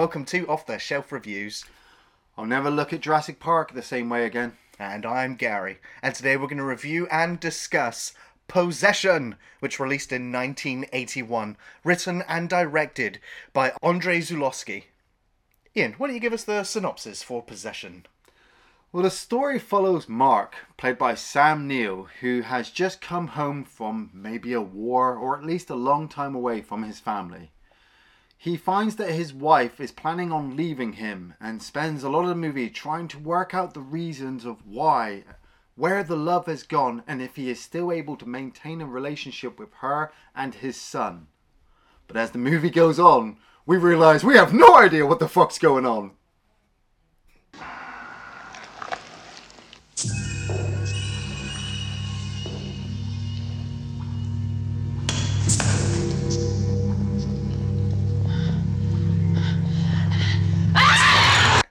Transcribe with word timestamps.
welcome 0.00 0.24
to 0.24 0.48
Off 0.48 0.64
the 0.64 0.78
Shelf 0.78 1.12
Reviews. 1.12 1.66
I'll 2.38 2.46
never 2.46 2.70
look 2.70 2.90
at 2.94 3.02
Jurassic 3.02 3.38
Park 3.38 3.74
the 3.74 3.82
same 3.82 4.08
way 4.08 4.24
again. 4.24 4.56
And 4.78 5.04
I'm 5.04 5.34
Gary. 5.34 5.76
And 6.02 6.14
today 6.14 6.38
we're 6.38 6.46
going 6.46 6.56
to 6.56 6.64
review 6.64 7.06
and 7.08 7.38
discuss 7.38 8.14
Possession, 8.48 9.36
which 9.58 9.78
released 9.78 10.10
in 10.10 10.32
1981, 10.32 11.58
written 11.84 12.22
and 12.26 12.48
directed 12.48 13.20
by 13.52 13.74
Andrei 13.82 14.20
Zulawski. 14.20 14.84
Ian, 15.76 15.92
why 15.98 16.06
don't 16.06 16.14
you 16.14 16.20
give 16.20 16.32
us 16.32 16.44
the 16.44 16.64
synopsis 16.64 17.22
for 17.22 17.42
Possession? 17.42 18.06
Well, 18.92 19.02
the 19.02 19.10
story 19.10 19.58
follows 19.58 20.08
Mark, 20.08 20.54
played 20.78 20.96
by 20.96 21.14
Sam 21.14 21.68
Neill, 21.68 22.08
who 22.22 22.40
has 22.40 22.70
just 22.70 23.02
come 23.02 23.26
home 23.26 23.64
from 23.64 24.08
maybe 24.14 24.54
a 24.54 24.62
war 24.62 25.14
or 25.14 25.36
at 25.36 25.44
least 25.44 25.68
a 25.68 25.74
long 25.74 26.08
time 26.08 26.34
away 26.34 26.62
from 26.62 26.84
his 26.84 27.00
family. 27.00 27.50
He 28.42 28.56
finds 28.56 28.96
that 28.96 29.10
his 29.10 29.34
wife 29.34 29.78
is 29.80 29.92
planning 29.92 30.32
on 30.32 30.56
leaving 30.56 30.94
him 30.94 31.34
and 31.42 31.62
spends 31.62 32.02
a 32.02 32.08
lot 32.08 32.22
of 32.22 32.30
the 32.30 32.34
movie 32.34 32.70
trying 32.70 33.06
to 33.08 33.18
work 33.18 33.52
out 33.52 33.74
the 33.74 33.82
reasons 33.82 34.46
of 34.46 34.66
why, 34.66 35.24
where 35.74 36.02
the 36.02 36.16
love 36.16 36.46
has 36.46 36.62
gone, 36.62 37.02
and 37.06 37.20
if 37.20 37.36
he 37.36 37.50
is 37.50 37.60
still 37.60 37.92
able 37.92 38.16
to 38.16 38.26
maintain 38.26 38.80
a 38.80 38.86
relationship 38.86 39.58
with 39.58 39.74
her 39.80 40.10
and 40.34 40.54
his 40.54 40.80
son. 40.80 41.26
But 42.06 42.16
as 42.16 42.30
the 42.30 42.38
movie 42.38 42.70
goes 42.70 42.98
on, 42.98 43.36
we 43.66 43.76
realize 43.76 44.24
we 44.24 44.36
have 44.36 44.54
no 44.54 44.74
idea 44.74 45.04
what 45.04 45.18
the 45.18 45.28
fuck's 45.28 45.58
going 45.58 45.84
on. 45.84 46.12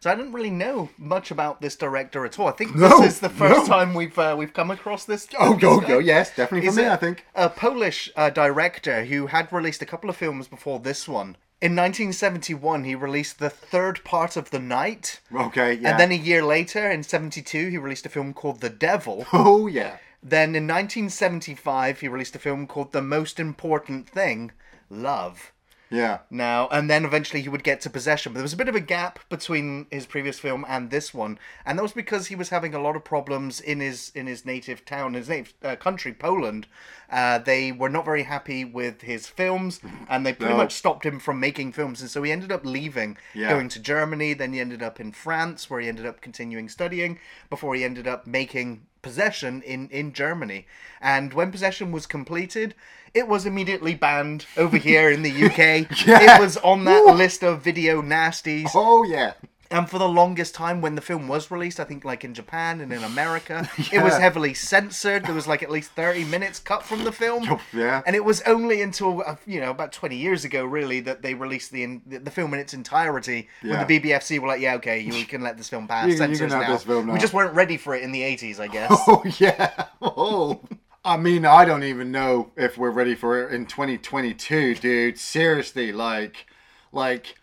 So 0.01 0.09
I 0.09 0.15
didn't 0.15 0.31
really 0.31 0.49
know 0.49 0.89
much 0.97 1.29
about 1.29 1.59
this 1.59 1.75
director 1.75 2.25
at 2.25 2.39
all. 2.39 2.47
I 2.47 2.51
think 2.51 2.73
No, 2.73 3.01
this 3.01 3.15
is 3.15 3.19
the 3.19 3.29
first 3.29 3.67
no. 3.67 3.75
time 3.75 3.93
we've 3.93 4.17
uh, 4.17 4.35
we've 4.37 4.53
come 4.53 4.71
across 4.71 5.03
this. 5.03 5.27
Oh, 5.37 5.55
go, 5.55 5.81
go, 5.81 5.99
yes, 5.99 6.33
definitely 6.35 6.69
for 6.69 6.75
me, 6.75 6.87
I 6.87 6.95
think. 6.95 7.25
a 7.35 7.49
Polish 7.49 8.09
uh, 8.15 8.29
director 8.29 9.03
who 9.05 9.27
had 9.27 9.51
released 9.51 9.81
a 9.81 9.85
couple 9.85 10.09
of 10.09 10.15
films 10.15 10.47
before 10.47 10.79
this 10.79 11.07
one. 11.07 11.35
In 11.61 11.75
1971, 11.75 12.85
he 12.85 12.95
released 12.95 13.39
the 13.39 13.49
third 13.49 14.01
part 14.05 14.37
of 14.37 14.49
The 14.49 14.59
Night. 14.59 15.19
Okay, 15.35 15.73
yeah. 15.73 15.89
And 15.89 15.99
then 15.99 16.11
a 16.13 16.15
year 16.15 16.41
later, 16.41 16.89
in 16.89 17.03
72, 17.03 17.67
he 17.67 17.77
released 17.77 18.05
a 18.05 18.09
film 18.09 18.33
called 18.33 18.61
The 18.61 18.69
Devil. 18.69 19.25
oh, 19.33 19.67
yeah. 19.67 19.97
then 20.23 20.55
in 20.55 20.65
1975, 20.65 21.99
he 21.99 22.07
released 22.07 22.33
a 22.37 22.39
film 22.39 22.65
called 22.65 22.93
The 22.93 23.01
Most 23.01 23.41
Important 23.41 24.07
Thing, 24.09 24.53
Love. 24.89 25.51
Yeah. 25.91 26.19
Now, 26.29 26.67
and 26.69 26.89
then 26.89 27.03
eventually 27.03 27.41
he 27.41 27.49
would 27.49 27.63
get 27.63 27.81
to 27.81 27.89
Possession. 27.89 28.31
But 28.31 28.37
there 28.39 28.43
was 28.43 28.53
a 28.53 28.57
bit 28.57 28.69
of 28.69 28.75
a 28.75 28.79
gap 28.79 29.19
between 29.29 29.87
his 29.89 30.05
previous 30.05 30.37
film 30.39 30.63
and 30.67 30.91
this 30.91 31.13
one, 31.13 31.39
and 31.65 31.77
that 31.77 31.83
was 31.83 31.93
because 31.93 32.27
he 32.27 32.35
was 32.35 32.49
having 32.49 32.75
a 32.75 32.81
lot 32.81 32.95
of 32.95 33.03
problems 33.03 33.59
in 33.59 33.79
his 33.79 34.11
in 34.13 34.27
his 34.27 34.45
native 34.45 34.85
town, 34.85 35.15
his 35.15 35.29
native 35.29 35.53
uh, 35.63 35.75
country, 35.75 36.13
Poland. 36.13 36.67
Uh, 37.11 37.39
they 37.39 37.71
were 37.71 37.89
not 37.89 38.05
very 38.05 38.21
happy 38.23 38.63
with 38.63 39.01
his 39.01 39.27
films, 39.27 39.79
and 40.07 40.23
they 40.25 40.31
pretty 40.33 40.51
No. 40.53 40.57
much 40.57 40.73
stopped 40.73 41.03
him 41.05 41.19
from 41.19 41.39
making 41.39 41.71
films. 41.71 42.01
And 42.01 42.09
so 42.11 42.21
he 42.21 42.31
ended 42.31 42.51
up 42.51 42.63
leaving, 42.63 43.17
Yeah. 43.33 43.49
going 43.49 43.67
to 43.69 43.79
Germany. 43.79 44.33
Then 44.33 44.53
he 44.53 44.59
ended 44.59 44.83
up 44.83 44.99
in 44.99 45.11
France, 45.11 45.71
where 45.71 45.79
he 45.81 45.87
ended 45.89 46.05
up 46.05 46.21
continuing 46.21 46.69
studying 46.69 47.17
before 47.49 47.73
he 47.73 47.83
ended 47.83 48.07
up 48.07 48.27
making 48.27 48.85
Possession 49.01 49.61
in 49.61 49.89
in 49.89 50.13
Germany. 50.13 50.65
And 51.01 51.33
when 51.33 51.51
Possession 51.51 51.91
was 51.91 52.05
completed, 52.05 52.75
it 53.13 53.27
was 53.27 53.45
immediately 53.45 53.95
banned 53.95 54.45
over 54.57 54.77
here 54.77 55.09
in 55.09 55.23
the 55.23 55.31
UK. 55.31 55.87
Yeah. 56.05 56.35
It 56.35 56.39
was 56.39 56.57
on 56.57 56.85
that 56.85 57.05
Woo. 57.05 57.13
list 57.13 57.43
of 57.43 57.61
video 57.61 58.01
nasties. 58.01 58.71
Oh, 58.73 59.03
yeah. 59.03 59.33
And 59.71 59.87
for 59.87 59.99
the 59.99 60.09
longest 60.09 60.55
time, 60.55 60.81
when 60.81 60.95
the 60.95 61.01
film 61.01 61.27
was 61.27 61.51
released, 61.51 61.79
I 61.79 61.83
think 61.83 62.03
like 62.03 62.23
in 62.23 62.33
Japan 62.33 62.81
and 62.81 62.91
in 62.91 63.03
America, 63.03 63.69
it 63.93 64.01
was 64.01 64.17
heavily 64.17 64.55
censored. 64.55 65.25
There 65.25 65.35
was 65.35 65.45
like 65.45 65.61
at 65.61 65.69
least 65.69 65.91
30 65.91 66.25
minutes 66.25 66.59
cut 66.59 66.81
from 66.81 67.03
the 67.03 67.11
film. 67.11 67.45
Oh, 67.47 67.61
yeah. 67.71 68.01
And 68.07 68.15
it 68.15 68.25
was 68.25 68.41
only 68.43 68.81
until, 68.81 69.21
uh, 69.21 69.35
you 69.45 69.61
know, 69.61 69.69
about 69.69 69.91
20 69.91 70.15
years 70.15 70.43
ago, 70.43 70.65
really, 70.65 71.01
that 71.01 71.21
they 71.21 71.35
released 71.35 71.71
the 71.71 71.83
in, 71.83 72.01
the 72.07 72.31
film 72.31 72.53
in 72.55 72.59
its 72.59 72.73
entirety. 72.73 73.47
Yeah. 73.61 73.77
When 73.77 73.87
the 73.87 73.99
BBFC 73.99 74.39
were 74.39 74.47
like, 74.47 74.61
yeah, 74.61 74.73
okay, 74.75 74.99
you 75.01 75.23
can 75.25 75.41
let 75.41 75.57
this 75.57 75.69
film 75.69 75.87
pass. 75.87 76.07
You 76.07 76.13
you 76.13 76.17
Censors 76.17 76.51
have 76.51 76.63
now. 76.63 76.73
this 76.73 76.83
film 76.83 77.07
We 77.07 77.19
just 77.19 77.33
weren't 77.33 77.53
ready 77.53 77.77
for 77.77 77.93
it 77.93 78.01
in 78.01 78.11
the 78.11 78.21
80s, 78.21 78.59
I 78.59 78.67
guess. 78.67 78.91
Oh, 79.07 79.23
yeah. 79.39 79.85
Oh. 80.01 80.61
I 81.05 81.17
mean, 81.17 81.45
I 81.45 81.63
don't 81.63 81.83
even 81.83 82.11
know 82.11 82.51
if 82.57 82.77
we're 82.77 82.91
ready 82.91 83.15
for 83.15 83.43
it 83.43 83.53
in 83.53 83.65
2022, 83.65 84.75
dude. 84.75 85.17
Seriously, 85.17 85.91
like, 85.91 86.45
like, 86.91 87.38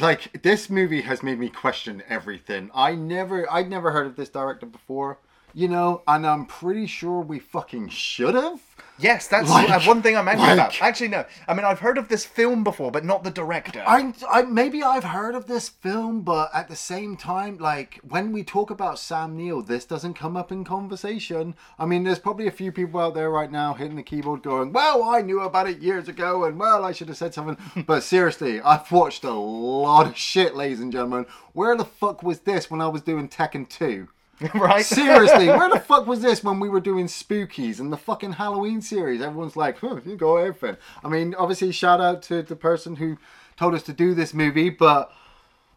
like 0.00 0.42
this 0.42 0.68
movie 0.68 1.02
has 1.02 1.22
made 1.22 1.38
me 1.38 1.48
question 1.48 2.02
everything. 2.08 2.70
I 2.74 2.94
never, 2.94 3.50
I'd 3.50 3.70
never 3.70 3.92
heard 3.92 4.06
of 4.06 4.16
this 4.16 4.28
director 4.28 4.66
before, 4.66 5.18
you 5.56 5.68
know, 5.68 6.02
and 6.06 6.26
I'm 6.26 6.44
pretty 6.44 6.86
sure 6.86 7.20
we 7.22 7.38
fucking 7.38 7.88
should 7.88 8.34
have. 8.34 8.60
Yes, 8.98 9.26
that's 9.26 9.48
Like- 9.48 9.70
uh, 9.70 9.80
one 9.80 10.02
thing 10.02 10.14
I'm 10.14 10.28
angry 10.28 10.52
about. 10.52 10.82
Actually, 10.82 11.08
no. 11.08 11.24
I 11.48 11.54
mean, 11.54 11.64
I've 11.64 11.78
heard 11.80 11.96
of 11.96 12.08
this 12.08 12.26
film 12.26 12.62
before, 12.62 12.90
but 12.90 13.06
not 13.06 13.24
the 13.24 13.30
director. 13.30 13.82
I, 13.86 14.12
I 14.30 14.42
maybe 14.42 14.82
I've 14.82 15.04
heard 15.04 15.34
of 15.34 15.46
this 15.46 15.70
film, 15.70 16.20
but 16.20 16.50
at 16.52 16.68
the 16.68 16.76
same 16.76 17.16
time, 17.16 17.56
like 17.56 18.00
when 18.06 18.32
we 18.32 18.44
talk 18.44 18.70
about 18.70 18.98
Sam 18.98 19.34
Neill, 19.34 19.62
this 19.62 19.86
doesn't 19.86 20.12
come 20.12 20.36
up 20.36 20.52
in 20.52 20.62
conversation. 20.62 21.54
I 21.78 21.86
mean, 21.86 22.04
there's 22.04 22.18
probably 22.18 22.46
a 22.46 22.50
few 22.52 22.70
people 22.70 23.00
out 23.00 23.14
there 23.14 23.30
right 23.30 23.50
now 23.50 23.72
hitting 23.72 23.96
the 23.96 24.02
keyboard, 24.02 24.42
going, 24.42 24.74
"Well, 24.74 25.04
I 25.04 25.22
knew 25.22 25.40
about 25.40 25.70
it 25.70 25.78
years 25.78 26.06
ago, 26.06 26.44
and 26.44 26.58
well, 26.58 26.84
I 26.84 26.92
should 26.92 27.08
have 27.08 27.16
said 27.16 27.32
something." 27.32 27.56
but 27.86 28.02
seriously, 28.02 28.60
I've 28.60 28.92
watched 28.92 29.24
a 29.24 29.30
lot 29.32 30.06
of 30.06 30.18
shit, 30.18 30.54
ladies 30.54 30.80
and 30.80 30.92
gentlemen. 30.92 31.24
Where 31.54 31.76
the 31.76 31.86
fuck 31.86 32.22
was 32.22 32.40
this 32.40 32.70
when 32.70 32.82
I 32.82 32.88
was 32.88 33.00
doing 33.00 33.28
Tekken 33.30 33.66
Two? 33.70 34.08
right? 34.54 34.84
Seriously, 34.84 35.46
where 35.48 35.70
the 35.70 35.80
fuck 35.80 36.06
was 36.06 36.20
this 36.20 36.44
when 36.44 36.60
we 36.60 36.68
were 36.68 36.80
doing 36.80 37.06
Spookies 37.06 37.80
and 37.80 37.92
the 37.92 37.96
fucking 37.96 38.32
Halloween 38.32 38.82
series? 38.82 39.20
Everyone's 39.20 39.56
like, 39.56 39.78
huh, 39.78 40.00
you 40.04 40.16
go 40.16 40.36
everything. 40.36 40.76
I 41.02 41.08
mean, 41.08 41.34
obviously, 41.34 41.72
shout 41.72 42.00
out 42.00 42.22
to 42.24 42.42
the 42.42 42.56
person 42.56 42.96
who 42.96 43.16
told 43.56 43.74
us 43.74 43.82
to 43.84 43.92
do 43.92 44.14
this 44.14 44.34
movie, 44.34 44.68
but 44.68 45.10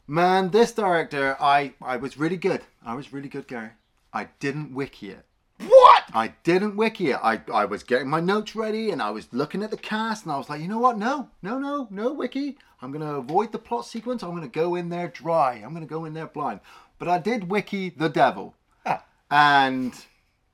man, 0.08 0.50
this 0.50 0.74
director, 0.74 1.38
I, 1.40 1.74
I 1.82 1.98
was 1.98 2.18
really 2.18 2.38
good. 2.38 2.62
I 2.86 2.96
was 2.96 3.14
really 3.14 3.30
good, 3.30 3.48
Gary. 3.48 3.72
I 4.12 4.30
didn't 4.40 4.74
wiki 4.74 5.12
it. 5.12 5.26
What? 5.60 6.04
I 6.14 6.34
didn't 6.44 6.78
wiki 6.78 7.12
it. 7.12 7.20
I, 7.22 7.42
I 7.54 7.66
was 7.66 7.84
getting 7.84 8.10
my 8.10 8.20
notes 8.20 8.56
ready 8.56 8.92
and 8.92 9.02
I 9.02 9.12
was 9.12 9.28
looking 9.32 9.62
at 9.62 9.72
the 9.72 9.78
cast 9.78 10.24
and 10.24 10.32
I 10.32 10.38
was 10.38 10.50
like, 10.50 10.62
you 10.62 10.68
know 10.68 10.80
what? 10.80 10.98
No, 10.98 11.30
no, 11.42 11.60
no, 11.60 11.88
no 11.92 12.14
wiki. 12.14 12.58
I'm 12.82 12.92
going 12.92 13.06
to 13.06 13.16
avoid 13.16 13.52
the 13.52 13.60
plot 13.60 13.86
sequence. 13.86 14.24
I'm 14.24 14.32
going 14.32 14.42
to 14.42 14.48
go 14.48 14.76
in 14.76 14.90
there 14.90 15.10
dry. 15.10 15.56
I'm 15.56 15.72
going 15.72 15.86
to 15.86 15.94
go 15.94 16.06
in 16.06 16.14
there 16.14 16.28
blind. 16.28 16.62
But 17.00 17.08
I 17.08 17.18
did 17.18 17.50
wiki 17.50 17.90
The 17.90 18.10
Devil. 18.10 18.56
Ah. 18.86 19.04
And, 19.32 19.94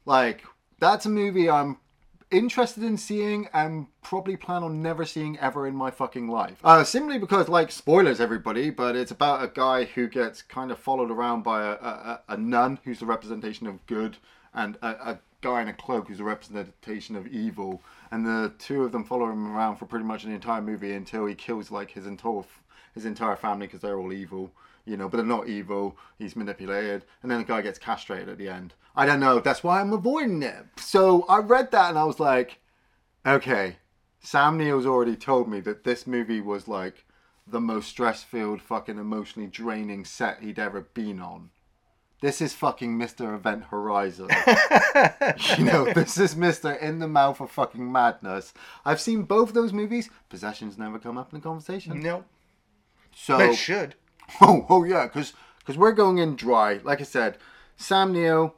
like, 0.06 0.44
that's 0.80 1.06
a 1.06 1.10
movie 1.10 1.50
I'm 1.50 1.78
interested 2.32 2.84
in 2.84 2.98
seeing 2.98 3.48
and 3.54 3.88
probably 4.02 4.36
plan 4.36 4.64
on 4.64 4.82
never 4.82 5.06
seeing 5.06 5.38
ever 5.40 5.68
in 5.68 5.76
my 5.76 5.90
fucking 5.92 6.28
life. 6.28 6.60
Uh, 6.64 6.84
simply 6.84 7.18
because, 7.18 7.50
like, 7.50 7.72
spoilers, 7.72 8.20
everybody, 8.20 8.70
but 8.70 8.96
it's 8.96 9.12
about 9.12 9.44
a 9.44 9.48
guy 9.48 9.86
who 9.86 10.08
gets 10.08 10.42
kind 10.42 10.72
of 10.72 10.80
followed 10.80 11.12
around 11.12 11.44
by 11.44 11.64
a, 11.64 11.72
a, 11.72 12.22
a 12.30 12.38
nun 12.38 12.80
who's 12.84 13.00
the 13.00 13.06
representation 13.06 13.68
of 13.68 13.86
good 13.88 14.18
and 14.54 14.78
a, 14.82 14.88
a 14.88 15.20
guy 15.42 15.62
in 15.62 15.68
a 15.68 15.74
cloak 15.74 16.08
who's 16.08 16.20
a 16.20 16.24
representation 16.24 17.16
of 17.16 17.28
evil. 17.28 17.82
And 18.16 18.26
the 18.26 18.54
two 18.60 18.86
of 18.86 18.94
them 18.94 19.04
follow 19.04 19.30
him 19.30 19.54
around 19.54 19.76
for 19.76 19.86
pretty 19.86 20.06
much 20.06 20.24
the 20.24 20.32
entire 20.32 20.62
movie 20.62 20.94
until 20.94 21.26
he 21.26 21.36
kills, 21.36 21.70
like, 21.70 21.92
his 21.92 22.08
entire, 22.08 22.44
his 22.94 23.04
entire 23.04 23.36
family 23.36 23.68
because 23.68 23.82
they're 23.82 24.00
all 24.00 24.14
evil. 24.14 24.54
You 24.86 24.96
know, 24.96 25.10
but 25.10 25.18
they're 25.18 25.26
not 25.26 25.50
evil. 25.50 25.98
He's 26.18 26.38
manipulated, 26.38 27.04
and 27.22 27.30
then 27.30 27.40
the 27.40 27.44
guy 27.44 27.62
gets 27.62 27.78
castrated 27.78 28.30
at 28.30 28.38
the 28.38 28.48
end. 28.48 28.74
I 28.96 29.06
don't 29.06 29.20
know. 29.20 29.42
That's 29.42 29.66
why 29.66 29.82
I'm 29.82 29.92
avoiding 29.92 30.44
it. 30.44 30.66
So 30.78 31.26
I 31.28 31.40
read 31.40 31.72
that, 31.72 31.90
and 31.90 32.00
I 32.00 32.06
was 32.06 32.22
like, 32.22 32.60
okay, 33.26 33.80
Sam 34.22 34.58
Neill's 34.58 34.86
already 34.86 35.18
told 35.18 35.50
me 35.50 35.60
that 35.60 35.84
this 35.84 36.08
movie 36.08 36.40
was 36.40 36.70
like 36.70 37.04
the 37.46 37.60
most 37.60 37.90
stress-filled, 37.90 38.62
fucking 38.62 38.98
emotionally 38.98 39.50
draining 39.50 40.06
set 40.06 40.42
he'd 40.42 40.58
ever 40.58 40.80
been 40.80 41.20
on. 41.20 41.50
This 42.26 42.42
is 42.42 42.56
fucking 42.56 42.98
Mr. 42.98 43.36
Event 43.36 43.66
Horizon. 43.66 44.30
you 45.60 45.64
know, 45.64 45.86
this 45.94 46.18
is 46.18 46.34
Mr. 46.34 46.76
In 46.82 46.98
the 46.98 47.08
Mouth 47.08 47.40
of 47.40 47.52
fucking 47.52 47.92
Madness. 47.92 48.52
I've 48.84 49.00
seen 49.00 49.22
both 49.22 49.54
those 49.54 49.72
movies. 49.72 50.10
Possessions 50.28 50.76
never 50.76 50.98
come 50.98 51.20
up 51.20 51.32
in 51.32 51.40
the 51.40 51.44
conversation. 51.44 52.00
No. 52.00 52.24
So 53.16 53.40
it 53.40 53.54
should. 53.54 53.94
Oh, 54.42 54.66
oh 54.70 54.84
yeah, 54.84 55.06
because 55.06 55.34
we're 55.78 55.92
going 55.92 56.18
in 56.18 56.36
dry. 56.36 56.80
Like 56.84 57.00
I 57.00 57.04
said, 57.04 57.38
Sam 57.78 58.12
Neill 58.12 58.56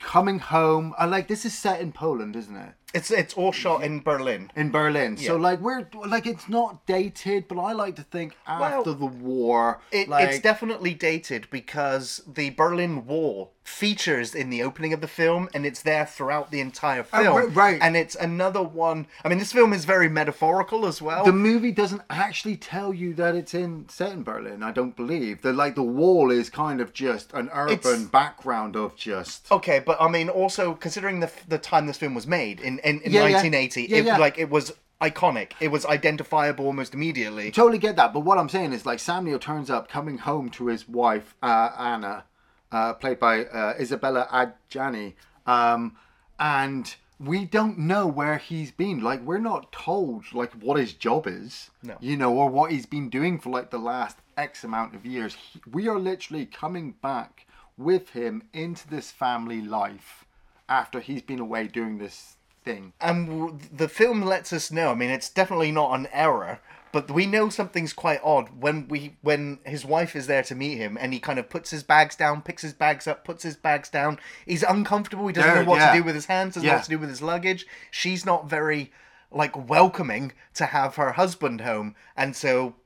coming 0.00 0.40
home. 0.40 0.92
I 0.98 1.04
like 1.04 1.28
this 1.28 1.44
is 1.44 1.56
set 1.56 1.80
in 1.80 1.92
Poland, 1.92 2.34
isn't 2.34 2.56
it? 2.56 2.72
It's 2.96 3.10
it's 3.10 3.34
all 3.34 3.52
shot 3.52 3.82
in 3.82 4.00
Berlin. 4.00 4.50
In 4.56 4.70
Berlin. 4.70 5.16
So 5.16 5.36
like 5.36 5.60
we're 5.60 5.86
like 6.06 6.26
it's 6.26 6.48
not 6.48 6.86
dated, 6.86 7.46
but 7.48 7.58
I 7.58 7.72
like 7.72 7.96
to 7.96 8.02
think 8.02 8.34
after 8.46 8.90
Well, 8.90 8.94
the 8.94 9.06
war. 9.06 9.80
It, 9.92 10.08
like, 10.08 10.28
it's 10.28 10.40
definitely 10.40 10.94
dated 10.94 11.48
because 11.50 12.22
the 12.26 12.50
Berlin 12.50 13.06
Wall 13.06 13.52
features 13.66 14.34
in 14.34 14.48
the 14.50 14.62
opening 14.62 14.92
of 14.92 15.00
the 15.00 15.08
film 15.08 15.48
and 15.52 15.66
it's 15.66 15.82
there 15.82 16.06
throughout 16.06 16.50
the 16.50 16.60
entire 16.60 17.02
film. 17.02 17.36
ri- 17.36 17.46
right. 17.48 17.78
And 17.82 17.96
it's 17.96 18.14
another 18.14 18.62
one. 18.62 19.06
I 19.24 19.28
mean, 19.28 19.38
this 19.38 19.52
film 19.52 19.72
is 19.72 19.84
very 19.84 20.08
metaphorical 20.08 20.86
as 20.86 21.02
well. 21.02 21.24
The 21.24 21.32
movie 21.32 21.72
doesn't 21.72 22.02
actually 22.08 22.56
tell 22.56 22.94
you 22.94 23.12
that 23.14 23.34
it's 23.34 23.54
in 23.54 23.88
set 23.88 24.12
in 24.12 24.22
Berlin. 24.22 24.62
I 24.62 24.70
don't 24.72 24.94
believe. 24.96 25.42
The 25.42 25.52
like 25.52 25.74
the 25.74 25.82
wall 25.82 26.30
is 26.30 26.48
kind 26.48 26.80
of 26.80 26.92
just 26.92 27.32
an 27.32 27.50
urban 27.52 27.74
It's- 27.74 28.04
background 28.04 28.76
of 28.76 28.94
just. 28.96 29.50
Okay, 29.50 29.80
but 29.80 30.00
I 30.00 30.08
mean, 30.08 30.28
also 30.28 30.74
considering 30.74 31.20
the 31.20 31.30
the 31.48 31.58
time 31.58 31.86
this 31.86 31.96
film 31.98 32.14
was 32.14 32.26
made 32.26 32.60
in 32.60 32.78
in, 32.80 33.00
in 33.00 33.12
Yeah, 33.12 33.26
yeah. 33.26 33.42
1980, 33.42 33.82
Yeah, 33.82 33.96
it 33.98 34.04
yeah. 34.06 34.16
like 34.18 34.38
it 34.38 34.48
was 34.50 34.72
iconic. 35.02 35.52
It 35.60 35.68
was 35.68 35.84
identifiable 35.84 36.66
almost 36.66 36.94
immediately. 36.94 37.50
Totally 37.50 37.78
get 37.78 37.96
that, 37.96 38.12
but 38.14 38.20
what 38.20 38.38
I'm 38.38 38.48
saying 38.48 38.72
is 38.72 38.86
like 38.86 38.98
Sam 38.98 39.24
Neill 39.24 39.38
turns 39.38 39.68
up 39.70 39.88
coming 39.88 40.18
home 40.18 40.48
to 40.50 40.68
his 40.68 40.88
wife 40.88 41.34
uh, 41.42 41.70
Anna, 41.78 42.24
uh, 42.72 42.94
played 42.94 43.18
by 43.18 43.44
uh, 43.46 43.74
Isabella 43.78 44.26
Adjani, 44.30 45.14
um, 45.46 45.96
and 46.38 46.94
we 47.18 47.44
don't 47.44 47.78
know 47.78 48.06
where 48.06 48.36
he's 48.38 48.70
been. 48.70 49.00
Like 49.00 49.22
we're 49.22 49.38
not 49.38 49.72
told 49.72 50.24
like 50.34 50.52
what 50.54 50.78
his 50.78 50.92
job 50.92 51.26
is, 51.26 51.70
No. 51.82 51.96
you 52.00 52.16
know, 52.16 52.32
or 52.34 52.48
what 52.50 52.70
he's 52.72 52.86
been 52.86 53.08
doing 53.08 53.38
for 53.38 53.50
like 53.50 53.70
the 53.70 53.78
last 53.78 54.18
X 54.36 54.64
amount 54.64 54.94
of 54.94 55.06
years. 55.06 55.34
He, 55.34 55.60
we 55.70 55.88
are 55.88 55.98
literally 55.98 56.44
coming 56.46 56.92
back 57.02 57.46
with 57.78 58.10
him 58.10 58.42
into 58.52 58.88
this 58.88 59.10
family 59.10 59.60
life 59.62 60.24
after 60.68 61.00
he's 61.00 61.22
been 61.22 61.40
away 61.40 61.68
doing 61.68 61.98
this 61.98 62.36
thing. 62.64 62.92
and 63.00 63.28
w- 63.28 63.58
the 63.72 63.88
film 63.88 64.22
lets 64.22 64.52
us 64.52 64.70
know. 64.72 64.90
I 64.90 64.94
mean, 64.94 65.10
it's 65.10 65.30
definitely 65.30 65.70
not 65.72 65.98
an 65.98 66.08
error, 66.12 66.58
but 66.96 67.10
we 67.10 67.26
know 67.26 67.50
something's 67.50 67.92
quite 67.92 68.20
odd 68.24 68.48
when 68.58 68.88
we 68.88 69.16
when 69.20 69.58
his 69.66 69.84
wife 69.84 70.16
is 70.16 70.26
there 70.26 70.42
to 70.44 70.54
meet 70.54 70.76
him, 70.78 70.96
and 70.98 71.12
he 71.12 71.20
kind 71.20 71.38
of 71.38 71.50
puts 71.50 71.70
his 71.70 71.82
bags 71.82 72.16
down, 72.16 72.40
picks 72.40 72.62
his 72.62 72.72
bags 72.72 73.06
up, 73.06 73.22
puts 73.22 73.42
his 73.42 73.56
bags 73.56 73.90
down. 73.90 74.18
He's 74.46 74.62
uncomfortable. 74.62 75.26
He 75.26 75.34
doesn't 75.34 75.50
Yeah, 75.54 75.60
know 75.62 75.68
what 75.70 75.76
yeah. 75.80 75.92
to 75.92 75.98
do 75.98 76.04
with 76.04 76.14
his 76.14 76.26
hands. 76.26 76.54
Doesn't 76.54 76.66
know 76.66 76.74
what 76.76 76.84
to 76.84 76.90
do 76.90 76.98
with 76.98 77.10
his 77.10 77.20
luggage. 77.20 77.66
She's 77.90 78.24
not 78.24 78.48
very 78.48 78.92
like 79.30 79.68
welcoming 79.68 80.32
to 80.54 80.64
have 80.66 80.96
her 80.96 81.12
husband 81.12 81.60
home, 81.60 81.94
and 82.16 82.34
so. 82.34 82.76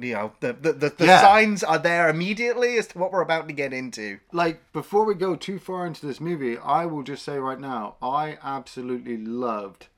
You 0.00 0.14
know 0.14 0.32
the 0.40 0.52
the, 0.52 0.72
the, 0.72 0.88
the 0.90 1.06
Yeah. 1.06 1.20
signs 1.20 1.62
are 1.62 1.78
there 1.78 2.08
immediately 2.08 2.78
as 2.78 2.86
to 2.88 2.98
what 2.98 3.12
we're 3.12 3.20
about 3.30 3.48
to 3.48 3.54
get 3.54 3.72
into. 3.72 4.18
like 4.32 4.56
before 4.72 5.04
we 5.04 5.14
go 5.14 5.36
too 5.36 5.58
far 5.58 5.86
into 5.86 6.06
this 6.06 6.20
movie, 6.20 6.56
I 6.58 6.86
will 6.86 7.02
just 7.02 7.22
say 7.24 7.38
right 7.38 7.60
now, 7.60 7.96
I 8.00 8.38
absolutely 8.42 9.16
loved 9.18 9.88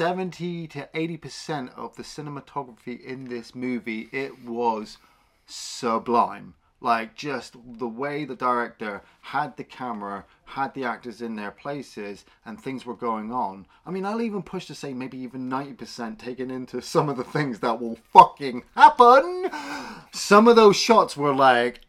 70 0.00 0.66
to 0.68 0.88
80% 0.94 1.76
of 1.76 1.94
the 1.96 2.02
cinematography 2.02 3.04
in 3.04 3.26
this 3.26 3.54
movie. 3.54 4.08
It 4.12 4.42
was 4.42 4.96
sublime. 5.44 6.54
Like 6.80 7.14
just 7.14 7.54
the 7.62 7.86
way 7.86 8.24
the 8.24 8.34
director 8.34 9.02
had 9.20 9.58
the 9.58 9.64
camera, 9.64 10.24
had 10.46 10.72
the 10.72 10.84
actors 10.84 11.20
in 11.20 11.36
their 11.36 11.50
places, 11.50 12.24
and 12.46 12.58
things 12.58 12.86
were 12.86 12.94
going 12.94 13.30
on. 13.30 13.66
I 13.84 13.90
mean, 13.90 14.06
I'll 14.06 14.22
even 14.22 14.42
push 14.42 14.64
to 14.68 14.74
say 14.74 14.94
maybe 14.94 15.18
even 15.18 15.50
90% 15.50 16.18
taken 16.18 16.50
into 16.50 16.80
some 16.80 17.10
of 17.10 17.18
the 17.18 17.22
things 17.22 17.58
that 17.58 17.78
will 17.78 17.98
fucking 18.10 18.62
happen. 18.74 19.50
Some 20.12 20.48
of 20.48 20.56
those 20.56 20.76
shots 20.76 21.14
were 21.14 21.34
like, 21.34 21.80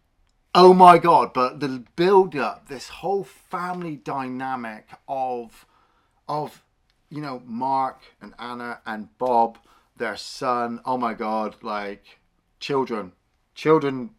Oh 0.54 0.74
my 0.74 0.98
god! 0.98 1.32
But 1.32 1.62
the 1.62 1.86
build 1.96 2.36
up, 2.36 2.68
this 2.68 2.90
whole 2.90 3.24
family 3.24 3.96
dynamic 3.96 4.90
of, 5.08 5.66
of, 6.28 6.62
you 7.12 7.22
know, 7.22 7.44
Mark 7.46 8.00
and 8.22 8.34
Anna 8.40 8.80
and 8.86 9.16
Bob, 9.20 9.60
their 9.98 10.18
son. 10.18 10.80
Oh 10.86 10.98
my 10.98 11.14
god! 11.14 11.58
Like, 11.62 12.20
children, 12.60 13.12
children, 13.54 14.12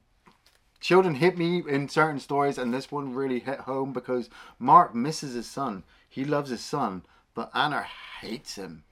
children 0.79 1.15
hit 1.17 1.37
me 1.39 1.63
in 1.67 1.89
certain 1.89 2.21
stories, 2.21 2.59
and 2.59 2.73
this 2.73 2.93
one 2.93 3.15
really 3.15 3.41
hit 3.41 3.61
home 3.61 3.93
because 3.93 4.29
Mark 4.59 4.95
misses 4.95 5.35
his 5.35 5.49
son. 5.49 5.83
He 6.09 6.25
loves 6.25 6.51
his 6.51 6.63
son, 6.63 7.05
but 7.35 7.51
Anna 7.55 7.87
hates 8.21 8.57
him. 8.57 8.85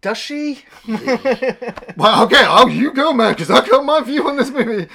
Does 0.00 0.18
she? 0.18 0.64
Well, 1.96 2.24
okay, 2.24 2.44
oh, 2.48 2.66
you 2.68 2.92
go, 2.92 3.12
man, 3.12 3.34
because 3.34 3.50
I 3.50 3.64
got 3.66 3.84
my 3.84 4.00
view 4.00 4.26
on 4.26 4.36
this 4.36 4.50
movie. 4.50 4.88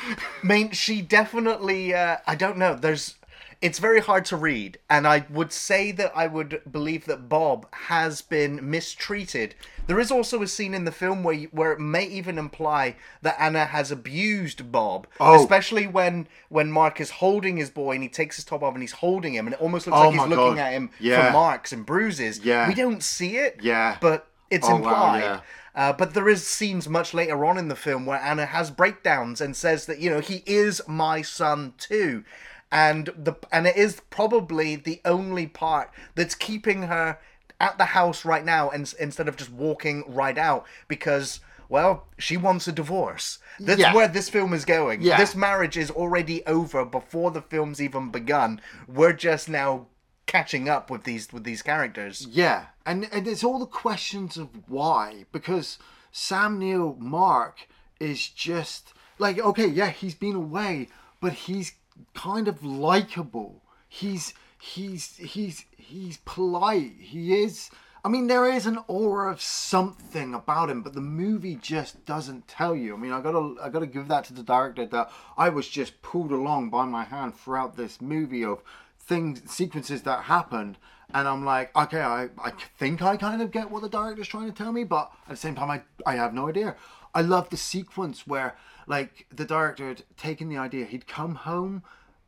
I 0.44 0.46
mean, 0.46 0.72
she 0.72 1.02
definitely. 1.02 1.94
Uh, 1.94 2.18
I 2.26 2.36
don't 2.36 2.58
know. 2.58 2.76
There's. 2.76 3.16
It's 3.60 3.80
very 3.80 4.02
hard 4.02 4.24
to 4.26 4.36
read, 4.38 4.78
and 4.88 5.08
I 5.08 5.26
would 5.32 5.52
say 5.52 5.92
that 5.94 6.12
I 6.16 6.28
would 6.28 6.62
believe 6.72 7.06
that 7.06 7.28
Bob 7.28 7.66
has 7.74 8.22
been 8.22 8.70
mistreated. 8.70 9.56
There 9.88 10.00
is 10.00 10.12
also 10.12 10.44
a 10.44 10.48
scene 10.48 10.76
in 10.76 10.86
the 10.86 10.92
film 10.92 11.24
where 11.24 11.34
you, 11.34 11.48
where 11.52 11.72
it 11.72 11.80
may 11.80 12.06
even 12.06 12.38
imply 12.38 12.98
that 13.24 13.36
Anna 13.40 13.66
has 13.66 13.90
abused 13.92 14.72
Bob, 14.72 15.08
Oh. 15.20 15.42
especially 15.42 15.88
when 15.88 16.28
when 16.50 16.72
Mark 16.72 17.02
is 17.02 17.10
holding 17.10 17.58
his 17.58 17.72
boy 17.72 17.94
and 17.94 18.04
he 18.04 18.10
takes 18.10 18.36
his 18.36 18.46
top 18.46 18.62
off 18.62 18.74
and 18.76 18.84
he's 18.84 18.92
holding 18.92 19.34
him, 19.34 19.48
and 19.48 19.56
it 19.56 19.62
almost 19.62 19.88
looks 19.88 19.98
Oh 19.98 20.10
like 20.10 20.20
he's 20.20 20.28
looking 20.28 20.56
God. 20.56 20.60
at 20.60 20.74
him 20.74 20.92
Yeah. 21.00 21.28
for 21.28 21.34
marks 21.34 21.72
and 21.72 21.84
bruises. 21.84 22.40
Yeah. 22.44 22.68
we 22.68 22.76
don't 22.76 23.02
see 23.02 23.38
it. 23.38 23.60
Yeah. 23.64 23.98
but 24.00 24.28
it's 24.52 24.68
Oh, 24.68 24.74
wow, 24.76 24.78
implied. 24.78 25.20
yeah. 25.22 25.40
Uh, 25.76 25.94
but 25.94 26.14
there 26.14 26.30
is 26.30 26.46
scenes 26.48 26.88
much 26.88 27.14
later 27.14 27.44
on 27.46 27.58
in 27.58 27.68
the 27.68 27.76
film 27.76 28.06
where 28.06 28.20
Anna 28.20 28.46
has 28.46 28.70
breakdowns 28.72 29.42
and 29.42 29.56
says 29.56 29.88
that 29.88 30.00
you 30.00 30.10
know 30.12 30.20
he 30.20 30.44
is 30.46 30.82
my 30.88 31.22
son 31.22 31.74
too, 31.78 32.24
and 32.72 33.10
the 33.18 33.34
and 33.52 33.68
it 33.68 33.76
is 33.78 34.02
probably 34.10 34.76
the 34.76 35.00
only 35.06 35.48
part 35.48 35.90
that's 36.16 36.36
keeping 36.36 36.84
her 36.84 37.18
at 37.60 37.78
the 37.78 37.86
house 37.86 38.26
right 38.26 38.46
now 38.46 38.70
and 38.70 38.94
instead 39.00 39.28
of 39.28 39.36
just 39.38 39.52
walking 39.52 40.04
right 40.08 40.38
out 40.38 40.66
because 40.88 41.40
well 41.70 42.06
she 42.18 42.38
wants 42.38 42.68
a 42.68 42.72
divorce. 42.72 43.40
That's 43.60 43.80
Yeah. 43.80 43.94
where 43.94 44.08
this 44.08 44.30
film 44.30 44.54
is 44.54 44.66
going. 44.66 45.02
Yeah. 45.02 45.18
This 45.18 45.34
marriage 45.36 45.78
is 45.78 45.90
already 45.90 46.46
over 46.46 46.86
before 46.86 47.32
the 47.32 47.42
film's 47.42 47.82
even 47.82 48.12
begun. 48.12 48.62
We're 48.88 49.14
just 49.14 49.50
now 49.50 49.88
catching 50.28 50.68
up 50.68 50.92
with 50.92 51.04
these 51.06 51.32
with 51.32 51.46
these 51.46 51.62
characters. 51.62 52.28
Yeah, 52.30 52.66
and 52.86 53.08
and 53.12 53.28
it's 53.28 53.44
all 53.44 53.60
the 53.60 53.66
questions 53.66 54.38
of 54.38 54.50
why 54.68 55.26
because 55.32 55.80
Sam 56.12 56.60
Neill 56.60 56.96
Mark 57.00 57.68
is 58.00 58.28
just 58.28 58.94
like 59.18 59.40
okay, 59.40 59.68
yeah, 59.68 59.90
he's 59.90 60.16
been 60.16 60.36
away, 60.36 60.90
but 61.22 61.34
he's 61.34 61.72
kind 62.14 62.48
of 62.48 62.64
likable. 62.64 63.62
He's 63.88 64.34
he's 64.60 65.18
he's 65.18 65.66
he's 65.76 66.18
polite. 66.26 66.94
He 67.00 67.42
is. 67.42 67.70
I 68.06 68.10
mean, 68.10 68.28
there 68.28 68.50
is 68.50 68.66
an 68.66 68.80
aura 68.88 69.32
of 69.32 69.42
something 69.42 70.34
about 70.34 70.70
him, 70.70 70.82
but 70.82 70.94
the 70.94 71.02
movie 71.02 71.56
just 71.56 72.06
doesn't 72.06 72.48
tell 72.48 72.74
you. 72.74 72.94
I 72.94 72.98
mean, 72.98 73.12
I 73.12 73.22
gotta 73.22 73.56
I 73.62 73.70
gotta 73.70 73.88
give 73.88 74.08
that 74.08 74.24
to 74.26 74.34
the 74.34 74.44
director 74.44 74.86
that 74.86 75.12
I 75.38 75.50
was 75.50 75.68
just 75.68 76.02
pulled 76.02 76.32
along 76.32 76.70
by 76.70 76.86
my 76.86 77.04
hand 77.04 77.36
throughout 77.36 77.76
this 77.76 78.00
movie 78.00 78.46
of 78.46 78.62
things 79.00 79.42
sequences 79.50 80.02
that 80.02 80.24
happened 80.24 80.78
and 81.14 81.28
i'm 81.28 81.46
like 81.46 81.76
okay 81.76 82.02
i, 82.02 82.28
I 82.44 82.52
think 82.78 83.02
i 83.02 83.16
kind 83.16 83.42
of 83.42 83.52
get 83.52 83.72
what 83.72 83.82
the 83.82 83.90
director's 83.90 84.28
trying 84.28 84.48
to 84.48 84.52
tell 84.52 84.72
me 84.72 84.84
but 84.84 85.12
at 85.26 85.32
the 85.32 85.38
same 85.38 85.56
time 85.56 85.72
i, 85.72 85.82
I 86.06 86.16
have 86.16 86.34
no 86.34 86.50
idea 86.50 86.76
i 87.16 87.22
love 87.22 87.50
the 87.50 87.58
sequence 87.58 88.28
where 88.28 88.58
like 88.88 89.28
the 89.30 89.46
director 89.46 89.88
had 89.88 90.04
taken 90.18 90.50
the 90.50 90.58
idea 90.58 90.86
he'd 90.86 91.08
come 91.08 91.36
home 91.36 91.84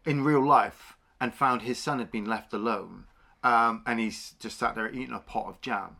in 0.06 0.24
real 0.24 0.46
life 0.46 0.98
and 1.20 1.34
found 1.34 1.64
his 1.64 1.80
son 1.80 2.00
had 2.00 2.12
been 2.12 2.26
left 2.26 2.54
alone 2.54 3.06
um, 3.44 3.82
and 3.86 4.00
he's 4.00 4.36
just 4.40 4.60
sat 4.60 4.76
there 4.76 4.92
eating 4.92 5.16
a 5.16 5.20
pot 5.20 5.48
of 5.48 5.62
jam 5.62 5.96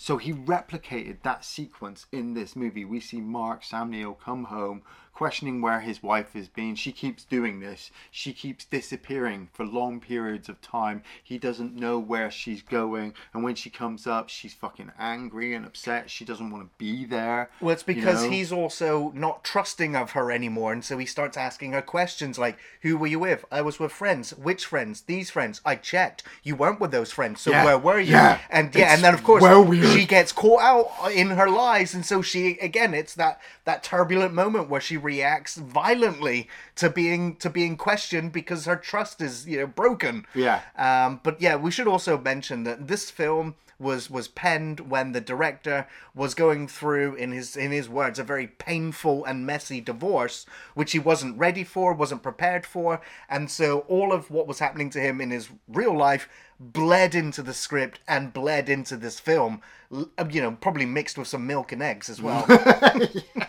so 0.00 0.16
he 0.16 0.32
replicated 0.32 1.22
that 1.22 1.44
sequence 1.44 2.06
in 2.12 2.34
this 2.34 2.54
movie. 2.54 2.84
We 2.84 3.00
see 3.00 3.20
Mark 3.20 3.64
Sam 3.64 3.90
Neill 3.90 4.14
come 4.14 4.44
home, 4.44 4.82
questioning 5.18 5.60
where 5.60 5.80
his 5.80 6.00
wife 6.00 6.32
has 6.32 6.46
been. 6.46 6.76
She 6.76 6.92
keeps 6.92 7.24
doing 7.24 7.58
this. 7.58 7.90
She 8.08 8.32
keeps 8.32 8.64
disappearing 8.64 9.48
for 9.52 9.66
long 9.66 9.98
periods 9.98 10.48
of 10.48 10.60
time. 10.60 11.02
He 11.24 11.38
doesn't 11.38 11.74
know 11.74 11.98
where 11.98 12.30
she's 12.30 12.62
going, 12.62 13.14
and 13.34 13.42
when 13.42 13.56
she 13.56 13.68
comes 13.68 14.06
up, 14.06 14.28
she's 14.28 14.54
fucking 14.54 14.92
angry 14.96 15.54
and 15.54 15.66
upset. 15.66 16.08
She 16.08 16.24
doesn't 16.24 16.50
want 16.50 16.62
to 16.62 16.70
be 16.78 17.04
there. 17.04 17.50
Well, 17.60 17.72
it's 17.72 17.82
you 17.84 17.96
because 17.96 18.22
know? 18.22 18.30
he's 18.30 18.52
also 18.52 19.10
not 19.12 19.42
trusting 19.42 19.96
of 19.96 20.12
her 20.12 20.30
anymore, 20.30 20.72
and 20.72 20.84
so 20.84 20.96
he 20.98 21.06
starts 21.06 21.36
asking 21.36 21.72
her 21.72 21.82
questions 21.82 22.38
like, 22.38 22.56
"Who 22.82 22.96
were 22.96 23.08
you 23.08 23.18
with? 23.18 23.44
I 23.50 23.60
was 23.60 23.80
with 23.80 23.90
friends. 23.90 24.30
Which 24.30 24.66
friends? 24.66 25.00
These 25.00 25.30
friends. 25.30 25.60
I 25.64 25.74
checked. 25.74 26.22
You 26.44 26.54
weren't 26.54 26.78
with 26.78 26.92
those 26.92 27.10
friends. 27.10 27.40
So 27.40 27.50
Yeah. 27.50 27.64
where 27.64 27.78
were 27.78 27.98
you?" 27.98 28.12
Yeah. 28.12 28.38
And 28.50 28.72
yeah, 28.72 28.84
It's 28.84 28.94
and 28.94 29.02
then 29.04 29.14
of 29.14 29.24
course 29.24 29.42
well 29.42 29.68
she 29.72 30.06
gets 30.06 30.30
caught 30.30 30.62
out 30.62 31.10
in 31.10 31.30
her 31.30 31.50
lies, 31.50 31.92
and 31.92 32.06
so 32.06 32.22
she 32.22 32.56
again, 32.60 32.94
it's 32.94 33.14
that 33.16 33.40
that 33.64 33.82
turbulent 33.82 34.32
moment 34.32 34.68
where 34.68 34.80
she 34.80 34.96
reacts 35.08 35.56
violently 35.56 36.48
to 36.76 36.90
being 36.90 37.36
to 37.36 37.48
being 37.48 37.76
questioned 37.76 38.30
because 38.30 38.66
her 38.66 38.76
trust 38.76 39.22
is 39.22 39.46
you 39.46 39.58
know 39.58 39.66
broken. 39.66 40.26
Yeah. 40.34 40.60
Um, 40.76 41.20
but 41.22 41.40
yeah, 41.40 41.56
we 41.56 41.70
should 41.70 41.88
also 41.88 42.18
mention 42.18 42.64
that 42.64 42.88
this 42.88 43.10
film 43.10 43.54
was 43.78 44.10
was 44.10 44.28
penned 44.28 44.80
when 44.80 45.12
the 45.12 45.20
director 45.20 45.86
was 46.14 46.34
going 46.34 46.66
through 46.66 47.14
in 47.14 47.30
his 47.30 47.56
in 47.56 47.70
his 47.70 47.88
words 47.88 48.18
a 48.18 48.24
very 48.24 48.46
painful 48.46 49.24
and 49.24 49.46
messy 49.46 49.80
divorce 49.80 50.46
which 50.74 50.92
he 50.92 50.98
wasn't 50.98 51.38
ready 51.38 51.62
for 51.62 51.92
wasn't 51.92 52.22
prepared 52.22 52.66
for 52.66 53.00
and 53.28 53.50
so 53.50 53.80
all 53.80 54.12
of 54.12 54.30
what 54.30 54.48
was 54.48 54.58
happening 54.58 54.90
to 54.90 55.00
him 55.00 55.20
in 55.20 55.30
his 55.30 55.48
real 55.68 55.96
life 55.96 56.28
bled 56.58 57.14
into 57.14 57.40
the 57.40 57.54
script 57.54 58.00
and 58.08 58.32
bled 58.32 58.68
into 58.68 58.96
this 58.96 59.20
film 59.20 59.62
you 59.90 60.42
know 60.42 60.56
probably 60.60 60.86
mixed 60.86 61.16
with 61.16 61.28
some 61.28 61.46
milk 61.46 61.70
and 61.70 61.82
eggs 61.82 62.10
as 62.10 62.20
well 62.20 62.44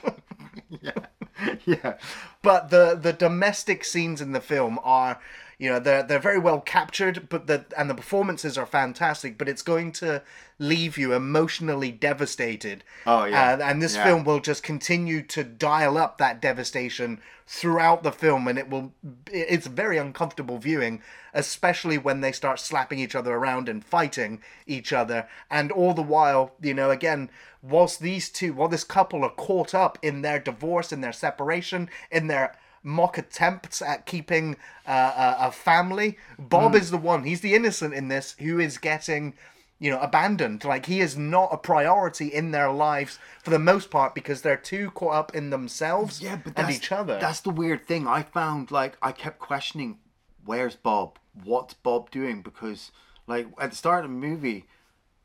yeah, 1.84 1.98
but 2.42 2.70
the 2.70 2.98
the 3.02 3.14
domestic 3.14 3.84
scenes 3.84 4.22
in 4.22 4.32
the 4.32 4.42
film 4.42 4.80
are 4.84 5.20
you 5.58 5.70
know 5.70 5.80
they're 5.80 6.04
they're 6.04 6.20
very 6.20 6.40
well 6.40 6.62
captured 6.62 7.28
but 7.30 7.48
the 7.48 7.66
and 7.78 7.90
the 7.90 7.96
performances 7.96 8.58
are 8.58 8.66
fantastic 8.66 9.38
but 9.38 9.50
it's 9.50 9.62
going 9.62 9.92
to 9.92 10.22
leave 10.58 10.98
you 10.98 11.14
emotionally 11.14 11.92
devastated 11.92 12.84
Oh, 13.06 13.26
yeah. 13.26 13.54
and, 13.54 13.62
and 13.62 13.82
this 13.82 13.96
Yeah. 13.96 14.06
film 14.06 14.24
will 14.24 14.40
just 14.40 14.64
continue 14.64 15.22
to 15.24 15.44
dial 15.44 15.98
up 15.98 16.18
that 16.18 16.42
devastation 16.42 17.20
throughout 17.46 18.04
the 18.04 18.12
film 18.14 18.48
and 18.48 18.58
it 18.58 18.70
will 18.70 18.94
it's 19.32 19.68
very 19.68 19.98
uncomfortable 19.98 20.60
viewing 20.60 21.02
especially 21.34 21.98
when 21.98 22.22
they 22.22 22.32
start 22.32 22.60
slapping 22.60 23.00
each 23.00 23.16
other 23.16 23.34
around 23.36 23.68
and 23.68 23.84
fighting 23.84 24.42
each 24.66 24.94
other 24.94 25.28
and 25.52 25.72
all 25.74 25.94
the 25.94 26.02
while 26.02 26.54
you 26.62 26.74
know 26.74 26.90
again 26.90 27.30
whilst 27.62 28.00
these 28.00 28.30
two 28.30 28.54
while 28.54 28.70
this 28.70 28.84
couple 28.84 29.24
are 29.24 29.32
caught 29.32 29.74
up 29.74 29.98
in 30.01 30.22
their 30.22 30.39
divorce 30.39 30.92
in 30.92 31.01
their 31.01 31.13
separation 31.13 31.89
in 32.12 32.28
their 32.28 32.56
mock 32.82 33.18
attempts 33.18 33.82
at 33.82 34.06
keeping 34.06 34.56
uh, 34.88 35.36
a, 35.39 35.48
a 35.48 35.51
family 35.51 36.18
bob 36.38 36.74
is 36.74 36.92
the 36.92 36.98
one 36.98 37.24
he's 37.24 37.42
the 37.42 37.54
innocent 37.54 37.94
in 37.94 38.08
this 38.08 38.36
who 38.39 38.60
is 38.60 38.78
getting 38.78 39.34
you 39.80 39.89
know 39.89 40.00
abandoned 40.00 40.63
like 40.63 40.86
he 40.86 41.00
is 41.00 41.18
not 41.18 41.50
a 41.51 41.58
priority 41.58 42.28
in 42.28 42.51
their 42.51 42.72
lives 42.72 43.18
for 43.42 43.50
the 43.50 43.60
most 43.60 43.89
part 43.89 44.13
because 44.13 44.42
they're 44.42 44.58
too 44.58 44.92
caught 44.92 45.13
up 45.13 45.36
in 45.36 45.50
themselves 45.50 46.22
Yeah, 46.22 46.36
but 46.36 46.60
and 46.60 46.70
each 46.70 46.92
other 46.92 47.18
That's 47.20 47.39
the 47.42 47.50
weird 47.50 47.88
thing. 47.88 48.06
I 48.06 48.22
found 48.24 48.72
like 48.72 48.98
I 49.01 49.12
kept 49.12 49.39
questioning, 49.39 50.00
where's 50.46 50.75
Bob? 50.75 51.18
What's 51.44 51.74
Bob 51.74 52.12
doing? 52.12 52.42
Because 52.42 52.92
like 53.25 53.48
at 53.60 53.72
the 53.72 53.78
start 53.78 54.04
of 54.04 54.12
the 54.12 54.18
movie, 54.18 54.66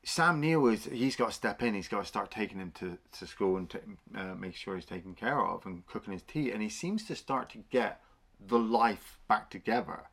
Sam 0.05 0.41
Neill 0.41 0.67
is 0.67 0.85
he's 0.85 1.17
got 1.17 1.29
to 1.29 1.35
step 1.35 1.63
in. 1.63 1.75
He's 1.75 1.89
got 1.89 2.01
to 2.01 2.07
start 2.07 2.31
taking 2.31 2.59
him 2.59 2.73
to, 2.77 2.99
to 3.19 3.27
school 3.27 3.57
and 3.57 3.71
to, 3.71 3.81
uh, 4.15 4.35
make 4.35 4.55
sure 4.55 4.77
he's 4.77 4.85
taken 4.85 5.15
care 5.15 5.41
of 5.41 5.65
and 5.65 5.87
cooking 5.87 6.13
his 6.13 6.23
tea. 6.23 6.51
And 6.51 6.63
he 6.63 6.69
seems 6.69 7.05
to 7.07 7.17
start 7.17 7.51
to 7.51 7.59
get 7.71 8.01
the 8.47 8.59
life 8.59 9.19
back 9.29 9.51
together. 9.51 10.05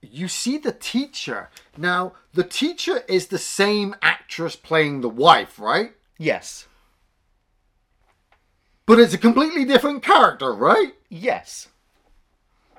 You 0.00 0.28
see 0.28 0.58
the 0.58 0.72
teacher 0.72 1.50
now. 1.76 2.12
The 2.34 2.44
teacher 2.44 3.02
is 3.08 3.28
the 3.28 3.38
same 3.38 3.94
actress 4.02 4.56
playing 4.56 5.00
the 5.00 5.08
wife, 5.08 5.58
right? 5.58 5.92
yes 6.18 6.66
But 8.86 8.98
it's 8.98 9.14
a 9.14 9.18
completely 9.18 9.64
different 9.64 10.02
character, 10.02 10.52
right? 10.52 10.94
Yes. 11.08 11.68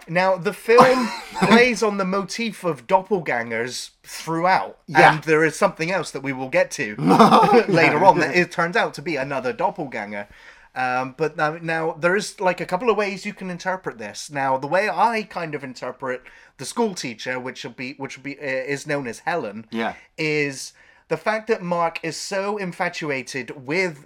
Now 0.10 0.38
the 0.38 0.54
film 0.54 1.08
plays 1.42 1.84
on 1.84 1.98
the 1.98 2.06
motif 2.06 2.64
of 2.64 2.88
doppelgangers 2.88 3.92
throughout, 4.04 4.80
Yeah. 4.88 5.16
and 5.16 5.24
there 5.24 5.44
is 5.44 5.56
something 5.58 5.92
else 5.92 6.12
that 6.12 6.24
we 6.24 6.34
will 6.34 6.50
get 6.50 6.72
to 6.72 6.96
later 7.68 8.04
on. 8.04 8.20
That 8.20 8.36
it 8.36 8.52
turns 8.52 8.76
out 8.76 8.94
to 8.96 9.02
be 9.02 9.16
another 9.16 9.54
doppelganger. 9.54 10.28
Um, 10.76 11.16
but 11.18 11.36
now, 11.36 11.58
now 11.62 11.94
there 11.94 12.16
is 12.16 12.40
like 12.40 12.62
a 12.62 12.66
couple 12.66 12.90
of 12.90 12.98
ways 12.98 13.26
you 13.26 13.34
can 13.34 13.50
interpret 13.50 13.98
this. 13.98 14.30
Now 14.30 14.58
the 14.58 14.68
way 14.68 14.90
I 14.90 15.24
kind 15.24 15.56
of 15.56 15.64
interpret 15.64 16.22
the 16.58 16.66
school 16.66 16.94
teacher, 16.94 17.40
which 17.40 17.64
will 17.64 17.72
be 17.72 17.94
which 17.94 18.18
will 18.18 18.24
be 18.24 18.38
uh, 18.40 18.44
is 18.44 18.86
known 18.88 19.08
as 19.08 19.20
Helen, 19.20 19.66
Yeah. 19.72 19.96
is 20.18 20.74
the 21.08 21.18
fact 21.18 21.48
that 21.48 21.64
Mark 21.64 22.00
is 22.04 22.16
so 22.18 22.58
infatuated 22.58 23.66
with 23.66 24.06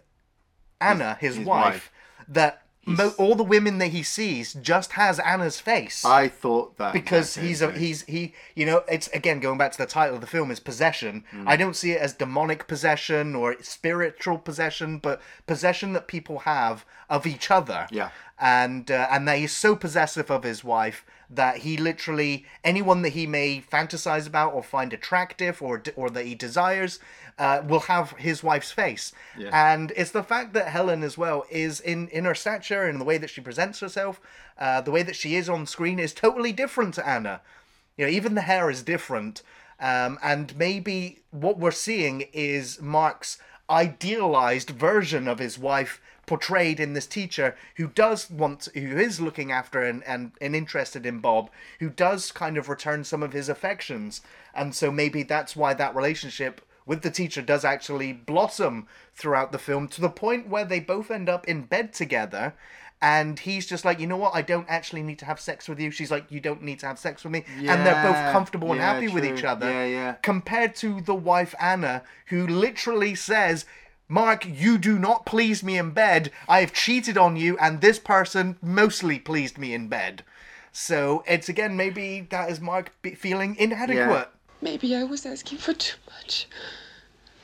Anna, 0.79 1.17
his, 1.19 1.35
his 1.35 1.45
wife, 1.45 1.63
wife. 1.65 1.91
that 2.29 2.62
mo- 2.85 3.13
all 3.17 3.35
the 3.35 3.43
women 3.43 3.77
that 3.79 3.87
he 3.87 4.03
sees 4.03 4.53
just 4.55 4.93
has 4.93 5.19
Anna's 5.19 5.59
face. 5.59 6.03
I 6.05 6.27
thought 6.27 6.77
that 6.77 6.93
because 6.93 7.35
he's 7.35 7.61
a 7.61 7.71
he's 7.71 8.03
he 8.03 8.33
you 8.55 8.65
know 8.65 8.83
it's 8.87 9.07
again 9.09 9.39
going 9.39 9.57
back 9.57 9.71
to 9.73 9.77
the 9.77 9.85
title 9.85 10.15
of 10.15 10.21
the 10.21 10.27
film 10.27 10.51
is 10.51 10.59
possession 10.59 11.23
Mm. 11.33 11.47
i 11.47 11.55
don't 11.55 11.75
see 11.75 11.91
it 11.91 12.01
as 12.01 12.13
demonic 12.13 12.67
possession 12.67 13.35
or 13.35 13.55
spiritual 13.61 14.37
possession 14.37 14.97
but 14.97 15.21
possession 15.47 15.93
that 15.93 16.07
people 16.07 16.39
have 16.39 16.85
of 17.09 17.25
each 17.25 17.49
other 17.51 17.87
Yeah. 17.91 18.09
and 18.39 18.89
uh, 18.91 19.07
and 19.11 19.27
that 19.27 19.37
he's 19.37 19.55
so 19.55 19.75
possessive 19.75 20.29
of 20.29 20.43
his 20.43 20.63
wife 20.63 21.05
that 21.29 21.57
he 21.59 21.77
literally 21.77 22.45
anyone 22.63 23.01
that 23.03 23.09
he 23.13 23.25
may 23.25 23.61
fantasize 23.61 24.27
about 24.27 24.53
or 24.53 24.61
find 24.63 24.93
attractive 24.93 25.61
or 25.61 25.81
or 25.95 26.09
that 26.09 26.25
he 26.25 26.35
desires 26.35 26.99
uh, 27.39 27.61
will 27.67 27.81
have 27.81 28.11
his 28.11 28.43
wife's 28.43 28.71
face. 28.71 29.13
Yeah. 29.37 29.49
and 29.53 29.91
it's 29.95 30.11
the 30.11 30.23
fact 30.23 30.53
that 30.53 30.67
Helen 30.67 31.03
as 31.03 31.17
well 31.17 31.45
is 31.49 31.79
in 31.79 32.07
in 32.09 32.25
her 32.25 32.35
stature 32.35 32.83
and 32.83 32.99
the 32.99 33.05
way 33.05 33.17
that 33.17 33.29
she 33.29 33.41
presents 33.41 33.79
herself 33.79 34.19
uh, 34.57 34.81
the 34.81 34.91
way 34.91 35.03
that 35.03 35.15
she 35.15 35.35
is 35.35 35.49
on 35.49 35.65
screen 35.65 35.99
is 35.99 36.13
totally 36.13 36.51
different 36.51 36.93
to 36.95 37.07
Anna. 37.07 37.41
You 37.97 38.05
know 38.05 38.11
even 38.11 38.35
the 38.35 38.41
hair 38.41 38.69
is 38.69 38.83
different. 38.83 39.41
Um, 39.79 40.17
and 40.23 40.55
maybe 40.55 41.19
what 41.31 41.57
we're 41.57 41.71
seeing 41.71 42.29
is 42.31 42.81
Mark's 42.81 43.37
idealized 43.69 44.69
version 44.69 45.27
of 45.27 45.39
his 45.39 45.57
wife 45.57 45.99
portrayed 46.25 46.79
in 46.79 46.93
this 46.93 47.07
teacher 47.07 47.55
who 47.75 47.87
does 47.87 48.29
want 48.29 48.69
who 48.73 48.97
is 48.97 49.19
looking 49.19 49.51
after 49.51 49.81
and, 49.81 50.03
and, 50.05 50.31
and 50.39 50.55
interested 50.55 51.05
in 51.05 51.19
Bob 51.19 51.49
who 51.79 51.89
does 51.89 52.31
kind 52.31 52.57
of 52.57 52.69
return 52.69 53.03
some 53.03 53.21
of 53.23 53.33
his 53.33 53.49
affections. 53.49 54.21
And 54.53 54.73
so 54.73 54.91
maybe 54.91 55.23
that's 55.23 55.55
why 55.55 55.73
that 55.73 55.95
relationship 55.95 56.61
with 56.85 57.01
the 57.01 57.11
teacher 57.11 57.41
does 57.41 57.63
actually 57.65 58.13
blossom 58.13 58.87
throughout 59.13 59.51
the 59.51 59.59
film 59.59 59.87
to 59.89 60.01
the 60.01 60.09
point 60.09 60.47
where 60.49 60.65
they 60.65 60.79
both 60.79 61.09
end 61.11 61.29
up 61.29 61.47
in 61.47 61.63
bed 61.63 61.93
together. 61.93 62.53
And 63.01 63.37
he's 63.39 63.65
just 63.65 63.83
like 63.83 63.99
you 63.99 64.07
know 64.07 64.15
what? 64.15 64.33
I 64.33 64.41
don't 64.41 64.69
actually 64.69 65.03
need 65.03 65.19
to 65.19 65.25
have 65.25 65.39
sex 65.39 65.67
with 65.67 65.77
you. 65.79 65.91
She's 65.91 66.09
like 66.11 66.31
you 66.31 66.39
don't 66.39 66.63
need 66.63 66.79
to 66.79 66.85
have 66.87 66.97
sex 66.97 67.23
with 67.23 67.33
me. 67.33 67.43
And 67.59 67.85
they're 67.85 68.01
both 68.01 68.15
Yeah, 68.15 68.31
comfortable 68.31 68.71
and 68.71 68.79
yeah, 68.79 68.93
happy 68.93 69.09
with 69.09 69.25
each 69.25 69.43
other 69.43 69.69
Yeah, 69.69 69.85
yeah. 69.85 70.13
compared 70.21 70.73
to 70.77 71.01
the 71.01 71.15
wife 71.15 71.53
anna 71.59 72.03
who 72.27 72.47
literally 72.47 73.13
says 73.15 73.65
mark 74.07 74.45
you 74.45 74.77
do 74.77 74.97
not 74.99 75.25
please 75.25 75.63
me 75.63 75.77
in 75.77 75.91
bed. 75.91 76.31
I 76.47 76.61
have 76.61 76.71
cheated 76.71 77.17
on 77.17 77.35
you 77.35 77.57
and 77.57 77.81
this 77.81 77.99
person 77.99 78.57
mostly 78.61 79.19
pleased 79.19 79.57
me 79.57 79.73
in 79.73 79.89
bed. 79.89 80.23
So 80.71 81.23
it's 81.27 81.49
again 81.49 81.75
maybe 81.75 82.21
that 82.29 82.49
is 82.49 82.61
mark 82.61 82.93
feeling 83.17 83.55
inadequate 83.57 84.29
Maybe 84.63 84.95
I 84.95 85.03
was 85.03 85.25
asking 85.25 85.57
for 85.57 85.73
too 85.73 85.97
much. 86.09 86.47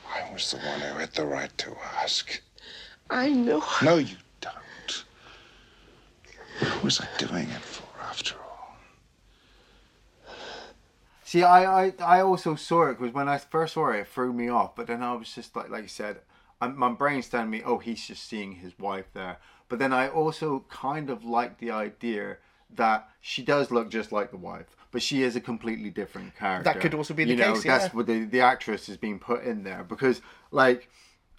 I 0.08 0.32
was 0.32 0.50
the 0.52 0.56
one 0.56 0.80
who 0.80 0.98
had 0.98 1.12
the 1.12 1.26
right 1.26 1.56
to 1.58 1.76
ask. 2.02 2.40
I 3.10 3.28
know. 3.28 3.62
No, 3.82 3.98
you 3.98 4.16
don't. 4.40 5.04
Who 6.60 6.80
was 6.82 6.98
I 6.98 7.06
doing 7.18 7.50
it 7.50 7.60
for, 7.60 7.84
after 8.00 8.36
all? 8.36 8.76
See, 11.22 11.42
I, 11.42 11.84
I, 11.84 11.92
I 12.02 12.20
also 12.22 12.54
saw 12.54 12.88
it 12.88 12.98
because 12.98 13.12
when 13.12 13.28
I 13.28 13.36
first 13.36 13.74
saw 13.74 13.90
it, 13.90 13.98
it 13.98 14.08
threw 14.08 14.32
me 14.32 14.48
off. 14.48 14.74
But 14.74 14.86
then 14.86 15.02
I 15.02 15.12
was 15.12 15.34
just 15.34 15.54
like, 15.54 15.68
like 15.68 15.82
you 15.82 15.88
said, 15.88 16.20
i 16.58 16.68
my 16.68 16.88
brain's 16.88 17.28
telling 17.28 17.50
me, 17.50 17.62
oh, 17.62 17.76
he's 17.76 18.06
just 18.06 18.26
seeing 18.26 18.52
his 18.52 18.78
wife 18.78 19.10
there. 19.12 19.36
But 19.68 19.78
then 19.78 19.92
I 19.92 20.08
also 20.08 20.64
kind 20.70 21.10
of 21.10 21.22
like 21.22 21.58
the 21.58 21.70
idea 21.70 22.38
that 22.74 23.10
she 23.20 23.42
does 23.42 23.70
look 23.70 23.90
just 23.90 24.10
like 24.10 24.30
the 24.30 24.38
wife, 24.38 24.79
but 24.92 25.02
she 25.02 25.22
is 25.22 25.36
a 25.36 25.40
completely 25.40 25.90
different 25.90 26.36
character. 26.36 26.64
That 26.64 26.80
could 26.80 26.94
also 26.94 27.14
be 27.14 27.24
the 27.24 27.30
you 27.30 27.36
know, 27.36 27.54
case, 27.54 27.64
That's 27.64 27.84
yeah. 27.84 27.90
what 27.90 28.06
the 28.06 28.24
the 28.24 28.40
actress 28.40 28.88
is 28.88 28.96
being 28.96 29.18
put 29.18 29.44
in 29.44 29.64
there 29.64 29.84
because 29.84 30.20
like. 30.50 30.88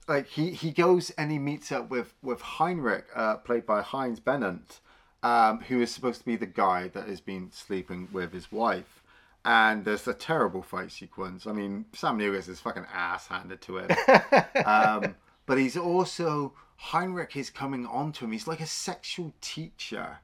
Like 0.08 0.28
he, 0.28 0.50
he 0.50 0.72
goes 0.72 1.12
and 1.12 1.32
he 1.32 1.38
meets 1.38 1.72
up 1.72 1.90
with 1.90 2.16
with 2.24 2.42
Heinrich, 2.42 3.06
uh, 3.16 3.38
played 3.38 3.66
by 3.66 3.82
Heinz 3.82 4.20
Bennent, 4.20 4.80
um, 5.24 5.60
who 5.62 5.80
is 5.80 5.92
supposed 5.92 6.20
to 6.20 6.26
be 6.26 6.36
the 6.36 6.48
guy 6.48 6.90
that 6.90 7.08
has 7.08 7.22
been 7.22 7.52
sleeping 7.52 8.10
with 8.12 8.34
his 8.34 8.52
wife. 8.52 9.04
And 9.46 9.86
there's 9.86 10.08
a 10.08 10.14
terrible 10.14 10.64
fight 10.64 10.92
sequence. 10.92 11.48
I 11.48 11.54
mean, 11.54 11.86
Sam 11.94 12.18
Neill 12.18 12.34
gets 12.34 12.48
his 12.48 12.60
fucking 12.60 12.88
ass 12.92 13.28
handed 13.28 13.62
to 13.62 13.78
him. 13.78 13.90
um, 14.66 15.16
but 15.46 15.58
he's 15.58 15.78
also 15.78 16.54
Heinrich 16.78 17.36
is 17.36 17.50
coming 17.50 17.86
onto 17.86 18.26
him. 18.26 18.32
He's 18.32 18.48
like 18.48 18.60
a 18.60 18.66
sexual 18.66 19.34
teacher. 19.40 20.20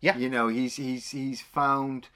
Yeah. 0.00 0.16
You 0.16 0.28
know, 0.28 0.48
he's 0.48 0.76
he's 0.76 1.10
he's 1.10 1.40
found 1.40 2.08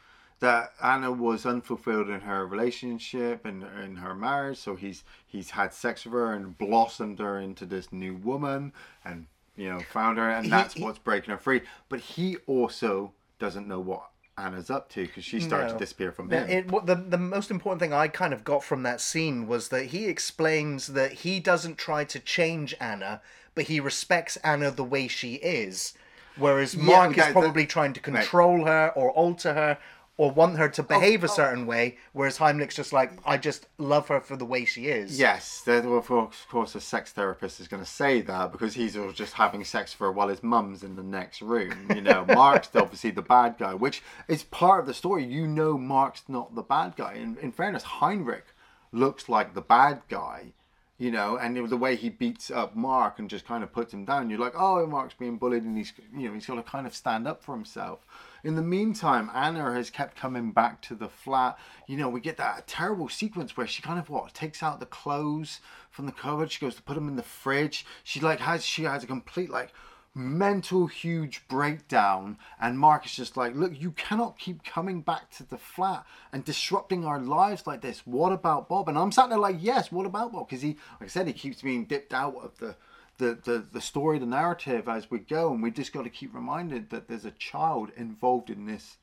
that 0.44 0.74
Anna 0.82 1.10
was 1.10 1.46
unfulfilled 1.46 2.10
in 2.10 2.20
her 2.20 2.46
relationship 2.46 3.46
and 3.46 3.64
in 3.82 3.96
her 3.96 4.14
marriage, 4.14 4.58
so 4.58 4.76
he's 4.76 5.02
he's 5.26 5.50
had 5.50 5.72
sex 5.72 6.04
with 6.04 6.12
her 6.12 6.34
and 6.34 6.56
blossomed 6.58 7.18
her 7.18 7.38
into 7.40 7.64
this 7.64 7.90
new 7.90 8.14
woman 8.14 8.72
and 9.04 9.26
you 9.56 9.70
know 9.70 9.80
found 9.80 10.18
her 10.18 10.28
and 10.28 10.52
that's 10.52 10.76
what's 10.76 10.98
breaking 10.98 11.30
her 11.30 11.38
free. 11.38 11.62
But 11.88 12.00
he 12.00 12.36
also 12.46 13.12
doesn't 13.38 13.66
know 13.66 13.80
what 13.80 14.10
Anna's 14.36 14.68
up 14.68 14.90
to 14.90 15.06
because 15.06 15.24
she 15.24 15.40
started 15.40 15.68
No. 15.68 15.72
to 15.72 15.78
disappear 15.78 16.12
from 16.12 16.28
him. 16.28 16.46
It, 16.46 16.70
what 16.70 16.84
the 16.84 16.94
the 16.96 17.16
most 17.16 17.50
important 17.50 17.80
thing 17.80 17.94
I 17.94 18.08
kind 18.08 18.34
of 18.34 18.44
got 18.44 18.62
from 18.62 18.82
that 18.82 19.00
scene 19.00 19.46
was 19.46 19.68
that 19.68 19.86
he 19.86 20.08
explains 20.08 20.88
that 20.88 21.12
he 21.12 21.40
doesn't 21.40 21.78
try 21.78 22.04
to 22.04 22.20
change 22.20 22.74
Anna, 22.78 23.22
but 23.54 23.64
he 23.64 23.80
respects 23.80 24.36
Anna 24.44 24.70
the 24.70 24.84
way 24.84 25.08
she 25.08 25.36
is, 25.36 25.94
whereas 26.36 26.76
Mark 26.76 27.12
okay, 27.12 27.28
is 27.28 27.32
probably 27.32 27.64
trying 27.64 27.94
to 27.94 28.00
control 28.00 28.66
her 28.66 28.92
or 28.94 29.10
alter 29.10 29.54
her 29.54 29.78
or 30.16 30.30
want 30.30 30.58
her 30.58 30.68
to 30.68 30.82
behave 30.82 31.24
a 31.24 31.28
certain 31.28 31.66
way, 31.66 31.96
whereas 32.12 32.36
Heinrich's 32.36 32.76
just 32.76 32.92
like, 32.92 33.10
I 33.26 33.36
just 33.36 33.66
love 33.78 34.06
her 34.08 34.20
for 34.20 34.36
the 34.36 34.44
way 34.44 34.64
she 34.64 34.86
is. 34.86 35.18
Yes, 35.18 35.64
of 35.66 36.06
course, 36.06 36.42
of 36.42 36.48
course, 36.48 36.74
a 36.76 36.80
sex 36.80 37.10
therapist 37.10 37.58
is 37.58 37.66
going 37.66 37.82
to 37.82 37.88
say 37.90 38.20
that 38.20 38.52
because 38.52 38.74
he's 38.74 38.96
all 38.96 39.10
just 39.10 39.32
having 39.32 39.64
sex 39.64 39.92
for 39.92 40.04
her 40.04 40.12
while 40.12 40.28
his 40.28 40.42
mum's 40.42 40.84
in 40.84 40.94
the 40.94 41.02
next 41.02 41.42
room. 41.42 41.88
You 41.92 42.00
know, 42.00 42.24
Mark's 42.28 42.68
obviously 42.76 43.10
the 43.10 43.22
bad 43.22 43.56
guy, 43.58 43.74
which 43.74 44.02
is 44.28 44.44
part 44.44 44.78
of 44.80 44.86
the 44.86 44.94
story. 44.94 45.24
You 45.24 45.48
know, 45.48 45.76
Mark's 45.76 46.22
not 46.28 46.54
the 46.54 46.62
bad 46.62 46.94
guy. 46.94 47.14
In, 47.14 47.36
in 47.38 47.50
fairness, 47.50 47.82
Heinrich 47.82 48.46
looks 48.92 49.28
like 49.28 49.54
the 49.54 49.62
bad 49.62 50.02
guy. 50.08 50.52
you 50.96 51.10
know, 51.10 51.36
and 51.36 51.68
the 51.68 51.76
way 51.76 51.96
he 51.96 52.08
beats 52.08 52.50
up 52.52 52.76
Mark 52.76 53.18
and 53.18 53.28
just 53.28 53.44
kind 53.46 53.64
of 53.64 53.72
puts 53.72 53.92
him 53.92 54.04
down, 54.04 54.30
you're 54.30 54.38
like, 54.38 54.54
oh, 54.56 54.86
Mark's 54.86 55.14
being 55.14 55.38
bullied, 55.38 55.64
and 55.64 55.76
he's, 55.76 55.92
you 56.16 56.28
know, 56.28 56.34
he's 56.34 56.46
got 56.46 56.54
to 56.54 56.62
kind 56.62 56.86
of 56.86 56.94
stand 56.94 57.26
up 57.26 57.42
for 57.42 57.52
himself. 57.54 58.06
In 58.44 58.56
the 58.56 58.62
meantime, 58.62 59.30
Anna 59.32 59.72
has 59.72 59.88
kept 59.88 60.18
coming 60.18 60.52
back 60.52 60.82
to 60.82 60.94
the 60.94 61.08
flat. 61.08 61.58
You 61.86 61.96
know, 61.96 62.10
we 62.10 62.20
get 62.20 62.36
that 62.36 62.66
terrible 62.66 63.08
sequence 63.08 63.56
where 63.56 63.66
she 63.66 63.80
kind 63.80 63.98
of 63.98 64.10
what 64.10 64.34
takes 64.34 64.62
out 64.62 64.80
the 64.80 64.86
clothes 64.86 65.60
from 65.90 66.04
the 66.04 66.12
cupboard. 66.12 66.52
She 66.52 66.60
goes 66.60 66.74
to 66.74 66.82
put 66.82 66.94
them 66.94 67.08
in 67.08 67.16
the 67.16 67.22
fridge. 67.22 67.86
She 68.02 68.20
like 68.20 68.40
has 68.40 68.62
she 68.62 68.84
has 68.84 69.02
a 69.02 69.06
complete 69.06 69.48
like 69.48 69.72
mental 70.14 70.86
huge 70.86 71.42
breakdown 71.48 72.38
and 72.60 72.78
mark 72.78 73.04
is 73.04 73.16
just 73.16 73.36
like 73.36 73.52
look 73.56 73.72
you 73.74 73.90
cannot 73.90 74.38
keep 74.38 74.62
coming 74.62 75.00
back 75.00 75.28
to 75.28 75.42
the 75.42 75.58
flat 75.58 76.06
and 76.32 76.44
disrupting 76.44 77.04
our 77.04 77.18
lives 77.18 77.66
like 77.66 77.80
this 77.80 78.06
what 78.06 78.30
about 78.30 78.68
bob 78.68 78.88
and 78.88 78.96
i'm 78.96 79.10
sat 79.10 79.28
there 79.28 79.36
like 79.36 79.56
yes 79.58 79.90
what 79.90 80.06
about 80.06 80.30
bob 80.30 80.48
because 80.48 80.62
he 80.62 80.76
like 81.00 81.02
i 81.02 81.06
said 81.08 81.26
he 81.26 81.32
keeps 81.32 81.62
being 81.62 81.84
dipped 81.84 82.14
out 82.14 82.36
of 82.36 82.56
the 82.58 82.76
the, 83.18 83.38
the, 83.44 83.64
the 83.72 83.80
story, 83.80 84.18
the 84.18 84.26
narrative 84.26 84.88
as 84.88 85.10
we 85.10 85.18
go, 85.18 85.52
and 85.52 85.62
we 85.62 85.70
just 85.70 85.92
got 85.92 86.04
to 86.04 86.10
keep 86.10 86.34
reminded 86.34 86.90
that 86.90 87.08
there's 87.08 87.24
a 87.24 87.30
child 87.32 87.90
involved 87.96 88.50
in 88.50 88.66
this, 88.66 88.96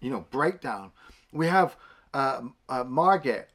you 0.00 0.10
know, 0.10 0.26
breakdown. 0.30 0.92
We 1.32 1.46
have 1.48 1.76
uh, 2.14 2.42
uh, 2.68 2.84
Margaret, 2.84 3.50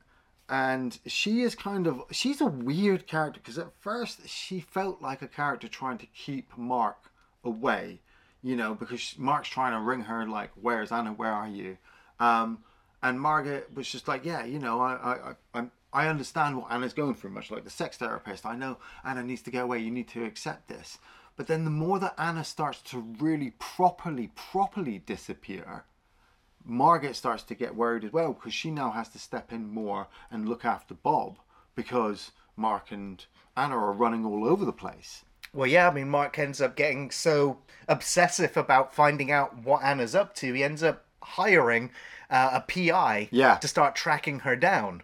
and 0.49 0.97
she 1.05 1.41
is 1.41 1.55
kind 1.55 1.87
of 1.87 2.03
she's 2.11 2.41
a 2.41 2.45
weird 2.45 3.07
character 3.07 3.39
because 3.39 3.57
at 3.57 3.71
first 3.79 4.27
she 4.27 4.59
felt 4.59 5.01
like 5.01 5.21
a 5.21 5.27
character 5.27 5.67
trying 5.67 5.97
to 5.99 6.05
keep 6.07 6.55
Mark 6.57 7.11
away, 7.43 8.01
you 8.41 8.55
know, 8.55 8.75
because 8.75 9.15
Mark's 9.17 9.49
trying 9.49 9.73
to 9.73 9.79
ring 9.79 10.01
her 10.01 10.27
like, 10.27 10.51
"Where's 10.61 10.91
Anna? 10.91 11.13
Where 11.13 11.31
are 11.31 11.47
you?" 11.47 11.77
Um, 12.19 12.59
and 13.01 13.19
Margaret 13.19 13.73
was 13.73 13.89
just 13.89 14.07
like, 14.07 14.25
"Yeah, 14.25 14.43
you 14.45 14.59
know, 14.59 14.81
I, 14.81 14.93
I, 14.93 15.33
I'm." 15.53 15.71
I 15.93 16.07
understand 16.07 16.57
what 16.57 16.71
Anna's 16.71 16.93
going 16.93 17.15
through, 17.15 17.29
much 17.31 17.51
like 17.51 17.63
the 17.63 17.69
sex 17.69 17.97
therapist. 17.97 18.45
I 18.45 18.55
know 18.55 18.77
Anna 19.03 19.23
needs 19.23 19.41
to 19.43 19.51
go 19.51 19.63
away. 19.63 19.79
You 19.79 19.91
need 19.91 20.07
to 20.09 20.25
accept 20.25 20.67
this. 20.67 20.97
But 21.35 21.47
then 21.47 21.65
the 21.65 21.71
more 21.71 21.99
that 21.99 22.15
Anna 22.17 22.43
starts 22.43 22.81
to 22.91 22.99
really 23.19 23.51
properly, 23.59 24.31
properly 24.35 24.99
disappear, 24.99 25.85
Margaret 26.65 27.15
starts 27.15 27.43
to 27.43 27.55
get 27.55 27.75
worried 27.75 28.03
as 28.05 28.13
well 28.13 28.33
because 28.33 28.53
she 28.53 28.71
now 28.71 28.91
has 28.91 29.09
to 29.09 29.19
step 29.19 29.51
in 29.51 29.67
more 29.71 30.07
and 30.31 30.47
look 30.47 30.63
after 30.63 30.93
Bob 30.93 31.37
because 31.75 32.31
Mark 32.55 32.91
and 32.91 33.25
Anna 33.57 33.77
are 33.77 33.91
running 33.91 34.25
all 34.25 34.45
over 34.47 34.63
the 34.63 34.71
place. 34.71 35.25
Well, 35.53 35.67
yeah, 35.67 35.89
I 35.89 35.93
mean, 35.93 36.09
Mark 36.09 36.39
ends 36.39 36.61
up 36.61 36.75
getting 36.75 37.11
so 37.11 37.59
obsessive 37.87 38.57
about 38.57 38.95
finding 38.95 39.31
out 39.31 39.57
what 39.63 39.83
Anna's 39.83 40.15
up 40.15 40.33
to, 40.35 40.53
he 40.53 40.63
ends 40.63 40.81
up 40.81 41.05
hiring 41.21 41.91
uh, 42.29 42.49
a 42.53 42.61
PI 42.61 43.29
Yeah. 43.31 43.55
to 43.57 43.67
start 43.67 43.95
tracking 43.95 44.39
her 44.39 44.55
down. 44.55 45.03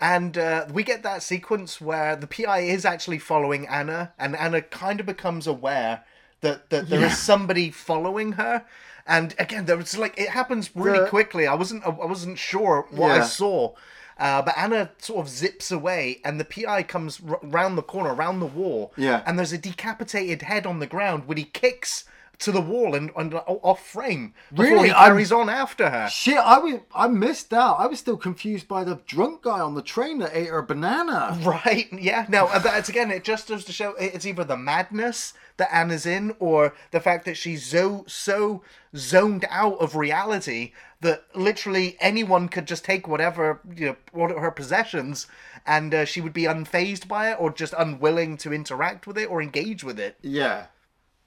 And 0.00 0.36
uh, 0.36 0.66
we 0.72 0.82
get 0.82 1.02
that 1.02 1.22
sequence 1.22 1.80
where 1.80 2.16
the 2.16 2.26
PI 2.26 2.60
is 2.60 2.84
actually 2.84 3.18
following 3.18 3.66
Anna, 3.68 4.12
and 4.18 4.34
Anna 4.36 4.60
kind 4.60 5.00
of 5.00 5.06
becomes 5.06 5.46
aware 5.46 6.04
that, 6.40 6.68
that 6.70 6.88
there 6.90 6.98
is 7.00 7.10
Yeah. 7.12 7.14
somebody 7.14 7.70
following 7.70 8.32
her. 8.32 8.64
And 9.06 9.34
again, 9.38 9.66
there 9.66 9.76
was 9.76 9.96
like 9.96 10.18
it 10.18 10.30
happens 10.30 10.70
really 10.74 10.98
The- 11.00 11.06
quickly. 11.08 11.46
I 11.46 11.54
wasn't 11.54 11.84
I 11.86 11.90
wasn't 11.90 12.38
sure 12.38 12.86
what 12.90 13.10
I 13.10 13.22
saw, 13.24 13.74
uh, 14.18 14.42
but 14.42 14.56
Anna 14.56 14.90
sort 14.98 15.20
of 15.26 15.30
zips 15.30 15.70
away, 15.70 16.20
and 16.24 16.40
the 16.40 16.44
PI 16.44 16.82
comes 16.84 17.20
r- 17.26 17.38
round 17.42 17.76
the 17.78 17.82
corner, 17.82 18.14
round 18.14 18.40
the 18.42 18.46
wall. 18.46 18.92
Yeah. 18.96 19.22
And 19.26 19.38
there's 19.38 19.52
a 19.52 19.58
decapitated 19.58 20.42
head 20.42 20.66
on 20.66 20.78
the 20.80 20.86
ground 20.86 21.26
when 21.26 21.36
he 21.36 21.44
kicks 21.44 22.04
to 22.40 22.52
the 22.52 22.60
wall 22.60 22.94
and, 22.94 23.10
and 23.16 23.34
off 23.34 23.86
frame 23.86 24.34
before 24.52 24.64
Really? 24.66 24.88
he 24.88 24.94
I'm- 24.94 25.10
carries 25.12 25.32
on 25.32 25.48
after 25.48 25.90
her. 25.90 26.08
Shit, 26.08 26.36
I 26.38 26.58
was 26.58 26.80
I 26.94 27.08
missed 27.08 27.52
out. 27.52 27.76
I 27.78 27.86
was 27.86 27.98
still 27.98 28.16
confused 28.16 28.66
by 28.68 28.84
the 28.84 29.00
drunk 29.06 29.42
guy 29.42 29.60
on 29.60 29.74
the 29.74 29.82
train 29.82 30.18
that 30.18 30.34
ate 30.34 30.48
her 30.48 30.62
banana. 30.62 31.38
Right? 31.44 31.88
Yeah. 31.92 32.26
No, 32.28 32.46
uh, 32.46 32.58
that's 32.58 32.88
again. 32.88 33.10
It 33.10 33.24
just 33.24 33.48
goes 33.48 33.64
to 33.66 33.72
show 33.72 33.94
it's 33.98 34.26
either 34.26 34.44
the 34.44 34.56
madness 34.56 35.32
that 35.56 35.72
Anna's 35.72 36.04
in, 36.04 36.34
or 36.40 36.74
the 36.90 37.00
fact 37.00 37.24
that 37.26 37.36
she's 37.36 37.64
so 37.64 38.04
so 38.08 38.62
zoned 38.96 39.44
out 39.50 39.78
of 39.80 39.94
reality 39.96 40.72
that 41.00 41.24
literally 41.34 41.96
anyone 42.00 42.48
could 42.48 42.66
just 42.66 42.84
take 42.84 43.06
whatever 43.06 43.60
you 43.76 43.86
know, 43.86 43.96
what 44.12 44.30
her 44.32 44.50
possessions, 44.50 45.26
and 45.66 45.94
uh, 45.94 46.04
she 46.04 46.20
would 46.20 46.32
be 46.32 46.42
unfazed 46.44 47.06
by 47.06 47.30
it, 47.30 47.36
or 47.38 47.52
just 47.52 47.74
unwilling 47.78 48.36
to 48.38 48.52
interact 48.52 49.06
with 49.06 49.16
it 49.18 49.26
or 49.30 49.40
engage 49.42 49.84
with 49.84 50.00
it. 50.00 50.16
Yeah, 50.22 50.66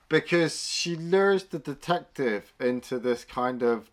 because 0.09 0.67
she 0.67 0.95
lures 0.95 1.45
the 1.45 1.59
detective 1.59 2.53
into 2.59 2.99
this 2.99 3.25
kind 3.25 3.61
of 3.61 3.91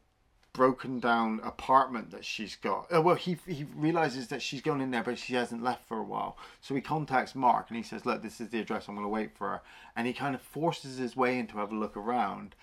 broken 0.53 1.01
down 1.01 1.41
apartment 1.43 2.13
that 2.13 2.25
she's 2.25 2.57
got. 2.57 2.87
Uh, 2.95 3.03
well, 3.03 3.17
he 3.17 3.37
he 3.47 3.67
realizes 3.75 4.29
that 4.29 4.41
she's 4.41 4.63
gone 4.63 4.81
in 4.81 4.91
there, 4.91 5.03
but 5.03 5.19
she 5.19 5.35
hasn't 5.35 5.63
left 5.63 5.87
for 5.87 5.99
a 5.99 6.05
while. 6.05 6.39
So 6.61 6.75
he 6.75 6.81
contacts 6.81 7.35
Mark 7.35 7.67
and 7.69 7.77
he 7.77 7.83
says, 7.83 8.07
"Look, 8.07 8.23
this 8.23 8.41
is 8.41 8.49
the 8.49 8.61
address. 8.61 8.89
I'm 8.89 8.95
going 8.95 9.05
to 9.05 9.09
wait 9.09 9.37
for 9.37 9.49
her." 9.49 9.63
And 9.97 10.07
he 10.07 10.13
kind 10.13 10.35
of 10.35 10.41
forces 10.41 10.97
his 10.97 11.17
way 11.17 11.39
in 11.39 11.49
to 11.49 11.59
have 11.59 11.73
a 11.73 11.77
look 11.77 11.97
around, 11.97 12.55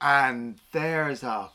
and 0.00 0.58
there's 0.72 1.22
a 1.22 1.50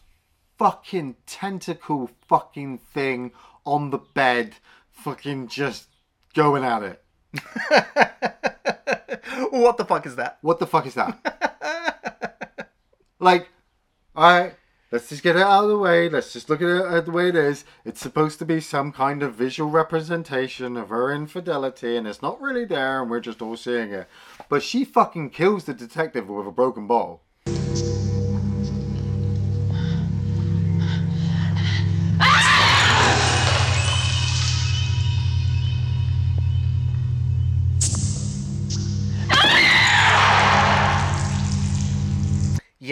fucking 0.57 1.15
tentacle 1.25 2.09
fucking 2.27 2.77
thing 2.77 3.31
on 3.65 3.89
the 3.89 3.97
bed, 3.97 4.55
fucking 4.91 5.47
just 5.47 5.87
going 6.33 6.63
at 6.63 6.83
it. 6.83 7.03
what 9.49 9.77
the 9.77 9.85
fuck 9.85 10.05
is 10.05 10.15
that? 10.15 10.37
What 10.41 10.59
the 10.59 10.67
fuck 10.67 10.85
is 10.85 10.93
that? 10.95 12.69
like, 13.19 13.49
alright, 14.15 14.55
let's 14.91 15.09
just 15.09 15.23
get 15.23 15.35
it 15.35 15.41
out 15.41 15.63
of 15.63 15.69
the 15.69 15.77
way. 15.77 16.09
Let's 16.09 16.33
just 16.33 16.49
look 16.49 16.61
at 16.61 16.67
it 16.67 16.85
at 16.85 17.05
the 17.05 17.11
way 17.11 17.29
it 17.29 17.35
is. 17.35 17.65
It's 17.83 17.99
supposed 18.01 18.39
to 18.39 18.45
be 18.45 18.59
some 18.61 18.91
kind 18.91 19.23
of 19.23 19.35
visual 19.35 19.69
representation 19.69 20.77
of 20.77 20.89
her 20.89 21.11
infidelity, 21.11 21.97
and 21.97 22.07
it's 22.07 22.21
not 22.21 22.41
really 22.41 22.65
there, 22.65 23.01
and 23.01 23.09
we're 23.09 23.19
just 23.19 23.41
all 23.41 23.57
seeing 23.57 23.91
it. 23.91 24.07
But 24.49 24.63
she 24.63 24.85
fucking 24.85 25.31
kills 25.31 25.65
the 25.65 25.73
detective 25.73 26.29
with 26.29 26.47
a 26.47 26.51
broken 26.51 26.87
bottle. 26.87 27.21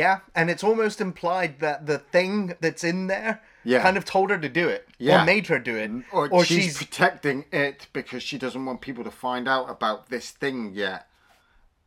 Yeah, 0.02 0.20
and 0.34 0.50
it's 0.50 0.64
almost 0.64 1.00
implied 1.00 1.60
that 1.60 1.86
the 1.86 2.00
thing 2.00 2.56
that's 2.60 2.84
in 2.84 3.06
there 3.06 3.42
Yeah. 3.64 3.84
kind 3.84 3.98
of 3.98 4.04
told 4.04 4.32
her 4.32 4.38
to 4.40 4.50
do 4.50 4.68
it, 4.68 4.88
Yeah. 4.98 5.22
or 5.22 5.26
made 5.26 5.46
her 5.48 5.60
do 5.60 5.76
it, 5.78 5.92
Or, 6.12 6.44
she's, 6.44 6.78
protecting 6.78 7.46
it 7.52 7.86
because 7.94 8.24
she 8.24 8.40
doesn't 8.40 8.66
want 8.66 8.82
people 8.82 9.04
to 9.04 9.12
find 9.12 9.48
out 9.48 9.70
about 9.70 10.10
this 10.10 10.32
thing 10.32 10.72
yet. 10.74 11.08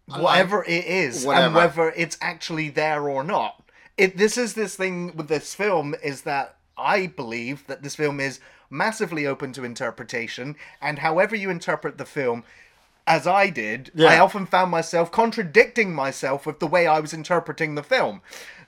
whatever 0.07 0.62
it 0.64 0.85
is, 0.85 1.24
and 1.24 1.27
Whatever. 1.27 1.55
whether 1.57 1.90
it's 1.96 2.18
actually 2.20 2.68
there 2.68 3.09
or 3.09 3.24
not. 3.24 3.62
It 3.96 4.16
this 4.18 4.37
is 4.37 4.53
this 4.55 4.77
thing 4.77 5.16
with 5.16 5.29
this 5.29 5.55
film 5.55 5.94
is 6.03 6.22
that 6.22 6.57
I 6.77 7.07
believe 7.07 7.66
that 7.68 7.83
this 7.83 7.96
film 7.96 8.20
is 8.20 8.38
massively 8.68 9.27
open 9.27 9.53
to 9.55 9.64
interpretation, 9.64 10.57
and 10.81 10.98
however 10.98 11.35
you 11.35 11.48
interpret 11.50 11.96
the 11.98 12.05
film. 12.05 12.44
As 13.07 13.27
I 13.27 13.51
did, 13.51 13.90
I 14.09 14.19
often 14.19 14.47
found 14.47 14.71
myself 14.71 15.12
contradicting 15.12 15.95
myself 15.95 16.47
with 16.47 16.59
the 16.59 16.67
way 16.67 16.87
I 16.87 17.01
was 17.01 17.12
interpreting 17.12 17.75
the 17.75 17.83
film. 17.83 18.23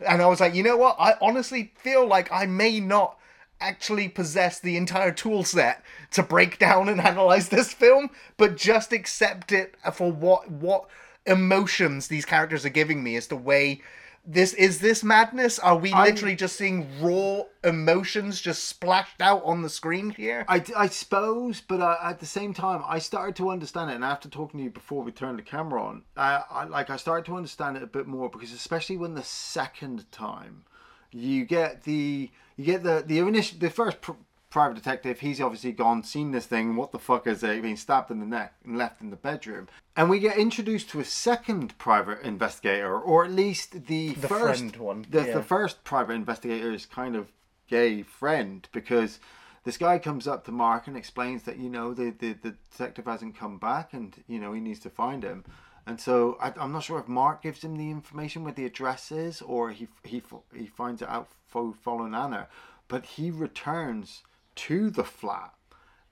And 0.07 0.21
I 0.21 0.27
was 0.27 0.41
like, 0.41 0.55
you 0.55 0.63
know 0.63 0.77
what? 0.77 0.97
I 0.99 1.15
honestly 1.23 1.73
feel 1.77 2.07
like 2.07 2.31
I 2.31 2.45
may 2.45 2.79
not 2.81 3.19
actually 3.61 4.09
possess 4.09 4.61
the 4.61 4.77
entire 4.77 5.13
tool 5.13 5.43
set 5.43 5.83
to 6.11 6.23
break 6.23 6.59
down 6.67 6.89
and 6.89 7.01
analyze 7.01 7.49
this 7.49 7.73
film, 7.73 8.11
but 8.37 8.57
just 8.57 8.93
accept 8.93 9.53
it 9.53 9.75
for 9.95 10.13
what 10.13 10.51
what 10.51 10.87
emotions 11.27 12.09
these 12.09 12.25
characters 12.25 12.65
are 12.65 12.71
giving 12.71 13.03
me 13.03 13.17
as 13.17 13.27
the 13.27 13.37
way 13.37 13.81
this 14.27 14.53
is 14.55 14.81
this 14.81 15.05
madness 15.05 15.59
are 15.61 15.77
we 15.77 15.93
I'm- 15.93 16.05
literally 16.05 16.35
just 16.35 16.57
seeing 16.57 16.87
raw 17.01 17.43
emotions 17.63 18.41
just 18.41 18.65
splashed 18.65 19.21
out 19.21 19.43
on 19.45 19.63
the 19.63 19.69
screen 19.71 20.11
here 20.11 20.45
I, 20.49 20.65
I 20.77 20.89
suppose, 20.89 21.61
but 21.61 21.81
I, 21.81 21.97
at 22.11 22.21
the 22.21 22.27
same 22.27 22.53
time, 22.55 22.83
I 22.87 22.99
started 22.99 23.37
to 23.37 23.51
understand 23.51 23.91
it. 23.91 23.95
And 23.95 24.05
after 24.05 24.29
talking 24.29 24.59
to 24.59 24.65
you 24.65 24.71
before 24.71 25.03
we 25.03 25.13
turned 25.13 25.39
the 25.39 25.43
camera 25.43 25.83
on, 25.83 26.03
I, 26.17 26.43
I 26.51 26.65
like 26.65 26.91
I 26.91 26.97
started 26.97 27.25
to 27.27 27.37
understand 27.37 27.77
it 27.77 27.83
a 27.83 27.87
bit 27.87 28.07
more 28.07 28.29
because 28.29 28.53
especially 28.53 28.97
when 28.97 29.15
the 29.15 29.23
second 29.23 30.11
time, 30.13 30.65
you 31.11 31.45
get 31.45 31.83
the 31.85 32.31
you 32.57 32.65
get 32.65 32.83
the 32.83 33.03
the 33.07 33.19
initial 33.19 33.59
the 33.59 33.71
first 33.71 34.01
pr- 34.01 34.13
private 34.57 34.75
detective. 34.75 35.21
He's 35.21 35.39
obviously 35.39 35.73
gone, 35.73 36.03
seen 36.03 36.31
this 36.31 36.47
thing. 36.47 36.77
What 36.77 36.91
the 36.91 36.99
fuck 36.99 37.27
is 37.27 37.43
it? 37.43 37.61
Been 37.61 37.77
stabbed 37.77 38.11
in 38.11 38.21
the 38.21 38.25
neck 38.25 38.55
and 38.65 38.79
left 38.79 39.03
in 39.03 39.11
the 39.11 39.17
bedroom. 39.17 39.69
And 39.95 40.09
we 40.09 40.19
get 40.19 40.39
introduced 40.39 40.89
to 40.91 41.01
a 41.01 41.05
second 41.05 41.77
private 41.77 42.23
investigator, 42.23 42.99
or 42.99 43.27
at 43.27 43.33
least 43.33 43.87
the, 43.87 44.15
The 44.15 44.29
first 44.29 44.79
one, 44.79 45.05
The, 45.11 45.27
yeah. 45.27 45.35
the 45.35 45.43
first 45.43 45.85
private 45.85 46.15
investigator's 46.15 46.87
kind 46.87 47.17
of 47.17 47.31
gay 47.69 48.01
friend 48.01 48.67
because 48.73 49.21
this 49.65 49.77
guy 49.77 49.99
comes 49.99 50.27
up 50.27 50.47
to 50.47 50.53
Mark 50.53 50.87
and 50.87 50.97
explains 50.97 51.43
that 51.43 51.59
you 51.59 51.69
know 51.69 51.93
the, 51.93 52.15
the, 52.19 52.33
the 52.33 52.55
detective 52.71 53.05
hasn't 53.05 53.37
come 53.37 53.59
back 53.59 53.93
and 53.93 54.25
you 54.27 54.39
know 54.39 54.55
he 54.55 54.61
needs 54.63 54.81
to 54.81 54.89
find 54.89 55.23
him. 55.23 55.45
And 55.87 56.01
so 56.01 56.39
I, 56.41 56.55
I'm 56.59 56.73
not 56.73 56.85
sure 56.85 56.99
if 56.99 57.09
Mark 57.09 57.43
gives 57.43 57.63
him 57.63 57.77
the 57.77 57.91
information 57.91 58.43
where 58.43 58.55
the 58.55 58.65
address 58.65 59.13
is 59.13 59.43
or 59.43 59.73
he 59.73 59.89
he 60.03 60.23
he 60.55 60.67
finds 60.67 61.03
it 61.03 61.11
out 61.11 61.29
fo- 61.47 61.77
following 61.83 62.15
Anna, 62.15 62.49
but 62.89 63.05
he 63.05 63.31
returns 63.31 64.23
to 64.57 64.91
the 64.91 65.05
flat, 65.05 65.55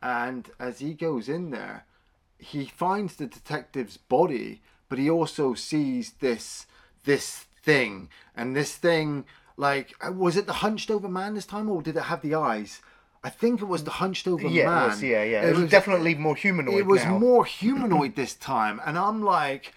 and 0.02 0.50
as 0.58 0.78
he 0.78 0.94
goes 0.94 1.28
in 1.28 1.50
there, 1.50 1.84
he 2.38 2.66
finds 2.66 3.16
the 3.16 3.26
detective's 3.26 3.96
body, 3.96 4.62
but 4.88 4.98
he 4.98 5.10
also 5.10 5.54
sees 5.54 6.12
this 6.20 6.66
this 7.04 7.46
thing, 7.62 8.08
and 8.36 8.54
this 8.54 8.76
thing 8.76 9.24
like 9.56 9.94
uh, 10.06 10.12
was 10.12 10.36
it 10.36 10.46
the 10.46 10.54
hunched 10.54 10.90
over 10.90 11.08
man 11.08 11.34
this 11.34 11.46
time, 11.46 11.68
or 11.68 11.82
did 11.82 11.96
it 11.96 12.04
have 12.04 12.22
the 12.22 12.34
eyes? 12.34 12.80
I 13.22 13.30
think 13.30 13.62
it 13.62 13.66
was 13.66 13.84
the 13.84 13.90
hunched 13.90 14.28
over 14.28 14.46
Yeah, 14.46 14.66
man. 14.66 14.82
it 14.82 14.86
was, 14.88 15.02
yeah, 15.02 15.22
yeah. 15.24 15.46
It, 15.46 15.56
was, 15.56 15.70
definitely 15.70 16.14
more 16.14 16.36
humanoid. 16.36 16.74
It 16.74 16.86
was 16.86 17.04
now. 17.04 17.18
more 17.18 17.46
humanoid 17.46 18.16
this 18.16 18.34
time, 18.34 18.82
and 18.84 18.98
I'm 18.98 19.22
like, 19.22 19.72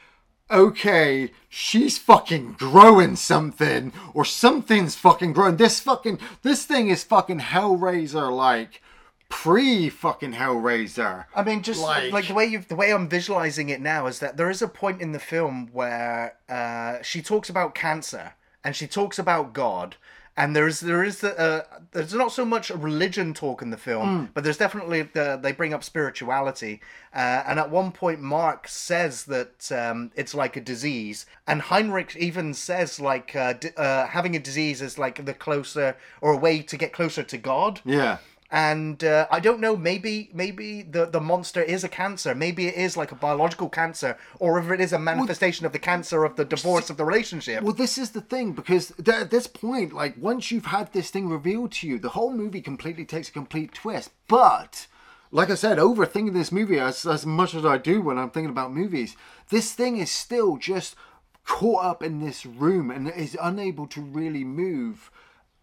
okay, 0.49 1.31
she's 1.49 1.97
fucking 1.97 2.53
growing 2.53 3.15
something, 3.15 3.91
or 4.13 4.25
something's 4.25 4.95
fucking 4.95 5.33
growing. 5.33 5.57
This 5.57 5.79
fucking 5.79 6.19
this 6.41 6.65
thing 6.65 6.89
is 6.89 7.03
fucking 7.03 7.39
Hellraiser 7.39 8.31
like 8.31 8.81
pre 9.29 9.89
fucking 9.89 10.33
Hellraiser. 10.33 11.25
I 11.35 11.43
mean, 11.43 11.61
just 11.61 11.81
like, 11.81 12.11
Like- 12.11 12.27
the 12.27 12.33
way 12.33 12.45
you 12.45 12.59
the 12.59 12.75
way 12.75 12.91
I'm 12.91 13.09
visualizing 13.09 13.69
it 13.69 13.81
now 13.81 14.07
is 14.07 14.19
that 14.19 14.37
there 14.37 14.49
is 14.49 14.61
a 14.61 14.67
point 14.67 15.01
in 15.01 15.11
the 15.11 15.19
film 15.19 15.69
where 15.73 16.35
uh, 16.49 17.01
she 17.01 17.21
talks 17.21 17.49
about 17.49 17.75
cancer 17.75 18.33
and 18.63 18.75
she 18.75 18.87
talks 18.87 19.19
about 19.19 19.53
God, 19.53 19.95
and 20.37 20.55
there's 20.55 20.79
there 20.79 21.03
is 21.03 21.19
the, 21.19 21.37
uh, 21.37 21.61
there's 21.91 22.13
not 22.13 22.31
so 22.31 22.45
much 22.45 22.69
religion 22.69 23.33
talk 23.33 23.61
in 23.61 23.71
the 23.71 23.77
film, 23.77 24.29
but 24.33 24.43
there's 24.43 24.57
definitely 24.57 25.01
the, 25.01 25.37
they 25.41 25.51
bring 25.51 25.73
up 25.73 25.83
spirituality, 25.83 26.79
uh, 27.13 27.43
and 27.47 27.59
at 27.59 27.69
one 27.71 27.91
point 27.91 28.21
Mark 28.21 28.67
says 28.67 29.25
that 29.25 29.71
um, 29.71 30.11
it's 30.15 30.33
like 30.35 30.55
a 30.55 30.61
disease, 30.61 31.25
and 31.47 31.61
Heinrich 31.63 32.15
even 32.15 32.53
says 32.53 32.99
like 32.99 33.35
uh, 33.35 33.53
d- 33.53 33.69
uh, 33.75 34.07
having 34.07 34.35
a 34.35 34.39
disease 34.39 34.81
is 34.81 34.97
like 34.97 35.25
the 35.25 35.33
closer 35.33 35.97
or 36.21 36.33
a 36.33 36.37
way 36.37 36.61
to 36.61 36.77
get 36.77 36.93
closer 36.93 37.23
to 37.23 37.37
God. 37.37 37.81
Yeah. 37.83 38.17
And 38.49 39.03
uh, 39.03 39.27
I 39.29 39.39
don't 39.39 39.59
know. 39.59 39.75
Maybe 39.75 40.29
maybe 40.33 40.81
the 40.81 41.05
the 41.05 41.19
monster 41.19 41.61
is 41.61 41.83
a 41.83 41.89
cancer. 41.89 42.33
Maybe 42.33 42.67
it 42.67 42.75
is 42.75 42.95
like 42.95 43.11
a 43.11 43.15
biological 43.15 43.69
cancer, 43.69 44.17
or 44.39 44.57
if 44.59 44.71
it 44.71 44.79
is 44.79 44.93
a 44.93 44.99
manifestation 44.99 45.65
of 45.65 45.73
the 45.73 45.79
cancer 45.79 46.23
of 46.23 46.37
the 46.37 46.45
divorce 46.45 46.89
of 46.89 46.97
the 46.97 47.05
relationship. 47.05 47.61
Well, 47.63 47.73
this 47.73 47.97
is 47.97 48.11
the 48.11 48.21
thing 48.21 48.53
because 48.53 48.93
th- 49.03 49.17
at 49.17 49.31
this 49.31 49.47
point, 49.47 49.91
like 49.93 50.15
once 50.17 50.49
you've 50.49 50.67
had 50.67 50.93
this 50.93 51.09
thing 51.09 51.27
revealed 51.27 51.73
to 51.73 51.87
you, 51.87 51.99
the 51.99 52.09
whole 52.09 52.31
movie 52.31 52.61
completely 52.61 53.05
takes 53.05 53.29
a 53.29 53.33
complete 53.33 53.73
twist. 53.73 54.11
But 54.29 54.87
like 55.31 55.49
I 55.49 55.55
said, 55.55 55.77
overthinking 55.77 56.33
this 56.33 56.51
movie 56.51 56.79
as 56.79 57.05
as 57.05 57.25
much 57.25 57.53
as 57.53 57.65
I 57.65 57.77
do 57.77 58.01
when 58.01 58.17
I'm 58.17 58.29
thinking 58.29 58.51
about 58.51 58.73
movies, 58.73 59.17
this 59.49 59.73
thing 59.73 59.97
is 59.97 60.09
still 60.09 60.55
just 60.57 60.95
caught 61.43 61.83
up 61.83 62.03
in 62.03 62.19
this 62.19 62.45
room 62.45 62.91
and 62.91 63.09
is 63.09 63.37
unable 63.41 63.87
to 63.87 64.01
really 64.01 64.43
move. 64.43 65.11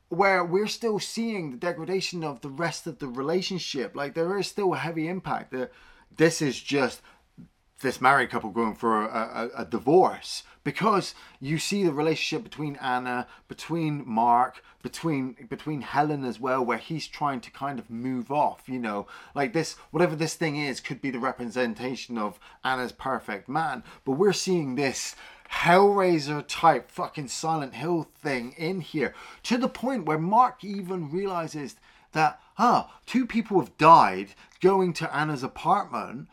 Where 0.08 0.44
we're 0.44 0.68
still 0.68 0.98
seeing 0.98 1.50
the 1.50 1.56
degradation 1.56 2.22
of 2.22 2.40
the 2.40 2.50
rest 2.50 2.86
of 2.86 2.98
the 2.98 3.08
relationship, 3.08 3.96
like 3.96 4.14
there 4.14 4.38
is 4.38 4.46
still 4.46 4.74
a 4.74 4.78
heavy 4.78 5.08
impact. 5.08 5.50
That 5.52 5.72
this 6.16 6.40
is 6.40 6.60
just 6.60 7.00
this 7.80 8.00
married 8.00 8.30
couple 8.30 8.50
going 8.50 8.74
for 8.74 9.04
a, 9.04 9.50
a, 9.56 9.62
a 9.62 9.64
divorce 9.64 10.44
because 10.64 11.14
you 11.40 11.58
see 11.58 11.84
the 11.84 11.92
relationship 11.92 12.42
between 12.42 12.76
Anna, 12.76 13.26
between 13.48 14.02
Mark, 14.06 14.62
between 14.82 15.36
between 15.48 15.82
Helen 15.82 16.24
as 16.24 16.40
well, 16.40 16.64
where 16.64 16.78
he's 16.78 17.06
trying 17.06 17.40
to 17.42 17.50
kind 17.50 17.78
of 17.78 17.90
move 17.90 18.32
off. 18.32 18.62
You 18.66 18.78
know, 18.78 19.06
like 19.34 19.52
this, 19.52 19.74
whatever 19.90 20.16
this 20.16 20.34
thing 20.34 20.56
is, 20.56 20.80
could 20.80 21.00
be 21.00 21.10
the 21.10 21.18
representation 21.18 22.18
of 22.18 22.40
Anna's 22.64 22.92
perfect 22.92 23.48
man. 23.48 23.84
But 24.04 24.12
we're 24.12 24.32
seeing 24.32 24.74
this 24.74 25.14
Hellraiser 25.62 26.44
type 26.46 26.90
fucking 26.90 27.28
Silent 27.28 27.74
Hill 27.74 28.08
thing 28.22 28.52
in 28.58 28.80
here 28.80 29.14
to 29.44 29.56
the 29.56 29.68
point 29.68 30.04
where 30.04 30.18
Mark 30.18 30.62
even 30.64 31.10
realizes 31.10 31.76
that 32.12 32.40
ah, 32.58 32.92
two 33.06 33.26
people 33.26 33.60
have 33.60 33.76
died 33.78 34.28
going 34.60 34.92
to 34.94 35.14
Anna's 35.14 35.42
apartment 35.42 36.28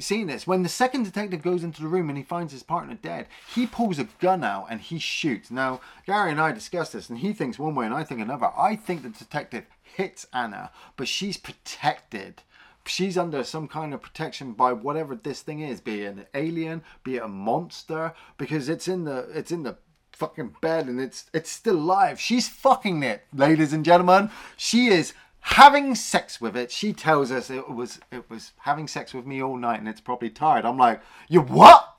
seeing 0.00 0.26
this. 0.26 0.46
When 0.46 0.62
the 0.62 0.68
second 0.68 1.04
detective 1.04 1.42
goes 1.42 1.64
into 1.64 1.82
the 1.82 1.88
room 1.88 2.08
and 2.08 2.16
he 2.16 2.24
finds 2.24 2.52
his 2.52 2.62
partner 2.62 2.94
dead, 2.94 3.26
he 3.54 3.66
pulls 3.66 3.98
a 3.98 4.08
gun 4.20 4.44
out 4.44 4.66
and 4.70 4.80
he 4.80 4.98
shoots. 4.98 5.50
Now, 5.50 5.80
Gary 6.06 6.30
and 6.30 6.40
I 6.40 6.52
discussed 6.52 6.92
this, 6.92 7.08
and 7.08 7.18
he 7.18 7.32
thinks 7.32 7.58
one 7.58 7.74
way 7.74 7.84
and 7.84 7.94
I 7.94 8.04
think 8.04 8.20
another. 8.20 8.50
I 8.56 8.76
think 8.76 9.02
the 9.02 9.10
detective 9.10 9.64
hits 9.82 10.26
Anna, 10.32 10.70
but 10.96 11.08
she's 11.08 11.36
protected. 11.36 12.42
She's 12.86 13.16
under 13.16 13.42
some 13.44 13.66
kind 13.66 13.94
of 13.94 14.02
protection 14.02 14.52
by 14.52 14.72
whatever 14.72 15.14
this 15.14 15.40
thing 15.40 15.60
is, 15.60 15.80
be 15.80 16.02
it 16.02 16.16
an 16.16 16.26
alien, 16.34 16.82
be 17.02 17.16
it 17.16 17.22
a 17.22 17.28
monster, 17.28 18.12
because 18.36 18.68
it's 18.68 18.88
in 18.88 19.04
the 19.04 19.28
it's 19.34 19.50
in 19.50 19.62
the 19.62 19.76
fucking 20.12 20.56
bed 20.60 20.86
and 20.86 21.00
it's 21.00 21.26
it's 21.32 21.50
still 21.50 21.76
alive. 21.76 22.20
She's 22.20 22.48
fucking 22.48 23.02
it, 23.02 23.22
ladies 23.34 23.72
and 23.72 23.84
gentlemen. 23.84 24.30
She 24.56 24.88
is 24.88 25.14
having 25.40 25.94
sex 25.94 26.40
with 26.40 26.56
it. 26.56 26.70
She 26.70 26.92
tells 26.92 27.30
us 27.30 27.50
it 27.50 27.70
was 27.70 28.00
it 28.10 28.28
was 28.30 28.52
having 28.60 28.88
sex 28.88 29.12
with 29.12 29.26
me 29.26 29.42
all 29.42 29.56
night 29.56 29.78
and 29.78 29.88
it's 29.88 30.00
probably 30.00 30.30
tired. 30.30 30.64
I'm 30.64 30.78
like, 30.78 31.00
you 31.28 31.40
what? 31.40 31.96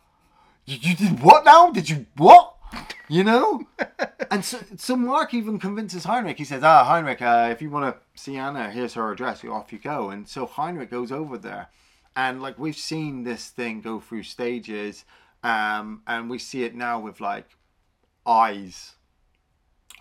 You, 0.66 0.78
you 0.82 0.96
did 0.96 1.22
what 1.22 1.46
now? 1.46 1.72
Did 1.72 1.90
you 1.90 2.06
what? 2.16 2.55
You 3.08 3.24
know? 3.24 3.68
and 4.32 4.44
so, 4.44 4.60
so 4.78 4.96
Mark 4.96 5.34
even 5.34 5.60
convinces 5.60 6.04
Heinrich. 6.06 6.38
He 6.38 6.46
says, 6.46 6.64
ah, 6.64 6.84
Heinrich, 6.84 7.22
uh, 7.22 7.50
if 7.52 7.62
you 7.62 7.70
want 7.70 7.96
to 7.96 8.22
see 8.22 8.38
Anna, 8.38 8.70
here's 8.72 8.94
her 8.96 9.12
address. 9.12 9.44
Off 9.46 9.72
you 9.72 9.80
go. 9.80 10.10
And 10.10 10.28
so 10.28 10.46
Heinrich 10.46 10.90
goes 10.90 11.12
over 11.12 11.38
there. 11.38 11.70
And 12.16 12.42
like 12.42 12.58
we've 12.58 12.78
seen 12.78 13.24
this 13.24 13.50
thing 13.50 13.82
go 13.82 14.00
through 14.00 14.24
stages. 14.24 15.06
Um, 15.44 16.02
and 16.08 16.30
we 16.30 16.40
see 16.40 16.64
it 16.64 16.76
now 16.76 17.00
with 17.00 17.22
like 17.22 17.58
eyes 18.26 18.96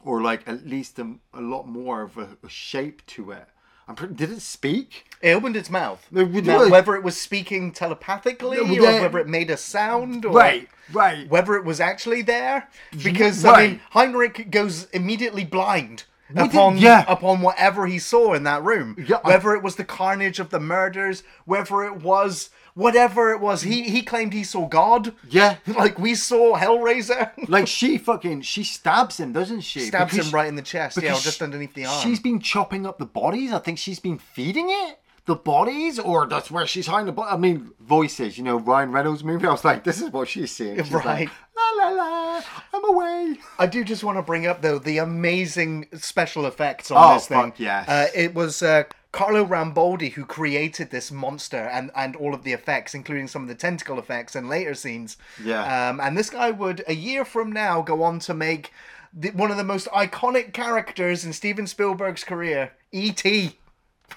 or 0.05 0.23
like 0.23 0.47
at 0.47 0.67
least 0.67 0.99
a, 0.99 1.15
a 1.33 1.41
lot 1.41 1.67
more 1.67 2.03
of 2.03 2.17
a, 2.17 2.37
a 2.43 2.49
shape 2.49 3.05
to 3.07 3.33
it. 3.33 3.47
I'm 3.87 3.95
pretty, 3.95 4.15
did 4.15 4.31
it 4.33 4.41
speak? 4.41 5.07
It 5.21 5.33
opened 5.33 5.57
its 5.57 5.69
mouth. 5.71 6.07
No, 6.11 6.25
Now, 6.25 6.69
whether 6.69 6.95
it 6.97 7.03
was 7.03 7.21
speaking 7.21 7.71
telepathically, 7.73 8.57
No, 8.57 8.63
or 8.63 9.01
whether 9.03 9.19
it 9.19 9.29
made 9.29 9.51
a 9.51 9.57
sound, 9.57 10.25
or 10.25 10.33
Right, 10.33 10.69
right. 10.93 11.29
whether 11.29 11.55
it 11.57 11.65
was 11.65 11.81
actually 11.81 12.23
there, 12.23 12.69
because 13.03 13.45
Right. 13.45 13.55
I 13.59 13.67
mean, 13.69 13.81
Heinrich 13.91 14.51
goes 14.51 14.85
immediately 14.93 15.45
blind. 15.45 16.05
We 16.31 16.37
did- 16.43 16.51
Upon 16.51 16.79
yeah. 16.79 17.05
upon 17.07 17.43
whatever 17.43 17.87
he 17.87 17.99
saw 17.99 18.33
in 18.33 18.45
that 18.45 18.63
room, 18.63 18.97
Yeah, 19.07 19.19
I- 19.23 19.29
whether 19.29 19.55
it 19.55 19.63
was 19.63 19.77
the 19.77 19.85
carnage 19.85 20.41
of 20.41 20.49
the 20.49 20.59
murders, 20.61 21.23
whether 21.45 21.85
it 21.85 21.97
was 21.97 22.49
whatever 22.75 23.33
it 23.33 23.41
was, 23.41 23.63
he 23.63 23.85
he 23.85 24.03
claimed 24.03 24.33
he 24.33 24.45
saw 24.45 24.67
God. 24.69 25.15
Yeah. 25.29 25.57
like 25.67 25.99
we 25.99 26.15
saw 26.15 26.57
Hellraiser. 26.57 27.31
Like 27.49 27.67
she 27.67 27.99
fucking 27.99 28.43
she 28.43 28.65
stabs 28.65 29.21
him, 29.21 29.33
doesn't 29.33 29.61
she? 29.61 29.81
Stabs 29.81 30.13
Because 30.13 30.29
him 30.29 30.35
right 30.35 30.49
in 30.49 30.57
the 30.57 30.63
chest, 30.63 31.01
yeah, 31.01 31.15
or 31.15 31.21
just 31.21 31.43
underneath 31.43 31.75
the 31.75 31.85
arm. 31.85 32.03
She's 32.03 32.19
been 32.19 32.41
chopping 32.41 32.87
up 32.87 32.99
the 32.99 33.07
bodies. 33.07 33.53
I 33.53 33.59
think 33.59 33.79
she's 33.79 34.01
been 34.01 34.19
feeding 34.19 34.67
it 34.71 34.99
the 35.27 35.35
bodies, 35.35 35.99
or 35.99 36.27
that's 36.27 36.51
where 36.51 36.67
she's 36.67 36.87
hiding 36.87 37.07
the 37.07 37.13
body. 37.13 37.31
I 37.33 37.37
mean, 37.39 37.71
voices. 37.81 38.37
You 38.37 38.45
know, 38.45 38.59
Ryan 38.59 38.93
Reynolds 38.93 39.25
movie. 39.25 39.47
I 39.47 39.53
was 39.53 39.65
like, 39.65 39.83
this 39.85 40.01
is 40.03 40.11
what 40.11 40.29
she's 40.29 40.51
seeing. 40.51 40.77
She's 40.77 40.93
like, 40.93 41.05
Right. 41.05 41.29
la 41.57 41.89
la 41.89 41.91
la. 41.91 42.43
I'm 42.75 42.85
away. 42.85 43.37
I 43.59 43.67
do 43.67 43.85
just 43.85 44.05
want 44.05 44.19
to 44.19 44.23
bring 44.23 44.47
up 44.47 44.61
though 44.61 44.79
the 44.79 44.99
amazing 44.99 45.87
special 45.95 46.45
effects 46.47 46.91
on 46.91 46.99
Oh, 46.99 47.15
this 47.15 47.27
thing. 47.29 47.41
fuck 47.53 47.59
yes. 47.61 47.89
Uh, 47.89 48.07
it 48.15 48.35
was 48.35 48.63
uh, 48.63 48.83
Carlo 49.13 49.47
Rambaldi 49.47 50.13
who 50.13 50.25
created 50.27 50.91
this 50.91 51.11
monster 51.11 51.57
and 51.73 51.91
and 51.97 52.17
all 52.17 52.35
of 52.35 52.43
the 52.45 52.53
effects, 52.53 52.95
including 52.95 53.27
some 53.29 53.41
of 53.43 53.49
the 53.49 53.55
tentacle 53.55 53.99
effects 53.99 54.35
and 54.37 54.49
later 54.49 54.75
scenes. 54.75 55.17
Yeah. 55.43 55.89
Um, 55.89 56.01
and 56.01 56.19
this 56.19 56.29
guy 56.31 56.51
would 56.51 56.85
a 56.87 56.95
year 56.95 57.25
from 57.25 57.51
now 57.51 57.81
go 57.81 58.03
on 58.03 58.19
to 58.21 58.35
make 58.35 58.73
the, 59.17 59.31
one 59.31 59.51
of 59.51 59.57
the 59.57 59.65
most 59.65 59.87
iconic 59.89 60.53
characters 60.53 61.25
in 61.25 61.33
Steven 61.33 61.67
Spielberg's 61.67 62.25
career, 62.25 62.73
E.T. 62.93 63.57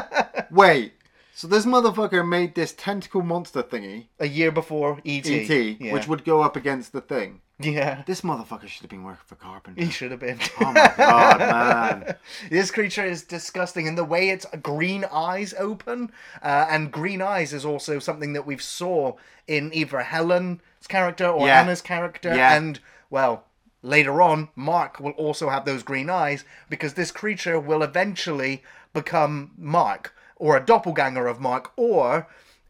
Wait. 0.52 0.94
So 1.34 1.48
this 1.48 1.66
motherfucker 1.66 2.28
made 2.28 2.54
this 2.56 2.74
tentacle 2.74 3.22
monster 3.22 3.64
thingy, 3.64 4.08
A 4.20 4.28
year 4.28 4.52
before 4.52 5.00
E.T. 5.06 5.34
ET, 5.50 5.78
Yeah. 5.80 5.94
which 5.94 6.06
would 6.08 6.26
go 6.26 6.42
up 6.42 6.58
against 6.58 6.92
the 6.92 7.00
thing. 7.00 7.40
yeah. 7.60 8.04
This 8.06 8.22
motherfucker 8.22 8.68
should 8.68 8.82
have 8.82 8.90
been 8.90 9.06
working 9.06 9.24
for 9.26 9.36
Carpenter. 9.36 9.82
He 9.82 9.90
should 9.90 10.12
have 10.12 10.20
been. 10.20 10.38
Oh 10.60 10.74
my 10.74 10.94
god, 10.98 11.40
man. 12.06 12.16
This 12.50 12.72
creature 12.72 13.06
is 13.06 13.24
disgusting, 13.24 13.88
and 13.88 13.98
the 13.98 14.04
way 14.04 14.30
its 14.32 14.46
green 14.62 15.06
eyes 15.12 15.54
open, 15.58 16.12
uh, 16.44 16.68
and 16.70 16.92
green 16.92 17.22
eyes 17.22 17.54
is 17.54 17.64
also 17.64 18.00
something 18.00 18.34
that 18.34 18.46
we've 18.46 18.62
saw 18.62 19.14
in 19.48 19.74
either 19.74 20.00
Helen's 20.00 20.60
character 20.90 21.28
or 21.28 21.48
Yeah. 21.48 21.62
Anna's 21.62 21.82
character, 21.82 22.36
Yeah. 22.36 22.54
and 22.58 22.82
well, 23.10 23.46
later 23.82 24.22
on, 24.22 24.50
Mark 24.58 25.00
will 25.00 25.12
also 25.14 25.48
have 25.50 25.64
those 25.64 25.84
green 25.84 26.10
eyes 26.10 26.44
because 26.70 26.96
this 26.96 27.12
creature 27.12 27.58
will 27.60 27.82
eventually 27.82 28.62
become 28.94 29.52
Mark 29.58 30.14
or 30.36 30.56
a 30.58 30.66
doppelganger 30.66 31.28
of 31.28 31.40
Mark 31.40 31.72
or. 31.76 32.28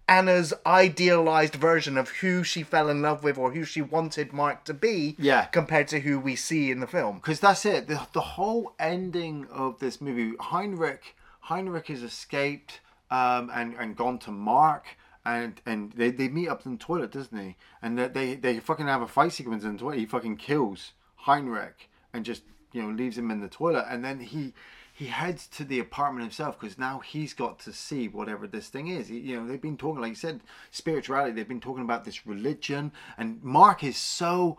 Anna's 0.07 0.55
idealized 0.65 1.53
version 1.53 1.95
of 1.95 2.09
who 2.09 2.43
she 2.43 2.63
fell 2.63 2.89
in 2.89 2.99
love 3.03 3.23
with 3.23 3.37
or 3.37 3.51
who 3.51 3.63
she 3.63 3.79
wanted 3.83 4.33
Mark 4.33 4.63
to 4.65 4.73
be 4.73 5.15
Yeah. 5.19 5.45
compared 5.45 5.87
to 5.89 5.99
who 5.99 6.19
we 6.19 6.35
see 6.35 6.71
in 6.71 6.79
the 6.79 6.87
film. 6.87 7.17
because 7.17 7.39
that's 7.39 7.63
it. 7.63 7.87
The, 7.87 8.07
the 8.13 8.21
whole 8.21 8.73
ending 8.79 9.45
of 9.51 9.77
this 9.79 10.01
movie, 10.01 10.35
Heinrich, 10.39 11.15
Heinrich 11.41 11.87
has 11.89 12.01
escaped 12.01 12.79
um, 13.11 13.51
and 13.53 13.75
and 13.75 13.95
gone 13.95 14.17
to 14.19 14.31
Mark, 14.31 14.85
and 15.25 15.61
and 15.67 15.91
they, 15.93 16.09
they 16.09 16.27
meet 16.27 16.47
up 16.49 16.65
in 16.65 16.71
the 16.73 16.77
toilet, 16.79 17.11
doesn't 17.11 17.37
he? 17.37 17.55
And 17.81 17.97
they, 17.97 18.07
they 18.07 18.33
they 18.35 18.59
fucking 18.59 18.87
have 18.87 19.03
a 19.03 19.07
fight 19.07 19.31
sequence 19.33 19.63
in 19.63 19.73
the 19.73 19.79
toilet. 19.79 19.99
He 19.99 20.05
fucking 20.07 20.37
kills 20.37 20.93
Heinrich 21.17 21.87
and 22.13 22.25
just 22.25 22.41
you 22.71 22.81
know 22.81 22.89
leaves 22.89 23.15
him 23.17 23.29
in 23.29 23.41
the 23.41 23.47
toilet, 23.47 23.85
and 23.89 24.03
then 24.03 24.19
he 24.21 24.53
he 24.99 25.05
heads 25.05 25.47
to 25.47 25.63
the 25.63 25.79
apartment 25.79 26.23
himself 26.23 26.59
because 26.59 26.77
now 26.77 26.99
he's 26.99 27.33
got 27.33 27.57
to 27.57 27.71
see 27.71 28.09
whatever 28.09 28.45
this 28.45 28.67
thing 28.67 28.89
is. 28.89 29.09
You 29.09 29.39
know, 29.39 29.47
they've 29.47 29.61
been 29.61 29.77
talking, 29.77 30.01
like 30.01 30.09
you 30.09 30.15
said, 30.15 30.41
spirituality. 30.71 31.31
They've 31.31 31.47
been 31.47 31.61
talking 31.61 31.85
about 31.85 32.03
this 32.03 32.27
religion, 32.27 32.91
and 33.17 33.41
Mark 33.41 33.81
is 33.81 33.95
so 33.95 34.57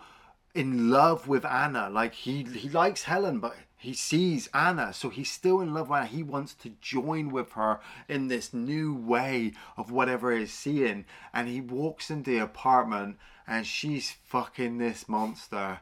in 0.55 0.91
love 0.91 1.29
with 1.29 1.45
Anna. 1.45 1.91
Like 1.91 2.15
he 2.15 2.43
he 2.45 2.71
likes 2.71 3.03
Helen, 3.03 3.39
but 3.39 3.55
he 3.77 3.93
sees 3.93 4.49
Anna, 4.55 4.95
so 4.95 5.11
he's 5.11 5.31
still 5.31 5.61
in 5.61 5.75
love 5.75 5.91
with 5.91 5.99
Anna. 5.99 6.07
He 6.07 6.23
wants 6.23 6.55
to 6.55 6.73
join 6.81 7.31
with 7.31 7.53
her 7.53 7.81
in 8.09 8.29
this 8.29 8.55
new 8.55 8.95
way 8.95 9.53
of 9.77 9.91
whatever 9.91 10.35
he's 10.35 10.55
seeing. 10.55 11.05
And 11.35 11.49
he 11.49 11.61
walks 11.61 12.11
into 12.11 12.31
the 12.31 12.39
apartment, 12.39 13.19
and 13.47 13.67
she's 13.67 14.17
fucking 14.25 14.79
this 14.79 15.07
monster. 15.07 15.81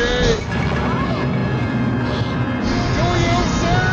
You 0.00 0.06
see? 0.06 0.36
Do 2.96 3.06
you 3.20 3.36
see? 3.60 3.90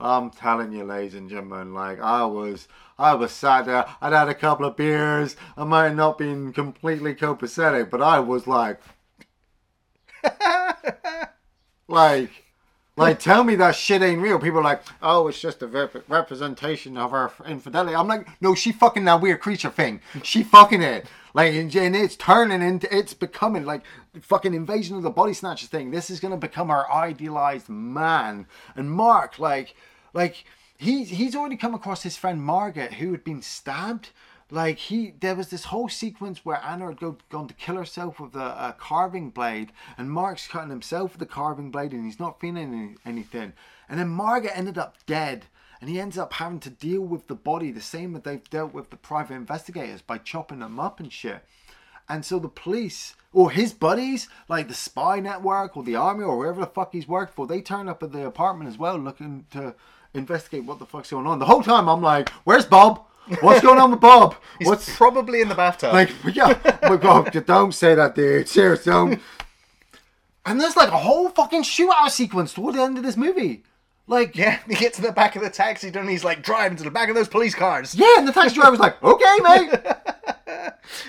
I'm 0.00 0.30
telling 0.30 0.70
you, 0.70 0.84
ladies 0.84 1.14
and 1.14 1.28
gentlemen, 1.28 1.74
like 1.74 1.98
I 2.00 2.24
was, 2.26 2.68
I 2.96 3.14
was 3.14 3.32
sat 3.32 3.66
there. 3.66 3.86
I'd 4.00 4.12
had 4.12 4.28
a 4.28 4.34
couple 4.34 4.66
of 4.66 4.76
beers. 4.76 5.34
I 5.56 5.64
might 5.64 5.86
have 5.86 5.96
not 5.96 6.18
been 6.18 6.52
completely 6.52 7.14
copacetic, 7.14 7.90
but 7.90 8.02
I 8.02 8.20
was 8.20 8.46
like, 8.46 8.78
like, 11.88 12.30
like, 12.96 13.18
tell 13.18 13.42
me 13.42 13.56
that 13.56 13.74
shit 13.74 14.02
ain't 14.02 14.22
real. 14.22 14.38
People 14.38 14.60
are 14.60 14.64
like, 14.64 14.82
oh, 15.02 15.26
it's 15.26 15.40
just 15.40 15.62
a 15.62 15.66
rep- 15.66 16.08
representation 16.08 16.96
of 16.96 17.10
her 17.10 17.32
infidelity. 17.44 17.96
I'm 17.96 18.06
like, 18.06 18.28
no, 18.40 18.54
she 18.54 18.70
fucking 18.70 19.04
that 19.06 19.20
weird 19.20 19.40
creature 19.40 19.70
thing. 19.70 20.00
She 20.22 20.44
fucking 20.44 20.80
it. 20.80 21.06
Like, 21.34 21.52
and 21.54 21.74
and 21.74 21.96
it's 21.96 22.14
turning 22.14 22.62
into, 22.62 22.96
it's 22.96 23.12
becoming 23.12 23.64
like 23.64 23.82
fucking 24.20 24.54
invasion 24.54 24.96
of 24.96 25.02
the 25.02 25.10
body 25.10 25.34
snatchers 25.34 25.68
thing. 25.68 25.90
This 25.90 26.08
is 26.08 26.20
gonna 26.20 26.36
become 26.36 26.68
her 26.68 26.90
idealized 26.90 27.68
man. 27.68 28.46
And 28.76 28.92
Mark, 28.92 29.40
like, 29.40 29.74
like 30.12 30.44
he's 30.76 31.10
he's 31.10 31.34
already 31.34 31.56
come 31.56 31.74
across 31.74 32.04
his 32.04 32.16
friend 32.16 32.40
Margaret 32.40 32.94
who 32.94 33.10
had 33.10 33.24
been 33.24 33.42
stabbed. 33.42 34.10
Like 34.54 34.78
he, 34.78 35.14
there 35.18 35.34
was 35.34 35.48
this 35.48 35.64
whole 35.64 35.88
sequence 35.88 36.44
where 36.44 36.62
Anna 36.62 36.86
had 36.86 37.00
go, 37.00 37.16
gone 37.28 37.48
to 37.48 37.54
kill 37.54 37.74
herself 37.74 38.20
with 38.20 38.36
a, 38.36 38.68
a 38.68 38.76
carving 38.78 39.30
blade, 39.30 39.72
and 39.98 40.08
Mark's 40.08 40.46
cutting 40.46 40.70
himself 40.70 41.10
with 41.10 41.18
the 41.18 41.26
carving 41.26 41.72
blade, 41.72 41.90
and 41.90 42.04
he's 42.04 42.20
not 42.20 42.38
feeling 42.38 42.72
any, 42.72 42.94
anything. 43.04 43.52
And 43.88 43.98
then 43.98 44.10
Margaret 44.10 44.56
ended 44.56 44.78
up 44.78 44.94
dead, 45.06 45.46
and 45.80 45.90
he 45.90 45.98
ends 45.98 46.16
up 46.16 46.34
having 46.34 46.60
to 46.60 46.70
deal 46.70 47.00
with 47.00 47.26
the 47.26 47.34
body 47.34 47.72
the 47.72 47.80
same 47.80 48.12
that 48.12 48.22
they've 48.22 48.48
dealt 48.48 48.72
with 48.72 48.90
the 48.90 48.96
private 48.96 49.34
investigators 49.34 50.02
by 50.02 50.18
chopping 50.18 50.60
them 50.60 50.78
up 50.78 51.00
and 51.00 51.12
shit. 51.12 51.44
And 52.08 52.24
so 52.24 52.38
the 52.38 52.48
police 52.48 53.16
or 53.32 53.50
his 53.50 53.72
buddies, 53.72 54.28
like 54.48 54.68
the 54.68 54.74
spy 54.74 55.18
network 55.18 55.76
or 55.76 55.82
the 55.82 55.96
army 55.96 56.22
or 56.22 56.38
wherever 56.38 56.60
the 56.60 56.68
fuck 56.68 56.92
he's 56.92 57.08
worked 57.08 57.34
for, 57.34 57.48
they 57.48 57.60
turn 57.60 57.88
up 57.88 58.04
at 58.04 58.12
the 58.12 58.24
apartment 58.24 58.70
as 58.70 58.78
well 58.78 58.98
looking 58.98 59.46
to 59.50 59.74
investigate 60.12 60.62
what 60.62 60.78
the 60.78 60.86
fuck's 60.86 61.10
going 61.10 61.26
on. 61.26 61.40
The 61.40 61.46
whole 61.46 61.64
time 61.64 61.88
I'm 61.88 62.02
like, 62.02 62.28
where's 62.44 62.66
Bob? 62.66 63.04
What's 63.40 63.60
going 63.60 63.78
on 63.78 63.90
with 63.90 64.00
Bob? 64.00 64.36
He's 64.58 64.68
What's 64.68 64.94
probably 64.96 65.40
in 65.40 65.48
the 65.48 65.54
bathtub. 65.54 65.92
like, 65.92 66.10
yeah, 66.32 66.58
my 66.82 66.96
god, 66.96 67.32
don't 67.46 67.72
say 67.72 67.94
that, 67.94 68.14
dude. 68.14 68.48
Seriously, 68.48 68.90
don't. 68.90 69.20
And 70.46 70.60
there's 70.60 70.76
like 70.76 70.90
a 70.90 70.98
whole 70.98 71.28
fucking 71.30 71.62
shootout 71.62 72.10
sequence 72.10 72.52
toward 72.52 72.74
the 72.74 72.82
end 72.82 72.98
of 72.98 73.04
this 73.04 73.16
movie. 73.16 73.64
Like, 74.06 74.36
yeah, 74.36 74.60
he 74.68 74.74
gets 74.74 74.96
to 74.96 75.02
the 75.02 75.12
back 75.12 75.36
of 75.36 75.42
the 75.42 75.50
taxi, 75.50 75.88
and 75.88 76.08
he's 76.08 76.24
like 76.24 76.42
driving 76.42 76.76
to 76.78 76.84
the 76.84 76.90
back 76.90 77.08
of 77.08 77.14
those 77.14 77.28
police 77.28 77.54
cars. 77.54 77.94
yeah, 77.94 78.18
and 78.18 78.28
the 78.28 78.32
taxi 78.32 78.56
driver's 78.56 78.80
like, 78.80 79.02
okay, 79.02 79.36
mate. 79.42 79.70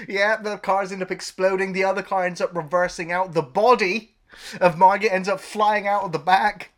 Yeah, 0.08 0.38
the 0.38 0.58
cars 0.58 0.92
end 0.92 1.02
up 1.04 1.12
exploding. 1.12 1.74
The 1.74 1.84
other 1.84 2.02
car 2.02 2.26
ends 2.26 2.42
up 2.42 2.56
reversing 2.56 3.12
out. 3.12 3.34
The 3.34 3.42
body 3.42 4.16
of 4.60 4.78
Margaret 4.78 5.12
ends 5.12 5.28
up 5.28 5.40
flying 5.40 5.88
out 5.88 6.04
of 6.04 6.12
the 6.12 6.20
back. 6.20 6.72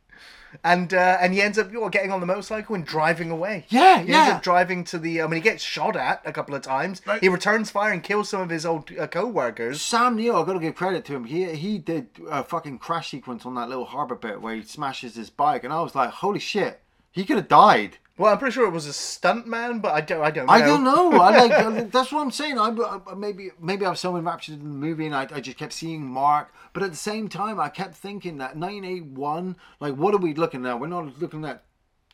And 0.63 0.93
uh, 0.93 1.17
and 1.19 1.33
he 1.33 1.41
ends 1.41 1.57
up 1.57 1.71
you 1.71 1.81
know, 1.81 1.89
getting 1.89 2.11
on 2.11 2.19
the 2.19 2.25
motorcycle 2.25 2.75
and 2.75 2.85
driving 2.85 3.31
away. 3.31 3.65
Yeah, 3.69 3.95
he 3.95 3.99
ends 3.99 4.09
yeah. 4.09 4.35
up 4.35 4.43
driving 4.43 4.83
to 4.85 4.97
the. 4.97 5.21
I 5.21 5.27
mean, 5.27 5.35
he 5.35 5.41
gets 5.41 5.63
shot 5.63 5.95
at 5.95 6.21
a 6.25 6.31
couple 6.31 6.55
of 6.55 6.61
times. 6.61 7.01
Right. 7.05 7.21
He 7.21 7.29
returns 7.29 7.69
fire 7.69 7.91
and 7.91 8.03
kills 8.03 8.29
some 8.29 8.41
of 8.41 8.49
his 8.49 8.65
old 8.65 8.91
uh, 8.97 9.07
co-workers. 9.07 9.81
Sam 9.81 10.15
Neill, 10.15 10.35
I 10.35 10.45
gotta 10.45 10.59
give 10.59 10.75
credit 10.75 11.05
to 11.05 11.15
him. 11.15 11.25
He 11.25 11.53
he 11.55 11.77
did 11.77 12.07
a 12.29 12.43
fucking 12.43 12.79
crash 12.79 13.11
sequence 13.11 13.45
on 13.45 13.55
that 13.55 13.69
little 13.69 13.85
harbor 13.85 14.15
bit 14.15 14.41
where 14.41 14.55
he 14.55 14.63
smashes 14.63 15.15
his 15.15 15.29
bike, 15.29 15.63
and 15.63 15.73
I 15.73 15.81
was 15.81 15.95
like, 15.95 16.09
holy 16.09 16.39
shit, 16.39 16.81
he 17.11 17.25
could 17.25 17.37
have 17.37 17.47
died. 17.47 17.97
Well, 18.17 18.31
I'm 18.31 18.39
pretty 18.39 18.53
sure 18.53 18.65
it 18.65 18.71
was 18.71 18.87
a 18.87 18.93
stunt 18.93 19.45
man, 19.45 19.79
but 19.79 19.93
I 19.93 20.01
don't. 20.01 20.23
I 20.23 20.31
don't 20.31 20.47
know. 20.47 20.53
I 20.53 20.61
don't 20.61 20.83
know. 20.83 21.11
I 21.21 21.45
like 21.45 21.91
that's 21.91 22.11
what 22.11 22.21
I'm 22.21 22.31
saying. 22.31 22.57
I, 22.57 22.69
I 22.69 23.13
maybe 23.15 23.51
maybe 23.61 23.85
I 23.85 23.91
was 23.91 23.99
so 23.99 24.15
enraptured 24.15 24.59
in 24.59 24.63
the 24.63 24.75
movie, 24.75 25.05
and 25.05 25.15
I, 25.15 25.27
I 25.31 25.39
just 25.39 25.57
kept 25.57 25.73
seeing 25.73 26.03
Mark. 26.03 26.51
But 26.73 26.81
at 26.81 26.89
the 26.89 26.97
same 26.97 27.29
time, 27.29 27.59
I 27.59 27.69
kept 27.69 27.95
thinking 27.95 28.39
that 28.39 28.57
981. 28.57 29.55
Like, 29.79 29.95
what 29.95 30.15
are 30.15 30.19
we 30.19 30.33
looking 30.33 30.65
at? 30.65 30.79
We're 30.79 30.87
not 30.87 31.19
looking 31.19 31.45
at 31.45 31.63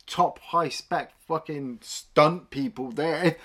top 0.06 0.38
high 0.38 0.68
spec 0.68 1.12
fucking 1.26 1.78
stunt 1.80 2.50
people 2.50 2.90
there. 2.90 3.24
If, 3.24 3.36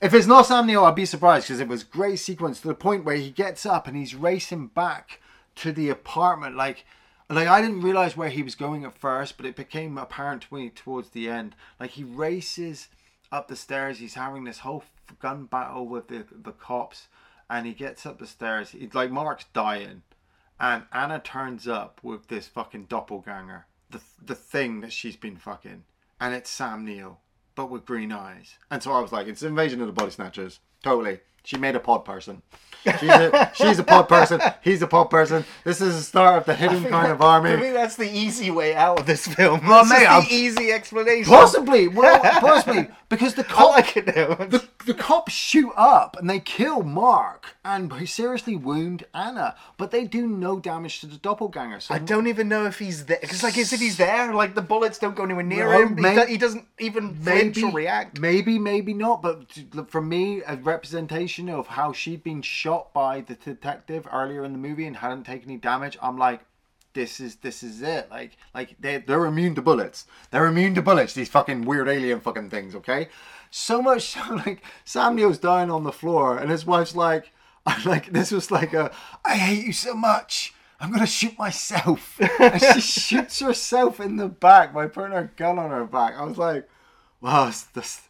if 0.00 0.14
it's 0.14 0.26
not 0.26 0.46
Sam 0.46 0.66
Neill, 0.66 0.84
I'd 0.84 0.94
be 0.94 1.06
surprised 1.06 1.48
because 1.48 1.60
it 1.60 1.68
was 1.68 1.82
great 1.82 2.20
sequence 2.20 2.60
to 2.60 2.68
the 2.68 2.74
point 2.74 3.04
where 3.04 3.16
he 3.16 3.30
gets 3.30 3.66
up 3.66 3.88
and 3.88 3.96
he's 3.96 4.14
racing 4.14 4.68
back 4.68 5.20
to 5.56 5.72
the 5.72 5.88
apartment. 5.88 6.56
Like, 6.56 6.84
like 7.28 7.48
I 7.48 7.60
didn't 7.60 7.82
realize 7.82 8.16
where 8.16 8.28
he 8.28 8.42
was 8.42 8.54
going 8.54 8.84
at 8.84 8.98
first, 8.98 9.36
but 9.36 9.46
it 9.46 9.56
became 9.56 9.98
apparent 9.98 10.42
to 10.42 10.54
me 10.54 10.70
towards 10.70 11.10
the 11.10 11.28
end. 11.28 11.54
Like 11.80 11.90
he 11.90 12.04
races 12.04 12.88
up 13.32 13.48
the 13.48 13.56
stairs. 13.56 13.98
He's 13.98 14.14
having 14.14 14.44
this 14.44 14.60
whole 14.60 14.84
gun 15.20 15.44
battle 15.46 15.86
with 15.86 16.08
the 16.08 16.24
the 16.30 16.52
cops, 16.52 17.08
and 17.50 17.66
he 17.66 17.72
gets 17.72 18.06
up 18.06 18.18
the 18.18 18.26
stairs. 18.26 18.70
He's 18.70 18.94
like 18.94 19.10
Mark's 19.10 19.46
dying, 19.52 20.02
and 20.60 20.84
Anna 20.92 21.18
turns 21.18 21.66
up 21.66 22.00
with 22.02 22.28
this 22.28 22.46
fucking 22.46 22.84
doppelganger, 22.84 23.66
the 23.90 24.00
the 24.22 24.34
thing 24.34 24.80
that 24.80 24.92
she's 24.92 25.16
been 25.16 25.36
fucking, 25.36 25.84
and 26.20 26.34
it's 26.34 26.50
Sam 26.50 26.84
Neill, 26.84 27.20
but 27.54 27.70
with 27.70 27.86
green 27.86 28.12
eyes. 28.12 28.54
And 28.70 28.82
so 28.82 28.92
I 28.92 29.00
was 29.00 29.12
like, 29.12 29.26
it's 29.26 29.42
Invasion 29.42 29.80
of 29.80 29.88
the 29.88 29.92
Body 29.92 30.10
Snatchers. 30.10 30.60
Totally. 30.82 31.20
She 31.46 31.56
made 31.58 31.76
a 31.76 31.80
pod 31.80 32.04
person. 32.04 32.42
She's 32.98 33.08
a, 33.08 33.52
she's 33.54 33.78
a 33.78 33.84
pod 33.84 34.08
person. 34.08 34.40
He's 34.62 34.82
a 34.82 34.86
pod 34.88 35.10
person. 35.10 35.44
This 35.62 35.80
is 35.80 35.94
the 35.96 36.02
start 36.02 36.38
of 36.38 36.44
the 36.46 36.54
hidden 36.54 36.84
kind 36.84 37.10
of 37.10 37.20
army. 37.22 37.50
I 37.52 37.56
think 37.60 37.74
that's 37.74 37.94
the 37.96 38.08
easy 38.08 38.50
way 38.50 38.74
out 38.74 38.98
of 39.00 39.06
this 39.06 39.26
film. 39.28 39.64
Well, 39.66 39.84
This 39.84 39.92
is 39.92 40.08
mate, 40.08 40.28
the 40.28 40.34
easy 40.34 40.72
explanation. 40.72 41.32
Possibly, 41.32 41.86
well, 41.88 42.18
possibly 42.40 42.88
because 43.08 43.34
the 43.34 43.44
cop, 43.44 43.76
like 43.76 43.94
the, 43.94 44.64
the 44.86 44.94
cops 44.94 45.32
shoot 45.32 45.72
up 45.76 46.16
and 46.18 46.28
they 46.30 46.40
kill 46.40 46.82
Mark 46.82 47.56
and 47.64 47.92
seriously 48.08 48.56
wound 48.56 49.04
Anna, 49.14 49.54
but 49.78 49.90
they 49.90 50.04
do 50.04 50.26
no 50.26 50.58
damage 50.60 51.00
to 51.00 51.06
the 51.06 51.16
doppelganger. 51.16 51.80
So 51.80 51.94
I 51.94 51.98
don't 51.98 52.26
even 52.28 52.48
know 52.48 52.66
if 52.66 52.78
he's 52.78 53.06
there. 53.06 53.18
Because, 53.20 53.42
like, 53.42 53.58
as 53.58 53.72
if 53.72 53.80
he's 53.80 53.96
there, 53.96 54.32
like, 54.32 54.54
the 54.54 54.62
bullets 54.62 54.98
don't 54.98 55.14
go 55.16 55.24
anywhere 55.24 55.42
near 55.44 55.68
Well, 55.68 55.82
him. 55.82 55.96
He, 55.96 56.02
may- 56.02 56.14
do- 56.14 56.26
he 56.26 56.36
doesn't 56.38 56.66
even 56.78 57.18
or 57.26 57.70
react. 57.72 58.20
Maybe, 58.20 58.58
maybe 58.58 58.94
not. 58.94 59.22
But 59.22 59.46
for 59.90 60.00
me, 60.00 60.42
a 60.46 60.56
representation 60.56 61.35
of 61.38 61.66
how 61.68 61.92
she'd 61.92 62.24
been 62.24 62.42
shot 62.42 62.92
by 62.92 63.20
the 63.20 63.34
detective 63.34 64.06
earlier 64.12 64.44
in 64.44 64.52
the 64.52 64.58
movie 64.58 64.86
and 64.86 64.96
hadn't 64.96 65.24
taken 65.24 65.50
any 65.50 65.58
damage, 65.58 65.98
I'm 66.00 66.18
like, 66.18 66.40
this 66.96 67.20
is 67.20 67.36
this 67.36 67.62
is 67.62 67.82
it. 67.82 68.10
Like 68.10 68.36
like 68.54 68.74
they 68.80 68.96
they're 68.96 69.26
immune 69.26 69.54
to 69.54 69.62
bullets. 69.62 70.06
They're 70.30 70.46
immune 70.46 70.74
to 70.74 70.82
bullets. 70.82 71.12
These 71.12 71.28
fucking 71.28 71.62
weird 71.62 71.88
alien 71.88 72.20
fucking 72.20 72.50
things. 72.50 72.74
Okay, 72.74 73.08
so 73.50 73.80
much 73.80 74.02
so 74.14 74.34
like 74.46 74.64
Sam 74.84 75.14
Neill's 75.14 75.38
dying 75.38 75.70
on 75.70 75.84
the 75.84 75.92
floor 75.92 76.38
and 76.38 76.50
his 76.50 76.66
wife's 76.66 76.96
like, 76.96 77.30
I 77.66 77.80
like 77.84 78.12
this 78.12 78.32
was 78.32 78.50
like 78.50 78.72
a 78.72 78.90
I 79.24 79.36
hate 79.36 79.66
you 79.66 79.72
so 79.72 79.94
much. 79.94 80.54
I'm 80.80 80.90
gonna 80.90 81.06
shoot 81.06 81.38
myself. 81.38 82.18
and 82.40 82.60
she 82.60 82.80
shoots 82.80 83.40
herself 83.40 84.00
in 84.00 84.16
the 84.16 84.28
back 84.28 84.74
by 84.74 84.88
putting 84.88 85.12
her 85.12 85.30
gun 85.36 85.58
on 85.58 85.70
her 85.70 85.84
back. 85.84 86.14
I 86.16 86.24
was 86.24 86.38
like, 86.38 86.68
wow, 87.20 87.52
that's 87.74 88.05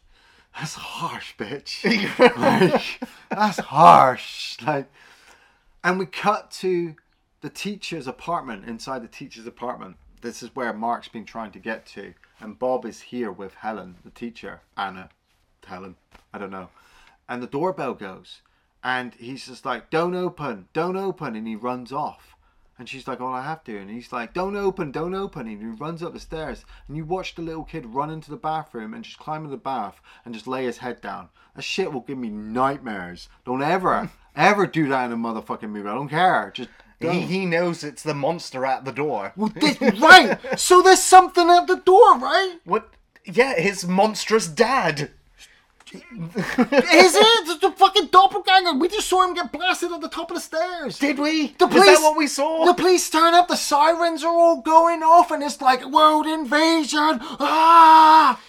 that's, 0.59 0.75
harsh, 0.75 1.35
bitch. 1.37 1.85
like, 2.37 3.11
that's 3.31 3.59
harsh. 3.59 4.57
Like, 4.63 4.91
and 5.85 5.99
we 5.99 6.07
cut 6.07 6.51
to 6.53 6.97
the 7.41 7.51
teacher's 7.51 8.07
apartment. 8.07 8.65
Inside 8.65 9.03
the 9.03 9.09
teacher's 9.09 9.47
apartment, 9.47 9.97
this 10.21 10.43
is 10.43 10.55
where 10.55 10.73
Mark's 10.73 11.09
been 11.09 11.25
trying 11.25 11.53
to 11.53 11.59
get 11.59 11.87
to, 11.87 12.15
and 12.41 12.59
Bob 12.59 12.85
is 12.85 13.01
here 13.01 13.31
with 13.31 13.55
Helen, 13.55 13.97
the 14.05 14.11
teacher, 14.11 14.61
Anna, 14.77 15.11
Helen, 15.65 15.97
I 16.33 16.39
don't 16.39 16.51
know, 16.51 16.71
and 17.29 17.43
the 17.43 17.47
doorbell 17.47 17.95
goes, 17.95 18.41
and 18.83 19.15
he's 19.15 19.47
just 19.47 19.65
like, 19.65 19.91
"Don't 19.91 20.15
open, 20.15 20.69
don't 20.73 20.97
open," 20.97 21.35
and 21.37 21.47
he 21.47 21.57
runs 21.57 21.93
off. 21.93 22.36
And 22.79 22.89
she's 22.89 23.09
like, 23.09 23.21
"Oh, 23.21 23.33
I 23.33 23.43
have 23.43 23.65
to." 23.65 23.79
And 23.79 23.91
he's 23.91 24.13
like, 24.13 24.35
"Don't 24.35 24.57
open, 24.57 24.93
don't 24.93 25.15
open." 25.15 25.47
And 25.49 25.61
he 25.61 25.67
runs 25.67 26.03
up 26.03 26.13
the 26.13 26.21
stairs, 26.21 26.65
and 26.87 26.97
you 26.97 27.05
watch 27.05 27.35
the 27.35 27.43
little 27.43 27.65
kid 27.65 27.87
run 27.87 28.11
into 28.11 28.31
the 28.31 28.37
bathroom 28.37 28.93
and 28.93 29.03
just 29.05 29.19
climb 29.19 29.45
in 29.45 29.51
the 29.51 29.57
bath 29.57 30.01
and 30.25 30.35
just 30.35 30.47
lay 30.47 30.65
his 30.65 30.79
head 30.79 31.01
down. 31.01 31.31
That 31.55 31.63
shit 31.63 31.93
will 31.93 32.03
give 32.03 32.19
me 32.19 32.29
nightmares. 32.29 33.29
Don't 33.47 33.63
ever, 33.63 34.11
ever 34.37 34.67
do 34.67 34.89
that 34.89 35.07
in 35.07 35.13
a 35.13 35.17
motherfucking 35.17 35.71
movie. 35.71 35.89
I 35.89 35.95
don't 35.95 36.09
care. 36.09 36.53
Just 36.55 36.69
He, 37.01 37.21
he 37.23 37.47
knows 37.47 37.83
it's 37.83 38.03
the 38.03 38.15
monster 38.15 38.67
at 38.67 38.85
the 38.85 38.93
door. 38.93 39.33
Well, 39.37 39.53
this, 39.55 39.81
right. 40.01 40.39
So 40.59 40.83
there's 40.83 41.03
something 41.03 41.49
at 41.49 41.67
the 41.67 41.77
door, 41.77 42.19
right? 42.19 42.59
What? 42.65 42.91
Yeah, 43.25 43.59
his 43.59 43.87
monstrous 43.87 44.47
dad. 44.47 45.11
Is 45.93 46.03
it? 47.15 47.49
It's 47.49 47.61
the 47.61 47.71
fucking 47.71 48.07
doppelganger. 48.07 48.75
We 48.75 48.89
just 48.89 49.09
saw 49.09 49.27
him 49.27 49.35
get 49.35 49.53
blasted 49.53 49.93
at 49.93 50.01
the 50.01 50.09
top 50.09 50.31
of 50.31 50.37
the 50.37 50.41
stairs. 50.41 50.99
Did 50.99 51.19
we? 51.19 51.49
The 51.59 51.67
Is 51.67 51.73
police, 51.73 51.99
that 51.99 52.03
what 52.03 52.17
we 52.17 52.27
saw? 52.27 52.65
The 52.65 52.75
police 52.75 53.09
turn 53.09 53.35
up, 53.35 53.49
the 53.49 53.57
sirens 53.57 54.25
are 54.25 54.35
all 54.35 54.61
going 54.61 55.03
off, 55.03 55.31
and 55.31 55.43
it's 55.43 55.61
like 55.61 55.85
world 55.85 56.27
invasion. 56.27 57.21
Ah! 57.39 58.41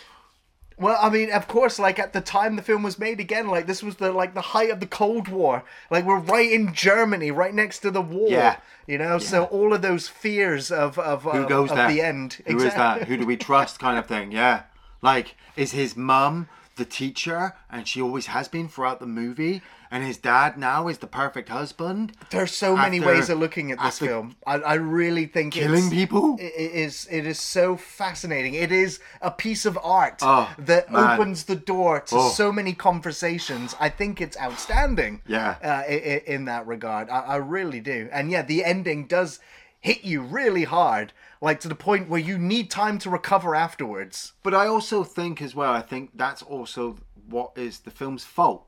Well, 0.80 0.97
I 1.02 1.10
mean, 1.10 1.32
of 1.32 1.47
course, 1.47 1.80
like 1.80 1.97
at 1.97 2.13
the 2.13 2.21
time 2.21 2.56
the 2.56 2.62
film 2.62 2.84
was 2.84 3.00
made, 3.00 3.19
again, 3.19 3.47
like 3.47 3.65
this 3.65 3.82
was 3.82 3.95
the 3.95 4.12
like 4.12 4.36
the 4.36 4.41
height 4.41 4.69
of 4.69 4.80
the 4.80 4.86
Cold 4.86 5.28
War. 5.28 5.63
Like 5.89 6.06
we're 6.06 6.19
right 6.19 6.52
in 6.52 6.73
Germany, 6.73 7.32
right 7.32 7.54
next 7.54 7.80
to 7.80 7.91
the 7.91 8.02
war. 8.02 8.30
Yeah. 8.30 8.58
You 8.86 9.00
know, 9.00 9.17
so 9.17 9.45
all 9.45 9.73
of 9.73 9.82
those 9.82 10.08
fears 10.08 10.71
of 10.71 11.00
of, 11.00 11.23
Who 11.23 11.30
of, 11.43 11.50
goes 11.50 11.71
of 11.71 11.78
there? 11.78 11.88
the 11.89 12.02
end. 12.02 12.43
Who 12.45 12.58
is 12.58 12.73
that? 12.76 13.08
Who 13.08 13.17
do 13.17 13.26
we 13.26 13.38
trust? 13.38 13.80
Kind 13.80 13.97
of 13.97 14.06
thing. 14.06 14.32
Yeah. 14.32 14.63
Like, 15.02 15.36
is 15.56 15.71
his 15.71 15.95
mum 15.95 16.47
the 16.77 16.85
teacher, 16.85 17.53
and 17.69 17.87
she 17.87 18.01
always 18.01 18.27
has 18.27 18.47
been 18.47 18.67
throughout 18.69 18.99
the 18.99 19.05
movie, 19.07 19.61
and 19.91 20.03
his 20.03 20.17
dad 20.17 20.57
now 20.57 20.87
is 20.87 20.97
the 20.99 21.07
perfect 21.07 21.49
husband? 21.49 22.13
There's 22.29 22.51
so 22.51 22.75
many 22.75 22.97
After- 22.99 23.07
ways 23.09 23.29
of 23.29 23.39
looking 23.39 23.71
at 23.71 23.79
this 23.81 23.99
film. 23.99 24.35
I, 24.45 24.55
I 24.55 24.73
really 24.75 25.25
think 25.27 25.53
Killing 25.53 25.89
people? 25.89 26.37
It, 26.39 26.53
it 26.57 26.71
is 26.73 27.07
it 27.11 27.25
is 27.25 27.39
so 27.39 27.77
fascinating. 27.77 28.53
It 28.53 28.71
is 28.71 28.99
a 29.21 29.31
piece 29.31 29.65
of 29.65 29.77
art 29.83 30.19
Oh, 30.21 30.53
that 30.57 30.91
man. 30.91 31.19
opens 31.19 31.43
the 31.45 31.55
door 31.55 31.99
to 32.01 32.15
Oh. 32.15 32.29
so 32.29 32.51
many 32.51 32.73
conversations. 32.73 33.75
I 33.79 33.89
think 33.89 34.21
it's 34.21 34.37
outstanding. 34.37 35.21
Yeah. 35.27 35.55
uh, 35.63 35.83
in, 35.91 36.21
in 36.35 36.45
that 36.45 36.67
regard, 36.67 37.09
I, 37.09 37.19
I 37.19 37.35
really 37.37 37.79
do. 37.79 38.09
And 38.11 38.29
yeah, 38.31 38.41
the 38.41 38.63
ending 38.65 39.07
does 39.07 39.39
hit 39.88 40.04
you 40.04 40.19
really 40.21 40.65
hard, 40.65 41.13
like 41.39 41.62
to 41.62 41.69
the 41.69 41.73
point 41.73 42.10
where 42.10 42.19
you 42.19 42.38
need 42.38 42.69
time 42.69 43.00
to 43.00 43.10
recover 43.10 43.56
afterwards. 43.56 44.34
But 44.43 44.54
I 44.54 44.67
also 44.67 45.06
think 45.06 45.41
as 45.41 45.56
well, 45.56 45.71
I 45.71 45.82
think 45.82 46.12
that's 46.13 46.41
also 46.41 46.97
what 47.30 47.52
is 47.56 47.80
the 47.80 47.89
film's 47.89 48.26
fault. 48.26 48.65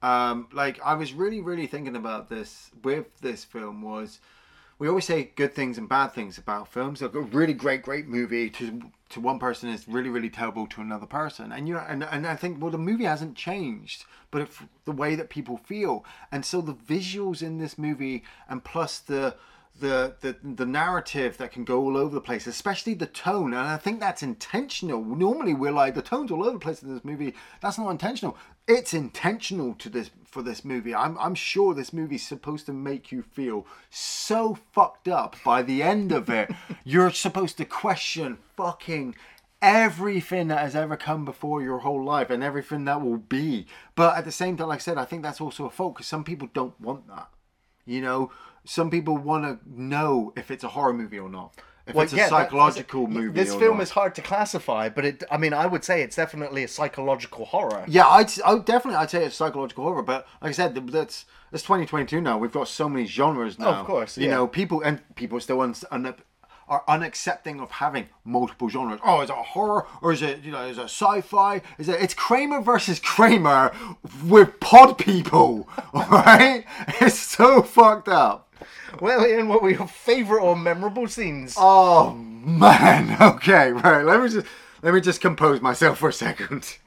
Um, 0.00 0.48
like 0.50 0.80
I 0.82 0.94
was 0.94 1.12
really, 1.12 1.42
really 1.42 1.66
thinking 1.66 1.94
about 1.94 2.30
this 2.30 2.70
with 2.82 3.06
this 3.20 3.44
film 3.44 3.82
was 3.82 4.18
we 4.78 4.88
always 4.88 5.04
say 5.04 5.30
good 5.36 5.52
things 5.52 5.76
and 5.76 5.86
bad 5.90 6.08
things 6.08 6.38
about 6.38 6.72
films. 6.72 7.02
Like 7.02 7.14
a 7.14 7.20
really 7.20 7.52
great, 7.52 7.82
great 7.82 8.08
movie 8.08 8.48
to 8.50 8.80
to 9.10 9.20
one 9.20 9.38
person 9.38 9.68
is 9.68 9.86
really, 9.86 10.08
really 10.08 10.30
terrible 10.30 10.66
to 10.68 10.80
another 10.80 11.04
person. 11.04 11.52
And 11.52 11.68
you 11.68 11.74
know, 11.74 11.84
and, 11.86 12.02
and 12.02 12.26
I 12.26 12.34
think 12.34 12.62
well 12.62 12.70
the 12.70 12.78
movie 12.78 13.04
hasn't 13.04 13.36
changed, 13.36 14.06
but 14.30 14.48
the 14.86 14.92
way 14.92 15.16
that 15.16 15.28
people 15.28 15.58
feel. 15.58 16.02
And 16.32 16.46
so 16.46 16.62
the 16.62 16.74
visuals 16.74 17.42
in 17.42 17.58
this 17.58 17.76
movie 17.76 18.24
and 18.48 18.64
plus 18.64 18.98
the 18.98 19.36
the, 19.80 20.14
the 20.20 20.36
the 20.42 20.66
narrative 20.66 21.38
that 21.38 21.52
can 21.52 21.64
go 21.64 21.80
all 21.80 21.96
over 21.96 22.14
the 22.14 22.20
place, 22.20 22.46
especially 22.46 22.94
the 22.94 23.06
tone, 23.06 23.52
and 23.52 23.66
I 23.66 23.76
think 23.76 24.00
that's 24.00 24.22
intentional. 24.22 25.04
Normally, 25.04 25.54
we're 25.54 25.72
like 25.72 25.94
the 25.94 26.02
tone's 26.02 26.30
all 26.30 26.44
over 26.44 26.52
the 26.52 26.58
place 26.58 26.82
in 26.82 26.92
this 26.92 27.04
movie. 27.04 27.34
That's 27.60 27.78
not 27.78 27.90
intentional. 27.90 28.36
It's 28.68 28.94
intentional 28.94 29.74
to 29.74 29.88
this 29.88 30.10
for 30.24 30.42
this 30.42 30.64
movie. 30.64 30.94
I'm 30.94 31.18
I'm 31.18 31.34
sure 31.34 31.74
this 31.74 31.92
movie's 31.92 32.26
supposed 32.26 32.66
to 32.66 32.72
make 32.72 33.10
you 33.10 33.22
feel 33.22 33.66
so 33.90 34.58
fucked 34.72 35.08
up 35.08 35.36
by 35.44 35.62
the 35.62 35.82
end 35.82 36.12
of 36.12 36.28
it. 36.30 36.50
You're 36.84 37.10
supposed 37.10 37.56
to 37.58 37.64
question 37.64 38.38
fucking 38.56 39.16
everything 39.60 40.48
that 40.48 40.58
has 40.58 40.74
ever 40.74 40.96
come 40.96 41.24
before 41.24 41.62
your 41.62 41.78
whole 41.78 42.04
life 42.04 42.30
and 42.30 42.42
everything 42.42 42.84
that 42.84 43.00
will 43.00 43.16
be. 43.16 43.66
But 43.94 44.16
at 44.16 44.24
the 44.24 44.32
same 44.32 44.56
time, 44.56 44.68
like 44.68 44.80
I 44.80 44.82
said, 44.82 44.98
I 44.98 45.04
think 45.04 45.22
that's 45.22 45.40
also 45.40 45.66
a 45.66 45.70
fault 45.70 45.94
because 45.94 46.08
some 46.08 46.24
people 46.24 46.48
don't 46.52 46.78
want 46.80 47.08
that. 47.08 47.28
You 47.86 48.00
know, 48.00 48.30
some 48.64 48.90
people 48.90 49.16
want 49.16 49.44
to 49.44 49.58
know 49.80 50.32
if 50.36 50.50
it's 50.50 50.64
a 50.64 50.68
horror 50.68 50.92
movie 50.92 51.18
or 51.18 51.28
not. 51.28 51.54
If 51.86 51.96
it's 51.96 52.12
a 52.12 52.16
yeah, 52.16 52.22
that- 52.24 52.30
psychological 52.30 53.02
yeah, 53.02 53.08
movie. 53.08 53.32
This 53.32 53.54
film 53.54 53.78
not. 53.78 53.82
is 53.82 53.90
hard 53.90 54.14
to 54.14 54.22
classify, 54.22 54.88
but 54.88 55.04
it. 55.04 55.24
I 55.30 55.36
mean, 55.36 55.52
I 55.52 55.66
would 55.66 55.84
say 55.84 56.02
it's 56.02 56.14
definitely 56.14 56.62
a 56.62 56.68
psychological 56.68 57.44
horror. 57.44 57.84
Yeah, 57.88 58.06
I'd, 58.06 58.30
I 58.42 58.54
would 58.54 58.64
definitely 58.64 58.98
I'd 58.98 59.10
say 59.10 59.24
it's 59.24 59.34
psychological 59.34 59.84
horror, 59.84 60.02
but 60.02 60.26
like 60.40 60.50
I 60.50 60.52
said, 60.52 60.74
that's 60.88 61.24
it's 61.50 61.62
2022 61.64 62.20
now. 62.20 62.38
We've 62.38 62.52
got 62.52 62.68
so 62.68 62.88
many 62.88 63.06
genres 63.06 63.56
oh, 63.58 63.64
now. 63.64 63.80
Of 63.80 63.86
course, 63.86 64.16
you 64.16 64.26
yeah. 64.26 64.34
know, 64.34 64.46
people 64.46 64.80
and 64.82 65.02
people 65.16 65.40
still 65.40 65.60
un, 65.60 65.74
un, 65.90 66.14
are 66.68 66.84
unaccepting 66.88 67.60
of 67.60 67.70
having 67.70 68.06
multiple 68.24 68.68
genres. 68.68 69.00
Oh, 69.04 69.20
is 69.20 69.30
it 69.30 69.36
a 69.36 69.42
horror 69.42 69.86
or 70.00 70.12
is 70.12 70.22
it 70.22 70.42
you 70.42 70.52
know 70.52 70.64
is 70.66 70.78
it 70.78 70.84
sci-fi? 70.84 71.62
Is 71.78 71.88
it 71.88 72.00
it's 72.00 72.14
Kramer 72.14 72.60
versus 72.60 73.00
Kramer 73.00 73.72
with 74.24 74.60
pod 74.60 74.98
people? 74.98 75.68
right? 75.94 76.64
it's 77.00 77.18
so 77.18 77.62
fucked 77.62 78.08
up. 78.08 78.51
Well, 79.00 79.26
Ian, 79.26 79.48
what 79.48 79.62
were 79.62 79.70
your 79.70 79.86
favourite 79.86 80.42
or 80.42 80.56
memorable 80.56 81.08
scenes? 81.08 81.54
Oh 81.56 82.12
man. 82.14 83.16
Okay, 83.20 83.72
right. 83.72 84.04
Let 84.04 84.20
me 84.22 84.28
just 84.28 84.46
let 84.82 84.94
me 84.94 85.00
just 85.00 85.20
compose 85.20 85.60
myself 85.60 85.98
for 85.98 86.08
a 86.08 86.12
second. 86.12 86.78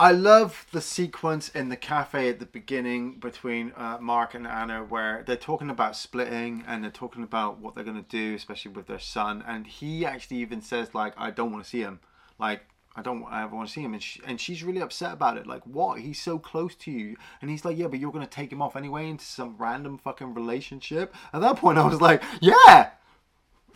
I 0.00 0.12
love 0.12 0.64
the 0.70 0.80
sequence 0.80 1.48
in 1.48 1.70
the 1.70 1.76
cafe 1.76 2.28
at 2.28 2.38
the 2.38 2.46
beginning 2.46 3.18
between 3.18 3.72
uh, 3.76 3.98
Mark 4.00 4.32
and 4.32 4.46
Anna, 4.46 4.84
where 4.84 5.24
they're 5.26 5.34
talking 5.34 5.70
about 5.70 5.96
splitting 5.96 6.62
and 6.68 6.84
they're 6.84 6.90
talking 6.92 7.24
about 7.24 7.58
what 7.58 7.74
they're 7.74 7.82
gonna 7.82 8.04
do, 8.08 8.36
especially 8.36 8.70
with 8.70 8.86
their 8.86 9.00
son. 9.00 9.42
And 9.44 9.66
he 9.66 10.06
actually 10.06 10.36
even 10.36 10.60
says 10.60 10.94
like, 10.94 11.14
"I 11.16 11.32
don't 11.32 11.50
want 11.50 11.64
to 11.64 11.70
see 11.70 11.80
him. 11.80 11.98
Like, 12.38 12.62
I 12.94 13.02
don't 13.02 13.24
I 13.24 13.42
ever 13.42 13.56
want 13.56 13.66
to 13.68 13.74
see 13.74 13.80
him." 13.80 13.92
And 13.92 14.00
she, 14.00 14.20
and 14.24 14.40
she's 14.40 14.62
really 14.62 14.80
upset 14.80 15.12
about 15.12 15.36
it. 15.36 15.48
Like, 15.48 15.64
what? 15.64 15.98
He's 15.98 16.20
so 16.20 16.38
close 16.38 16.76
to 16.76 16.92
you, 16.92 17.16
and 17.42 17.50
he's 17.50 17.64
like, 17.64 17.76
"Yeah, 17.76 17.88
but 17.88 17.98
you're 17.98 18.12
gonna 18.12 18.28
take 18.28 18.52
him 18.52 18.62
off 18.62 18.76
anyway 18.76 19.08
into 19.08 19.24
some 19.24 19.56
random 19.58 19.98
fucking 19.98 20.32
relationship." 20.32 21.12
At 21.32 21.40
that 21.40 21.56
point, 21.56 21.76
I 21.76 21.84
was 21.84 22.00
like, 22.00 22.22
"Yeah." 22.40 22.90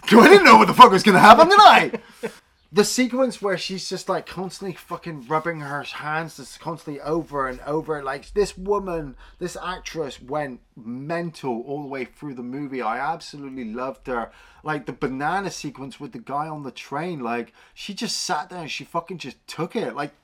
I 0.04 0.28
didn't 0.28 0.44
know 0.44 0.56
what 0.56 0.68
the 0.68 0.74
fuck 0.74 0.92
was 0.92 1.02
gonna 1.02 1.18
happen 1.18 1.50
tonight. 1.50 2.00
the 2.74 2.85
sequence 2.85 3.42
where 3.42 3.58
she's 3.58 3.87
just 3.90 4.08
like 4.08 4.24
constantly 4.24 4.74
fucking 4.74 5.26
rubbing 5.26 5.61
her 5.61 5.82
hands 5.82 6.38
just 6.38 6.58
constantly 6.58 7.02
over 7.02 7.46
and 7.46 7.61
over 7.66 8.02
like 8.02 8.32
this 8.32 8.56
woman 8.56 9.14
this 9.38 9.58
actress 9.62 10.22
went 10.22 10.58
mental 10.74 11.61
all 11.66 11.82
the 11.82 11.88
way 11.88 12.06
through 12.06 12.32
the 12.35 12.42
movie. 12.42 12.80
I 12.80 12.98
absolutely 12.98 13.64
loved 13.64 14.06
her. 14.06 14.30
Like 14.64 14.87
the 14.87 14.94
banana 14.94 15.50
sequence 15.50 16.00
with 16.00 16.12
the 16.12 16.18
guy 16.18 16.48
on 16.48 16.62
the 16.62 16.70
train 16.70 17.20
like 17.20 17.52
she 17.74 17.92
just 17.92 18.16
sat 18.16 18.48
there 18.48 18.61
and 18.61 18.70
she 18.70 18.85
fucking 18.85 19.18
just 19.18 19.46
took 19.46 19.76
it. 19.76 19.94
Like 19.94 20.14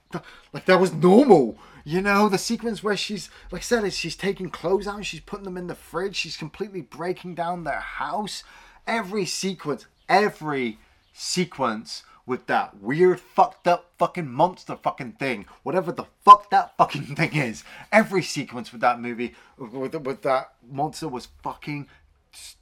like 0.54 0.64
that 0.64 0.80
was 0.80 0.92
normal 0.94 1.58
you 1.84 2.02
know? 2.02 2.28
The 2.28 2.38
sequence 2.38 2.82
where 2.82 2.96
she's 2.96 3.28
like 3.52 3.60
i 3.60 3.62
said 3.62 3.92
she's 3.92 4.16
taking 4.16 4.48
clothes 4.48 4.86
out 4.86 4.96
and 4.96 5.06
she's 5.06 5.20
putting 5.20 5.44
them 5.44 5.58
in 5.58 5.66
the 5.66 5.74
fridge. 5.74 6.16
She's 6.16 6.38
completely 6.38 6.80
breaking 6.80 7.34
down 7.34 7.64
their 7.64 7.80
house. 7.80 8.42
Every 8.86 9.26
sequence 9.26 9.84
every 10.08 10.78
sequence 11.12 12.04
with 12.28 12.46
that 12.46 12.80
weird 12.80 13.20
fucked 13.20 13.66
up 13.66 13.90
fucking 13.98 14.28
monster 14.28 14.76
fucking 14.76 15.12
thing. 15.12 15.46
Whatever 15.62 15.90
the 15.90 16.06
fuck 16.24 16.50
that 16.50 16.76
fucking 16.76 17.02
thing 17.16 17.34
is. 17.34 17.64
Every 17.90 18.22
sequence 18.22 18.70
with 18.70 18.80
that 18.82 19.00
movie 19.00 19.34
with, 19.56 19.94
with 19.94 20.22
that 20.22 20.52
monster 20.70 21.08
was 21.08 21.28
fucking 21.42 21.88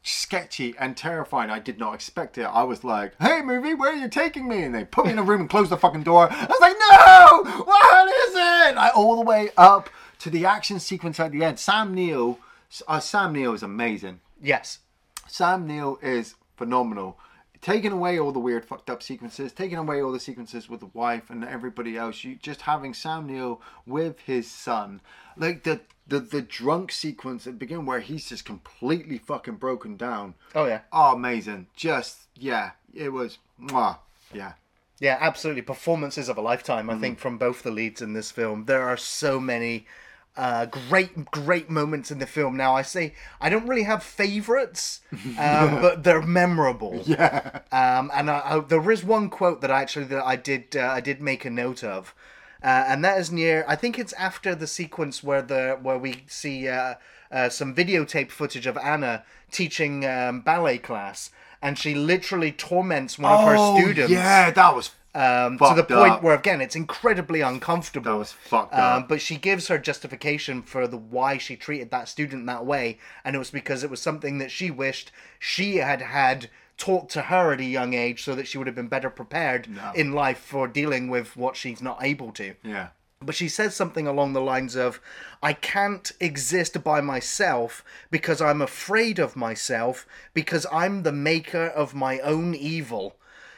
sketchy 0.03 0.75
and 0.79 0.97
terrifying. 0.97 1.51
I 1.51 1.59
did 1.59 1.79
not 1.79 1.95
expect 1.95 2.39
it. 2.39 2.45
I 2.45 2.63
was 2.63 2.85
like 2.85 3.15
hey 3.21 3.43
movie 3.43 3.75
where 3.75 3.93
are 3.93 3.97
you 3.97 4.09
taking 4.09 4.49
me? 4.49 4.63
And 4.63 4.75
they 4.75 4.85
put 4.85 5.07
me 5.07 5.13
in 5.13 5.19
a 5.19 5.23
room 5.23 5.43
and 5.43 5.51
closed 5.51 5.71
the 5.71 5.77
fucking 5.77 6.05
door. 6.05 6.29
I 6.31 6.47
was 6.47 6.61
like 6.61 6.77
no! 6.79 7.65
What 7.65 8.09
is 8.09 8.35
it? 8.35 8.77
I, 8.79 8.91
all 8.95 9.17
the 9.17 9.23
way 9.23 9.51
up 9.57 9.91
to 10.21 10.31
the 10.31 10.47
action 10.47 10.81
sequence 10.81 11.21
at 11.21 11.33
the 11.33 11.45
end. 11.45 11.59
Sam 11.59 11.95
neill 11.95 12.39
uh, 12.89 13.01
sam 13.01 13.33
neill 13.33 13.53
is 13.53 13.63
amazing. 13.63 14.21
Yes. 14.41 14.79
Sam 15.29 15.67
Neill 15.67 15.99
is 16.03 16.35
phenomenal. 16.57 17.19
Taking 17.67 17.91
away 17.91 18.17
all 18.21 18.31
the 18.31 18.39
weird 18.39 18.65
fucked 18.65 18.89
up 18.89 19.03
sequences, 19.03 19.51
taking 19.51 19.77
away 19.77 20.01
all 20.01 20.13
the 20.13 20.21
sequences 20.21 20.69
with 20.69 20.79
the 20.79 20.91
wife 20.95 21.31
and 21.31 21.45
everybody 21.45 21.97
else, 21.97 22.23
you 22.23 22.37
just 22.37 22.61
having 22.61 22.95
Sam 22.95 23.27
Neill 23.27 23.61
with 23.85 24.21
his 24.21 24.49
son. 24.49 25.01
Like 25.37 25.65
the 25.65 25.81
the, 26.07 26.21
the 26.21 26.43
drunk 26.43 26.93
sequence 26.93 27.45
at 27.45 27.55
the 27.55 27.59
beginning 27.59 27.85
where 27.85 27.99
he's 27.99 28.29
just 28.29 28.45
completely 28.45 29.19
fucking 29.19 29.57
broken 29.57 29.97
down. 29.97 30.35
Oh 30.55 30.67
yeah. 30.67 30.83
Oh 30.93 31.15
amazing. 31.15 31.67
Just 31.75 32.29
yeah, 32.37 32.71
it 32.95 33.09
was 33.09 33.39
mwah. 33.61 33.99
Yeah. 34.33 34.53
Yeah, 35.01 35.19
absolutely. 35.21 35.63
Performances 35.63 36.29
of 36.29 36.39
a 36.39 36.41
lifetime, 36.43 36.89
I 36.89 36.95
Mm. 36.95 37.01
think, 37.01 37.19
from 37.19 37.37
both 37.37 37.65
the 37.65 37.73
leads 37.73 38.01
in 38.01 38.13
this 38.13 38.31
film. 38.31 38.67
There 38.67 38.89
are 38.89 38.97
so 38.97 39.41
many 39.41 39.87
Uh, 40.37 40.67
great, 40.67 41.25
great 41.31 41.71
moments 41.71 42.11
in 42.11 42.19
the 42.19 42.27
film. 42.27 42.57
Now 42.59 42.75
I 42.77 42.83
say 42.83 43.15
I 43.41 43.49
don't 43.49 43.67
really 43.67 43.85
have 43.85 44.03
favorites, 44.03 45.01
um, 45.39 45.81
but 45.81 46.03
they're 46.05 46.23
memorable. 46.23 47.03
Yeah. 47.07 47.61
Um, 47.73 48.11
and 48.15 48.31
I, 48.31 48.43
I, 48.45 48.61
there 48.61 48.91
is 48.91 49.03
one 49.03 49.31
quote 49.31 49.61
that 49.63 49.71
I 49.71 49.81
actually 49.81 50.07
that 50.07 50.25
I 50.25 50.37
did 50.37 50.77
uh, 50.77 50.83
I 50.89 51.01
did 51.01 51.21
make 51.23 51.45
a 51.47 51.51
note 51.51 51.83
of, 51.83 52.15
uh, 52.63 52.85
and 52.87 53.03
that 53.05 53.19
is 53.19 53.33
near. 53.33 53.65
I 53.67 53.77
think 53.77 53.99
it's 53.99 54.13
after 54.15 54.55
the 54.55 54.67
sequence 54.67 55.23
where 55.23 55.41
the 55.41 55.79
where 55.81 55.97
we 55.99 56.25
see 56.27 56.69
uh, 56.69 56.95
uh, 57.33 57.49
some 57.49 57.75
videotape 57.75 58.31
footage 58.31 58.67
of 58.67 58.77
Anna 58.77 59.25
teaching 59.51 60.05
um, 60.05 60.41
ballet 60.43 60.79
class, 60.79 61.31
and 61.63 61.79
she 61.79 61.95
literally 61.95 62.53
torments 62.53 63.19
one 63.19 63.33
of 63.33 63.41
her 63.47 63.79
students. 63.81 64.13
Oh, 64.13 64.15
Yeah, 64.15 64.51
that 64.51 64.75
was 64.75 64.91
Um, 65.17 65.57
to 65.59 65.73
the 65.75 65.83
point 65.85 66.13
up. 66.13 66.23
where 66.23 66.35
again 66.35 66.61
it's 66.61 66.77
incredibly 66.77 67.41
uncomfortable. 67.41 68.13
That 68.13 68.19
was 68.19 68.33
fucked 68.33 68.75
Um, 68.75 68.81
up. 69.03 69.09
but 69.09 69.21
she 69.23 69.37
gives 69.37 69.69
her 69.69 69.79
justification 69.79 70.63
for 70.63 70.87
the 70.87 70.99
why 70.99 71.39
she 71.39 71.57
treated 71.57 71.91
that 71.91 72.09
student 72.09 72.45
that 72.47 72.67
way, 72.67 72.99
and 73.25 73.35
it 73.35 73.39
was 73.39 73.51
because 73.51 73.83
it 73.83 73.91
was 73.91 74.03
something 74.03 74.39
that 74.39 74.51
she 74.51 74.71
wished 74.71 75.11
she 75.39 75.77
had 75.77 76.03
had 76.03 76.51
taught 76.77 77.09
to 77.11 77.23
her 77.23 77.53
at 77.53 77.61
a 77.61 77.65
young 77.65 77.95
age, 77.95 78.23
so 78.23 78.35
that 78.35 78.47
she 78.47 78.59
would 78.59 78.67
have 78.67 78.77
been 78.77 78.89
better 78.89 79.09
prepared 79.09 79.67
No. 79.69 79.93
in 79.95 80.13
life 80.13 80.39
for 80.39 80.69
dealing 80.69 81.09
with 81.09 81.35
what 81.37 81.57
she's 81.57 81.81
not 81.81 81.99
able 82.03 82.31
to. 82.33 82.55
yeah. 82.63 82.89
But 83.23 83.35
she 83.35 83.49
says 83.49 83.75
something 83.75 84.07
along 84.07 84.35
the 84.35 84.43
lines 84.43 84.77
of, 84.77 85.01
I 85.43 85.55
can't 85.55 86.13
exist 86.21 86.85
by 86.85 87.01
myself 87.01 87.83
because 88.11 88.43
I'm 88.43 88.61
afraid 88.61 89.19
of 89.19 89.35
myself 89.37 90.07
because 90.35 90.67
I'm 90.71 91.03
the 91.03 91.13
maker 91.13 91.65
of 91.67 91.95
my 91.95 92.19
own 92.19 92.55
evil. 92.55 93.17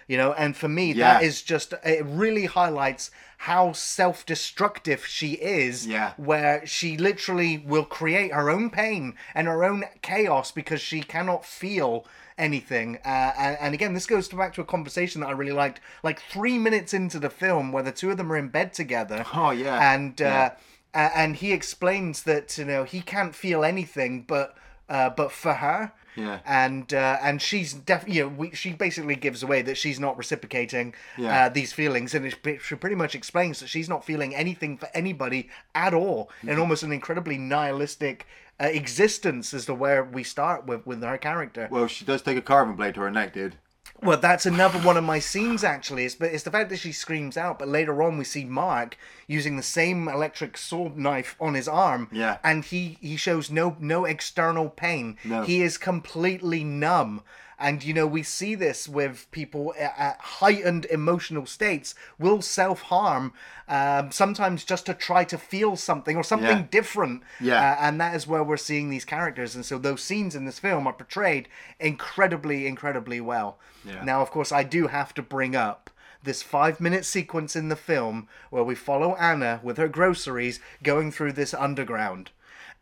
You 0.09 0.17
know, 0.17 0.33
and 0.33 0.57
for 0.57 0.69
me, 0.69 0.95
that 0.95 1.21
Yeah. 1.21 1.27
is 1.29 1.43
just, 1.43 1.75
it 1.85 2.05
really 2.05 2.47
highlights 2.47 3.11
how 3.43 3.73
self 3.73 4.27
destructive 4.27 5.07
she 5.07 5.33
is. 5.35 5.87
Yeah. 5.87 6.15
Where 6.17 6.67
she 6.67 6.97
literally 6.97 7.59
will 7.59 7.85
create 7.85 8.33
her 8.33 8.51
own 8.51 8.71
pain 8.71 9.15
and 9.35 9.47
her 9.47 9.63
own 9.63 9.85
chaos 10.03 10.51
because 10.51 10.81
she 10.81 11.03
cannot 11.03 11.45
feel 11.45 12.07
anything. 12.39 12.99
Uh, 13.05 13.33
and, 13.37 13.59
and 13.61 13.75
again, 13.75 13.93
this 13.95 14.07
goes 14.07 14.29
back 14.29 14.55
to 14.55 14.61
a 14.63 14.65
conversation 14.65 15.21
that 15.21 15.29
I 15.29 15.33
really 15.33 15.53
liked, 15.53 15.81
like 16.03 16.21
three 16.21 16.57
minutes 16.57 16.95
into 16.95 17.19
the 17.19 17.31
film, 17.31 17.71
where 17.71 17.83
the 17.83 17.93
two 17.93 18.11
of 18.11 18.17
them 18.17 18.33
are 18.33 18.37
in 18.37 18.49
bed 18.49 18.73
together. 18.73 19.25
Oh, 19.35 19.51
yeah. 19.51 19.93
And 19.95 20.21
uh, 20.23 20.25
Yeah. 20.25 20.51
a- 20.95 21.19
and 21.19 21.37
he 21.37 21.53
explains 21.53 22.23
that 22.23 22.57
you 22.57 22.65
know 22.65 22.85
he 22.85 23.03
can't 23.03 23.35
feel 23.35 23.63
anything 23.63 24.23
but 24.27 24.57
uh, 24.89 25.11
but 25.11 25.31
for 25.33 25.55
her. 25.55 25.93
Yeah. 26.19 26.41
And 26.45 26.93
uh, 26.93 27.19
and 27.23 27.41
she's 27.41 27.73
definitely 27.73 28.17
you 28.17 28.23
know 28.25 28.29
we, 28.37 28.51
she 28.55 28.73
basically 28.73 29.15
gives 29.17 29.43
away 29.43 29.63
that 29.63 29.77
she's 29.77 30.01
not 30.01 30.19
reciprocating 30.19 30.95
Yeah. 31.17 31.47
uh, 31.47 31.49
these 31.49 31.73
feelings, 31.73 32.15
and 32.15 32.27
it, 32.27 32.37
she 32.63 32.75
pretty 32.75 32.97
much 32.97 33.15
explains 33.15 33.61
that 33.61 33.69
she's 33.69 33.89
not 33.89 34.05
feeling 34.05 34.35
anything 34.35 34.77
for 34.77 34.89
anybody 34.95 35.49
at 35.75 35.95
all, 35.95 36.31
Mm-hmm. 36.39 36.49
in 36.51 36.59
almost 36.59 36.83
an 36.83 36.93
incredibly 36.93 37.39
nihilistic 37.39 38.27
uh, 38.61 38.65
existence 38.67 39.55
as 39.55 39.67
to 39.67 39.75
where 39.75 40.03
we 40.03 40.23
start 40.25 40.67
with 40.67 40.85
with 40.87 41.03
her 41.03 41.19
character. 41.19 41.69
Well, 41.71 41.87
she 41.87 42.05
does 42.05 42.23
take 42.23 42.37
a 42.37 42.43
carving 42.43 42.75
blade 42.77 42.95
to 42.97 43.01
her 43.03 43.11
neck, 43.11 43.33
dude. 43.35 43.55
Well, 44.01 44.19
that's 44.19 44.47
another 44.47 44.79
one 44.79 44.97
of 44.97 45.05
my 45.05 45.19
scenes 45.19 45.65
actually. 45.65 46.05
It's, 46.05 46.15
but 46.15 46.33
it's 46.33 46.45
the 46.45 46.51
fact 46.51 46.71
that 46.71 46.79
she 46.79 46.93
screams 46.93 47.37
out. 47.37 47.59
But 47.59 47.69
later 47.69 48.03
on, 48.03 48.17
we 48.17 48.25
see 48.25 48.45
Mark 48.45 48.97
using 49.27 49.57
the 49.57 49.63
same 49.63 50.09
electric 50.09 50.57
sword 50.57 50.97
knife 50.97 51.35
on 51.41 51.55
his 51.55 51.67
arm. 51.69 52.09
Yeah. 52.13 52.39
And 52.45 52.65
he 52.65 52.99
he 53.01 53.17
shows 53.17 53.51
no 53.51 53.77
no 53.81 54.05
external 54.05 54.69
pain. 54.69 55.19
No. 55.25 55.43
He 55.43 55.63
is 55.63 55.79
completely 55.79 56.63
numb. 56.65 57.23
And 57.61 57.83
you 57.83 57.93
know 57.93 58.07
we 58.07 58.23
see 58.23 58.55
this 58.55 58.89
with 58.89 59.27
people 59.33 59.75
at 59.79 60.17
heightened 60.21 60.85
emotional 60.87 61.45
states 61.47 61.95
will 62.19 62.41
self 62.41 62.83
harm, 62.83 63.33
um, 63.69 64.13
sometimes 64.13 64.65
just 64.65 64.87
to 64.87 64.95
try 64.95 65.25
to 65.25 65.37
feel 65.37 65.75
something 65.75 66.17
or 66.17 66.23
something 66.23 66.49
Yeah. 66.59 66.67
different. 66.71 67.23
Yeah. 67.41 67.73
Uh, 67.73 67.77
and 67.81 68.01
that 68.01 68.15
is 68.15 68.27
where 68.29 68.45
we're 68.45 68.57
seeing 68.59 68.91
these 68.91 69.05
characters 69.05 69.55
and 69.57 69.65
so 69.67 69.77
those 69.79 70.03
scenes 70.03 70.37
in 70.37 70.45
this 70.45 70.59
film 70.61 70.87
are 70.87 70.93
portrayed 70.93 71.49
incredibly 71.81 72.67
incredibly 72.67 73.21
well 73.21 73.59
Yeah. 73.85 74.05
now 74.05 74.21
of 74.23 74.31
course 74.31 74.53
i 74.53 74.63
do 74.63 74.87
have 74.87 75.13
to 75.15 75.23
bring 75.23 75.57
up 75.57 75.91
this 76.23 76.43
five 76.43 76.81
minute 76.81 77.05
sequence 77.05 77.57
in 77.57 77.69
the 77.71 77.77
film 77.77 78.29
where 78.51 78.63
we 78.65 78.75
follow 78.75 79.15
anna 79.17 79.59
with 79.63 79.79
her 79.79 79.89
groceries 79.89 80.61
going 80.83 81.11
through 81.11 81.33
this 81.33 81.55
underground 81.55 82.31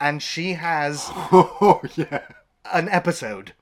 and 0.00 0.22
she 0.22 0.54
has 0.54 1.06
Oh, 1.32 1.80
yeah. 1.94 2.22
an 2.72 2.88
episode 2.88 3.52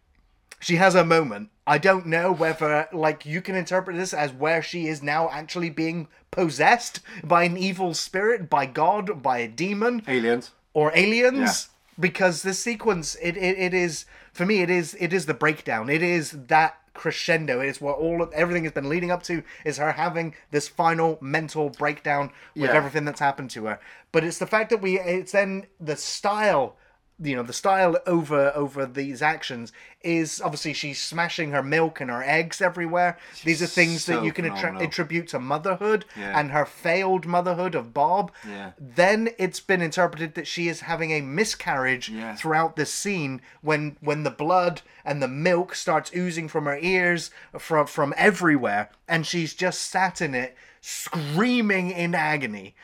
she 0.64 0.76
has 0.76 0.94
a 0.94 1.04
moment. 1.04 1.50
I 1.66 1.78
don't 1.78 2.06
know 2.06 2.32
whether 2.32 2.88
like 2.92 3.26
you 3.26 3.40
can 3.42 3.54
interpret 3.54 3.96
this 3.96 4.14
as 4.14 4.32
where 4.32 4.62
she 4.62 4.86
is 4.86 5.02
now 5.02 5.28
actually 5.30 5.70
being 5.70 6.08
possessed 6.30 7.00
by 7.22 7.44
an 7.44 7.56
evil 7.56 7.92
spirit 7.94 8.48
by 8.48 8.64
god 8.66 9.22
by 9.22 9.38
a 9.38 9.48
demon. 9.48 10.02
Aliens. 10.08 10.52
or 10.72 10.90
aliens. 10.94 11.68
Because 12.00 12.42
this 12.42 12.58
sequence 12.58 13.14
it, 13.22 13.36
it, 13.36 13.58
it 13.58 13.74
is 13.74 14.04
for 14.32 14.44
me 14.46 14.62
it 14.62 14.70
is 14.70 14.96
it 14.98 15.12
is 15.12 15.26
the 15.26 15.34
breakdown. 15.34 15.88
It 15.90 16.02
is 16.02 16.30
that 16.48 16.76
crescendo. 16.94 17.60
It 17.60 17.68
is 17.68 17.80
what 17.80 17.98
all 17.98 18.22
of 18.22 18.32
everything 18.32 18.64
has 18.64 18.72
been 18.72 18.88
leading 18.88 19.10
up 19.10 19.22
to 19.24 19.42
is 19.64 19.76
her 19.78 19.92
having 19.92 20.34
this 20.50 20.66
final 20.66 21.18
mental 21.20 21.68
breakdown 21.70 22.30
with 22.54 22.70
Yeah. 22.70 22.76
everything 22.76 23.04
that's 23.04 23.20
happened 23.20 23.50
to 23.50 23.66
her. 23.66 23.78
But 24.12 24.24
it's 24.24 24.38
the 24.38 24.46
fact 24.46 24.70
that 24.70 24.80
we 24.82 24.98
it's 24.98 25.32
then 25.32 25.66
the 25.80 25.96
style 25.96 26.76
you 27.22 27.36
know 27.36 27.44
the 27.44 27.52
style 27.52 27.96
over 28.06 28.50
over 28.56 28.84
these 28.86 29.22
actions 29.22 29.72
is 30.00 30.40
obviously 30.40 30.72
she's 30.72 31.00
smashing 31.00 31.52
her 31.52 31.62
milk 31.62 32.00
and 32.00 32.10
her 32.10 32.24
eggs 32.24 32.60
everywhere 32.60 33.16
these 33.44 33.62
are 33.62 33.66
things 33.66 34.06
that 34.06 34.24
you 34.24 34.32
can 34.32 34.44
attra- 34.44 34.82
attribute 34.82 35.28
to 35.28 35.38
motherhood 35.38 36.04
Yeah. 36.16 36.38
and 36.38 36.50
her 36.50 36.64
failed 36.64 37.24
motherhood 37.24 37.76
of 37.76 37.94
bob 37.94 38.32
Yeah. 38.48 38.72
then 38.80 39.30
it's 39.38 39.60
been 39.60 39.80
interpreted 39.80 40.34
that 40.34 40.48
she 40.48 40.66
is 40.66 40.80
having 40.80 41.12
a 41.12 41.20
miscarriage 41.20 42.08
Yeah. 42.08 42.34
throughout 42.34 42.74
this 42.74 42.92
scene 42.92 43.40
when 43.60 43.96
when 44.00 44.24
the 44.24 44.30
blood 44.32 44.82
and 45.04 45.22
the 45.22 45.28
milk 45.28 45.76
starts 45.76 46.10
oozing 46.16 46.48
from 46.48 46.64
her 46.64 46.78
ears 46.78 47.30
from 47.58 47.86
from 47.86 48.12
everywhere 48.16 48.90
and 49.06 49.24
she's 49.24 49.54
just 49.54 49.84
sat 49.88 50.20
in 50.20 50.34
it 50.34 50.56
screaming 50.80 51.90
in 51.90 52.14
agony 52.14 52.74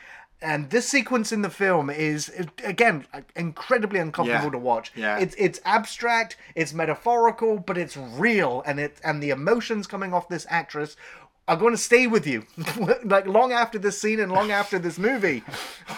and 0.41 0.69
this 0.71 0.89
sequence 0.89 1.31
in 1.31 1.41
the 1.43 1.49
film 1.49 1.89
is 1.89 2.31
again 2.63 3.05
incredibly 3.35 3.99
uncomfortable 3.99 4.45
Yeah. 4.45 4.49
to 4.51 4.57
watch 4.57 4.91
Yeah. 4.95 5.17
it's 5.19 5.35
it's 5.37 5.59
abstract 5.65 6.35
it's 6.55 6.73
metaphorical 6.73 7.57
but 7.59 7.77
it's 7.77 7.95
real 7.95 8.63
and 8.65 8.79
it 8.79 8.97
and 9.03 9.21
the 9.21 9.29
emotions 9.29 9.87
coming 9.87 10.13
off 10.13 10.27
this 10.29 10.45
actress 10.49 10.95
are 11.51 11.57
going 11.57 11.73
to 11.73 11.77
stay 11.77 12.07
with 12.07 12.25
you 12.25 12.45
like 13.03 13.27
long 13.27 13.51
after 13.51 13.77
this 13.77 13.99
scene 14.01 14.21
and 14.21 14.31
long 14.31 14.51
after 14.51 14.79
this 14.79 14.97
movie 14.97 15.43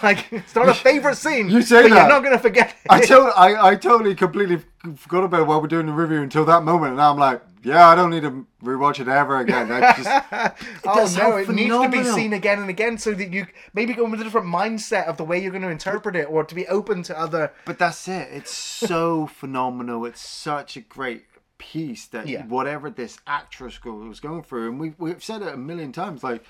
like 0.02 0.26
it's 0.34 0.56
not 0.56 0.68
a 0.68 0.74
favorite 0.74 1.16
scene 1.16 1.48
You 1.48 1.62
say 1.62 1.84
but 1.84 1.90
that. 1.92 1.96
you're 2.00 2.10
not 2.10 2.24
going 2.24 2.36
to 2.36 2.40
forget 2.42 2.70
it. 2.72 2.76
I, 2.90 3.02
to- 3.06 3.34
I, 3.36 3.70
I 3.70 3.76
totally 3.76 4.16
completely 4.16 4.64
forgot 4.96 5.24
about 5.26 5.42
it 5.42 5.44
while 5.48 5.62
we're 5.62 5.68
doing 5.68 5.86
the 5.86 5.94
review 5.94 6.22
until 6.22 6.44
that 6.46 6.64
moment, 6.64 6.90
and 6.90 6.98
now 6.98 7.12
I'm 7.12 7.18
like, 7.18 7.42
yeah, 7.64 7.88
I 7.88 7.96
don't 7.96 8.10
need 8.10 8.24
to 8.24 8.46
rewatch 8.64 9.00
it 9.00 9.08
ever 9.08 9.38
again. 9.40 9.70
That's 9.70 10.04
just, 10.04 10.10
oh 10.86 11.06
no 11.16 11.22
how 11.22 11.38
it 11.38 11.48
needs 11.50 11.74
to 11.74 11.90
be 11.90 12.04
seen 12.04 12.34
again 12.34 12.60
and 12.60 12.70
again 12.70 12.98
so 12.98 13.14
that 13.14 13.32
you 13.32 13.46
maybe 13.74 13.94
go 13.94 14.10
with 14.10 14.20
a 14.20 14.24
different 14.24 14.48
mindset 14.48 15.06
of 15.06 15.16
the 15.18 15.24
way 15.24 15.40
you're 15.40 15.52
going 15.52 15.62
to 15.62 15.70
interpret 15.70 16.16
it 16.16 16.26
or 16.30 16.44
to 16.44 16.56
be 16.56 16.68
open 16.68 17.04
to 17.04 17.18
other 17.18 17.54
but 17.66 17.78
that's 17.78 18.08
it. 18.08 18.28
It's 18.32 18.52
so 18.52 19.28
phenomenal. 19.28 20.04
It's 20.06 20.20
such 20.28 20.76
a 20.76 20.82
great 20.82 21.26
piece 21.72 22.06
that 22.08 22.28
Yeah. 22.28 22.46
whatever 22.46 22.90
this 22.90 23.18
actress 23.26 23.84
was 23.84 24.20
going 24.20 24.44
through, 24.44 24.70
and 24.70 24.80
we've, 24.80 24.96
we've 24.98 25.24
said 25.24 25.42
it 25.42 25.54
a 25.54 25.58
million 25.58 25.92
times, 25.92 26.24
like 26.24 26.44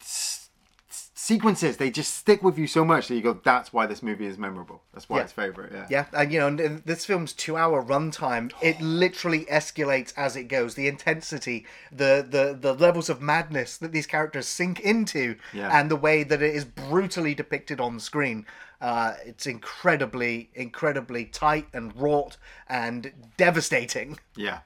s- 0.00 0.48
sequences, 1.14 1.76
they 1.76 1.90
just 1.90 2.14
stick 2.14 2.42
with 2.42 2.58
you 2.58 2.66
so 2.66 2.84
much 2.84 3.08
that 3.08 3.14
you 3.14 3.22
go, 3.22 3.32
that's 3.44 3.72
why 3.72 3.86
this 3.86 4.02
movie 4.02 4.26
is 4.26 4.36
memorable. 4.36 4.82
That's 4.92 5.08
why 5.08 5.18
Yeah. 5.18 5.22
it's 5.22 5.32
favorite. 5.32 5.72
Yeah. 5.72 5.86
Yeah, 5.88 6.04
and 6.12 6.32
you 6.32 6.40
know, 6.40 6.48
and 6.48 6.82
this 6.84 7.04
film's 7.06 7.32
two-hour 7.32 7.82
runtime. 7.82 8.50
It 8.60 8.80
literally 9.02 9.44
escalates 9.46 10.12
as 10.16 10.36
it 10.36 10.44
goes. 10.48 10.74
The 10.74 10.88
intensity, 10.88 11.64
the 11.90 12.26
the 12.28 12.56
the 12.60 12.74
levels 12.74 13.08
of 13.08 13.22
madness 13.22 13.76
that 13.78 13.92
these 13.92 14.06
characters 14.06 14.46
sink 14.48 14.80
into, 14.80 15.36
Yeah. 15.52 15.70
and 15.78 15.90
the 15.90 15.96
way 15.96 16.24
that 16.24 16.42
it 16.42 16.54
is 16.54 16.64
brutally 16.64 17.34
depicted 17.34 17.80
on 17.80 18.00
screen. 18.00 18.44
Uh, 18.82 19.14
it's 19.24 19.46
incredibly, 19.46 20.50
incredibly 20.54 21.24
tight 21.24 21.68
and 21.72 21.96
wrought 21.96 22.36
and 22.68 23.12
devastating. 23.36 24.18
Yeah. 24.36 24.58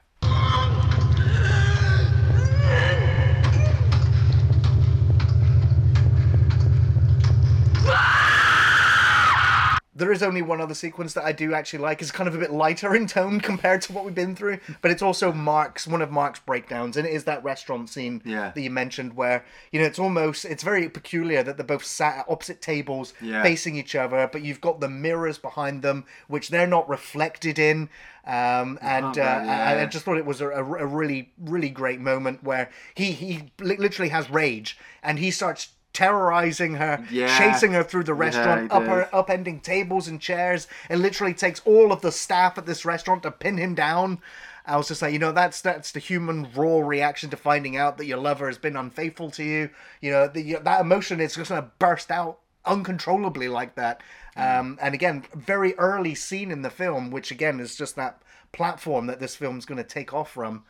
There 9.97 10.11
is 10.11 10.21
only 10.21 10.41
one 10.43 10.61
other 10.61 10.75
sequence 10.75 11.13
that 11.15 11.25
I 11.25 11.31
do 11.31 11.53
actually 11.55 11.79
like. 11.79 12.01
It's 12.01 12.11
kind 12.11 12.27
of 12.27 12.35
a 12.35 12.37
bit 12.37 12.51
lighter 12.51 12.95
in 12.95 13.07
tone 13.07 13.39
compared 13.51 13.81
to 13.83 13.93
what 13.93 14.05
we've 14.05 14.13
been 14.13 14.35
through, 14.35 14.59
but 14.81 14.91
it's 14.91 15.01
also 15.01 15.31
Mark's 15.33 15.87
one 15.87 16.01
of 16.03 16.11
Mark's 16.11 16.39
breakdowns, 16.39 16.95
and 16.97 17.07
it 17.07 17.13
is 17.13 17.23
that 17.23 17.43
restaurant 17.43 17.89
scene 17.89 18.21
Yeah. 18.23 18.51
that 18.53 18.61
you 18.61 18.69
mentioned 18.69 19.15
where 19.15 19.43
you 19.71 19.79
know 19.81 19.85
it's 19.87 19.99
almost 19.99 20.45
it's 20.45 20.61
very 20.63 20.87
peculiar 20.89 21.41
that 21.43 21.57
they're 21.57 21.65
both 21.65 21.83
sat 21.83 22.19
at 22.19 22.25
opposite 22.29 22.61
tables 22.61 23.13
Yeah. 23.21 23.41
facing 23.41 23.75
each 23.75 23.95
other, 23.95 24.29
but 24.31 24.43
you've 24.43 24.61
got 24.61 24.79
the 24.79 24.89
mirrors 24.89 25.37
behind 25.39 25.81
them 25.81 26.05
which 26.27 26.49
they're 26.49 26.67
not 26.67 26.87
reflected 26.87 27.57
in. 27.57 27.89
Um, 28.25 28.77
and 28.81 29.17
Oh, 29.17 29.21
uh, 29.21 29.25
right, 29.25 29.47
I, 29.77 29.81
I 29.83 29.85
just 29.85 30.03
thought 30.03 30.17
it 30.17 30.25
was 30.25 30.41
a, 30.41 30.49
a, 30.49 30.63
a 30.63 30.85
really 30.85 31.31
really 31.39 31.69
great 31.69 31.99
moment 32.01 32.43
where 32.43 32.69
he 32.93 33.13
he 33.13 33.51
literally 33.59 34.09
has 34.09 34.29
rage 34.29 34.77
and 35.01 35.17
he 35.17 35.31
starts 35.31 35.69
terrorizing 35.97 36.75
her, 36.75 37.03
Yeah. 37.09 37.35
chasing 37.39 37.73
her 37.73 37.83
through 37.83 38.03
the 38.03 38.13
restaurant, 38.13 38.71
he 38.71 38.77
up 38.77 38.83
her, 38.83 39.09
upending 39.11 39.63
tables 39.63 40.07
and 40.07 40.21
chairs. 40.21 40.67
It 40.91 40.97
literally 40.97 41.33
takes 41.33 41.59
all 41.65 41.91
of 41.91 42.01
the 42.01 42.11
staff 42.11 42.55
at 42.59 42.67
this 42.67 42.85
restaurant 42.85 43.23
to 43.23 43.31
pin 43.31 43.57
him 43.57 43.73
down. 43.73 44.19
I 44.63 44.77
was 44.77 44.87
just 44.89 45.01
like, 45.01 45.11
you 45.11 45.17
know, 45.17 45.31
that's 45.31 45.59
that's 45.61 45.91
the 45.91 45.99
human 45.99 46.49
raw 46.53 46.81
reaction 46.81 47.31
to 47.31 47.37
finding 47.37 47.77
out 47.77 47.97
that 47.97 48.05
your 48.05 48.19
lover 48.19 48.45
has 48.45 48.59
been 48.59 48.75
unfaithful 48.75 49.31
to 49.31 49.43
you. 49.43 49.71
You 49.99 50.11
know, 50.11 50.27
the, 50.27 50.57
that 50.61 50.81
emotion 50.81 51.19
is 51.19 51.33
just 51.33 51.49
gonna 51.49 51.71
burst 51.79 52.11
out 52.11 52.37
uncontrollably 52.63 53.47
like 53.47 53.73
that. 53.75 54.01
Um, 54.35 54.77
and 54.79 54.93
again, 54.93 55.25
very 55.33 55.73
early 55.79 56.13
scene 56.13 56.51
in 56.51 56.61
the 56.61 56.69
film, 56.69 57.09
which 57.09 57.31
again 57.31 57.59
is 57.59 57.75
just 57.75 57.95
that 57.95 58.21
platform 58.51 59.07
that 59.07 59.19
this 59.19 59.35
film's 59.35 59.65
gonna 59.65 59.83
take 59.83 60.13
off 60.13 60.31
from. 60.31 60.63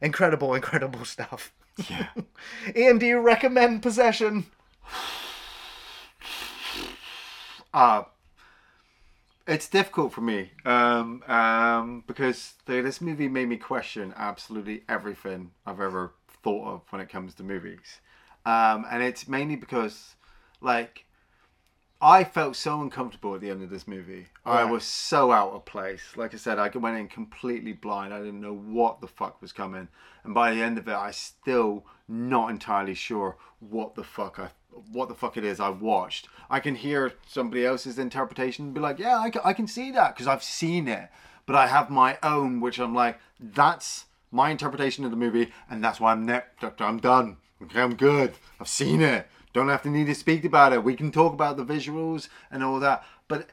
Incredible, 0.00 0.54
incredible 0.60 1.04
stuff. 1.04 1.52
Yeah. 1.90 2.06
Ian, 2.76 2.98
do 2.98 3.06
you 3.06 3.18
recommend 3.18 3.82
Possession? 3.82 4.46
Uh, 7.72 8.02
it's 9.46 9.68
difficult 9.68 10.12
for 10.12 10.20
me 10.20 10.50
um, 10.64 11.22
um, 11.26 12.04
because 12.06 12.54
th- 12.66 12.84
this 12.84 13.00
movie 13.00 13.28
made 13.28 13.48
me 13.48 13.56
question 13.56 14.12
absolutely 14.16 14.82
everything 14.88 15.52
I've 15.64 15.80
ever 15.80 16.12
thought 16.42 16.74
of 16.74 16.82
when 16.90 17.00
it 17.00 17.08
comes 17.08 17.34
to 17.34 17.42
movies. 17.42 18.00
Um, 18.44 18.86
and 18.90 19.02
it's 19.02 19.28
mainly 19.28 19.56
because, 19.56 20.16
like, 20.60 21.04
I 22.00 22.24
felt 22.24 22.56
so 22.56 22.80
uncomfortable 22.80 23.34
at 23.34 23.40
the 23.40 23.50
end 23.50 23.62
of 23.62 23.70
this 23.70 23.88
movie. 23.88 24.26
I 24.44 24.64
was 24.64 24.84
so 24.84 25.32
out 25.32 25.52
of 25.52 25.64
place. 25.64 26.16
Like 26.16 26.32
I 26.32 26.36
said, 26.36 26.58
I 26.58 26.68
went 26.68 26.96
in 26.96 27.08
completely 27.08 27.72
blind. 27.72 28.14
I 28.14 28.18
didn't 28.18 28.40
know 28.40 28.54
what 28.54 29.00
the 29.00 29.08
fuck 29.08 29.42
was 29.42 29.52
coming. 29.52 29.88
And 30.24 30.32
by 30.32 30.54
the 30.54 30.62
end 30.62 30.78
of 30.78 30.86
it, 30.88 30.94
I 30.94 31.10
still 31.10 31.84
not 32.06 32.50
entirely 32.50 32.94
sure 32.94 33.36
what 33.58 33.94
the 33.94 34.04
fuck 34.04 34.38
I 34.38 34.50
what 34.92 35.08
the 35.08 35.14
fuck 35.14 35.36
it 35.36 35.44
is 35.44 35.60
I 35.60 35.70
watched. 35.70 36.28
I 36.50 36.60
can 36.60 36.74
hear 36.74 37.12
somebody 37.26 37.64
else's 37.64 37.98
interpretation 37.98 38.66
and 38.66 38.74
be 38.74 38.80
like, 38.80 38.98
yeah, 38.98 39.18
I 39.18 39.30
can, 39.30 39.42
I 39.44 39.52
can 39.52 39.66
see 39.66 39.90
that 39.92 40.14
because 40.14 40.26
I've 40.26 40.42
seen 40.42 40.88
it. 40.88 41.08
But 41.46 41.56
I 41.56 41.66
have 41.66 41.90
my 41.90 42.18
own, 42.22 42.60
which 42.60 42.78
I'm 42.78 42.94
like, 42.94 43.18
that's 43.40 44.04
my 44.30 44.50
interpretation 44.50 45.04
of 45.04 45.10
the 45.10 45.16
movie, 45.16 45.52
and 45.70 45.82
that's 45.82 45.98
why 45.98 46.12
I'm 46.12 46.26
ne- 46.26 46.42
I'm 46.78 46.98
done. 46.98 47.38
Okay, 47.62 47.80
I'm 47.80 47.96
good. 47.96 48.34
I've 48.60 48.68
seen 48.68 49.00
it. 49.00 49.26
Don't 49.52 49.68
have 49.68 49.82
to 49.82 49.90
need 49.90 50.06
to 50.06 50.14
speak 50.14 50.44
about 50.44 50.72
it. 50.72 50.84
We 50.84 50.94
can 50.94 51.10
talk 51.10 51.32
about 51.32 51.56
the 51.56 51.64
visuals 51.64 52.28
and 52.50 52.62
all 52.62 52.78
that. 52.80 53.04
But 53.26 53.48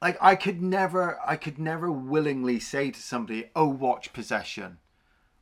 like 0.00 0.16
I 0.20 0.36
could 0.36 0.62
never 0.62 1.18
I 1.26 1.36
could 1.36 1.58
never 1.58 1.90
willingly 1.90 2.60
say 2.60 2.90
to 2.90 3.00
somebody, 3.00 3.50
"Oh, 3.54 3.66
watch 3.66 4.12
Possession." 4.12 4.78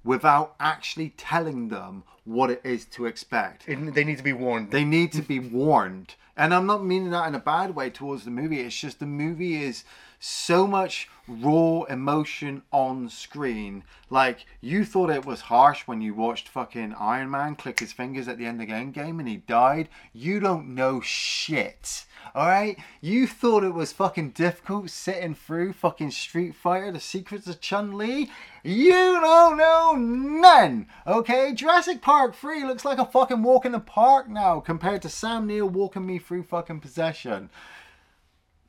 Without 0.06 0.54
actually 0.60 1.10
telling 1.16 1.68
them 1.68 2.04
what 2.24 2.50
it 2.50 2.60
is 2.64 2.84
to 2.86 3.06
expect. 3.06 3.68
It- 3.68 3.94
They 3.94 4.04
need 4.04 4.18
to 4.18 4.24
be 4.24 4.32
warned. 4.32 4.70
They 4.70 4.84
need 4.84 5.12
to 5.12 5.22
be 5.22 5.38
warned. 5.38 6.14
And 6.36 6.54
I'm 6.54 6.66
not 6.66 6.84
meaning 6.84 7.10
that 7.10 7.28
in 7.28 7.34
a 7.34 7.40
bad 7.40 7.74
way 7.74 7.90
towards 7.90 8.24
the 8.24 8.30
movie. 8.30 8.60
It's 8.60 8.76
just 8.78 8.98
the 8.98 9.06
movie 9.06 9.62
is 9.62 9.84
so 10.20 10.66
much 10.66 11.08
raw 11.28 11.82
emotion 11.84 12.62
on 12.72 13.08
screen. 13.08 13.84
Like, 14.10 14.46
you 14.60 14.84
thought 14.84 15.10
it 15.10 15.24
was 15.24 15.42
harsh 15.42 15.82
when 15.86 16.00
you 16.00 16.14
watched 16.14 16.48
fucking 16.48 16.94
Iron 16.94 17.30
Man 17.30 17.56
click 17.56 17.80
his 17.80 17.92
fingers 17.92 18.28
at 18.28 18.38
the 18.38 18.46
end 18.46 18.60
of 18.60 18.68
the 18.68 18.72
Endgame 18.74 19.18
and 19.18 19.28
he 19.28 19.38
died. 19.38 19.88
You 20.12 20.40
don't 20.40 20.74
know 20.74 21.00
shit. 21.00 22.04
Alright? 22.34 22.78
You 23.00 23.26
thought 23.26 23.64
it 23.64 23.74
was 23.74 23.92
fucking 23.92 24.30
difficult 24.30 24.90
sitting 24.90 25.34
through 25.34 25.74
fucking 25.74 26.10
Street 26.10 26.54
Fighter, 26.54 26.92
The 26.92 27.00
Secrets 27.00 27.46
of 27.46 27.60
Chun 27.60 27.96
Li. 27.96 28.30
You 28.64 29.20
don't 29.20 29.56
know 29.56 29.94
none. 29.96 30.86
Okay? 31.06 31.52
Jurassic 31.54 32.02
Park 32.02 32.34
3 32.34 32.64
looks 32.64 32.84
like 32.84 32.98
a 32.98 33.06
fucking 33.06 33.42
walk 33.42 33.64
in 33.64 33.72
the 33.72 33.80
park 33.80 34.28
now 34.28 34.60
compared 34.60 35.02
to 35.02 35.08
Sam 35.08 35.46
Neill 35.46 35.68
walking 35.68 36.06
me 36.06 36.18
through 36.18 36.42
fucking 36.44 36.80
possession. 36.80 37.50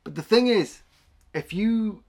But 0.04 0.14
the 0.14 0.22
thing 0.22 0.46
is, 0.46 0.82
if 1.34 1.52
you 1.52 2.04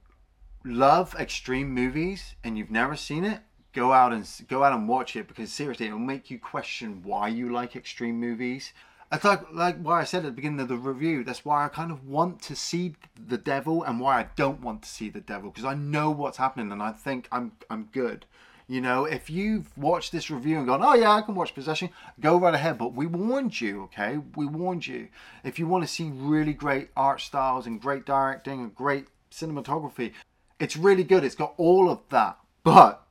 love 0.64 1.16
extreme 1.20 1.74
movies 1.74 2.36
and 2.43 2.58
you've 2.58 2.72
never 2.72 2.95
seen 2.95 3.26
it, 3.26 3.39
go 3.74 3.91
out 3.91 4.14
and 4.14 4.28
go 4.47 4.64
out 4.64 4.74
and 4.74 4.88
watch 4.88 5.16
it 5.16 5.28
because 5.28 5.52
seriously, 5.52 5.88
it'll 5.88 6.00
make 6.00 6.32
you 6.32 6.39
question 6.39 7.02
why 7.04 7.28
you 7.28 7.50
like 7.50 7.76
extreme 7.76 8.20
movies. 8.20 8.74
It's 9.12 9.24
like 9.24 9.51
like 9.51 9.82
what 9.82 9.95
I 9.95 10.03
said 10.03 10.20
at 10.20 10.26
the 10.26 10.32
beginning 10.32 10.60
of 10.60 10.68
the 10.68 10.78
review. 10.78 11.24
That's 11.24 11.43
why 11.43 11.66
I 11.66 11.70
kind 11.70 11.91
of 11.91 12.07
want 12.07 12.41
to 12.43 12.55
see 12.55 12.95
the 13.28 13.38
devil 13.38 13.84
and 13.84 13.99
why 13.99 14.20
I 14.20 14.28
don't 14.36 14.62
want 14.62 14.84
to 14.84 14.89
see 14.89 15.10
the 15.10 15.20
devil 15.20 15.49
because 15.49 15.66
I 15.66 15.74
know 15.74 16.12
what's 16.12 16.38
happening 16.38 16.72
and 16.72 16.82
I 16.82 16.91
think 16.91 17.28
I'm 17.32 17.53
I'm 17.70 17.89
good. 17.91 18.26
You 18.68 18.82
know, 18.82 19.05
if 19.05 19.32
you've 19.32 19.76
watched 19.76 20.12
this 20.12 20.30
review 20.30 20.60
and 20.60 20.68
gone, 20.68 20.84
oh 20.84 20.93
yeah, 20.93 21.10
I 21.12 21.24
can 21.24 21.34
watch 21.34 21.55
Possession, 21.55 21.89
go 22.20 22.38
right 22.39 22.53
ahead. 22.53 22.78
But 22.78 22.93
we 22.93 23.07
warned 23.07 23.60
you, 23.60 23.82
okay? 23.86 24.20
We 24.36 24.45
warned 24.45 24.86
you. 24.86 25.07
If 25.43 25.57
you 25.57 25.66
want 25.66 25.84
to 25.84 25.88
see 25.88 26.12
really 26.14 26.53
great 26.53 26.89
art 26.95 27.20
styles 27.20 27.66
and 27.66 27.82
great 27.82 28.05
directing 28.05 28.60
and 28.60 28.76
great 28.76 29.07
cinematography, 29.32 30.14
it's 30.60 30.78
really 30.78 31.03
good. 31.03 31.24
It's 31.24 31.34
got 31.34 31.55
all 31.57 31.89
of 31.89 32.01
that. 32.10 32.38
But 32.64 33.07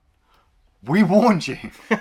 we 0.84 1.02
warned 1.02 1.48
you. 1.48 1.58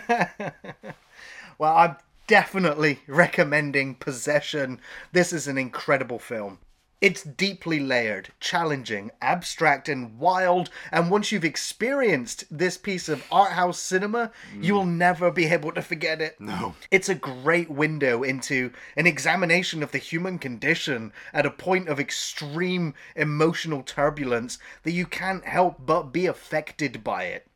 Well, 1.57 1.75
I'm 1.75 1.95
definitely 2.27 2.99
recommending 3.07 3.95
Possession. 3.95 4.79
This 5.11 5.33
is 5.33 5.47
an 5.47 5.57
incredible 5.57 6.19
film. 6.19 6.59
It's 6.99 7.21
deeply 7.21 7.79
layered, 7.79 8.29
challenging, 8.39 9.11
abstract, 9.21 9.87
and 9.87 10.17
wild. 10.17 10.71
And 10.91 11.11
once 11.11 11.31
you've 11.31 11.45
experienced 11.45 12.45
this 12.49 12.75
piece 12.75 13.07
of 13.07 13.23
art 13.31 13.51
house 13.51 13.77
cinema, 13.77 14.31
mm. 14.51 14.63
you 14.63 14.73
will 14.73 14.85
never 14.85 15.29
be 15.29 15.45
able 15.45 15.71
to 15.73 15.83
forget 15.83 16.21
it. 16.21 16.41
No. 16.41 16.73
It's 16.89 17.07
a 17.07 17.13
great 17.13 17.69
window 17.69 18.23
into 18.23 18.71
an 18.95 19.05
examination 19.05 19.83
of 19.83 19.91
the 19.91 19.99
human 19.99 20.39
condition 20.39 21.13
at 21.33 21.45
a 21.45 21.51
point 21.51 21.87
of 21.87 21.99
extreme 21.99 22.95
emotional 23.15 23.83
turbulence 23.83 24.57
that 24.81 24.91
you 24.91 25.05
can't 25.05 25.45
help 25.45 25.85
but 25.85 26.11
be 26.11 26.25
affected 26.25 27.03
by 27.03 27.25
it. 27.25 27.47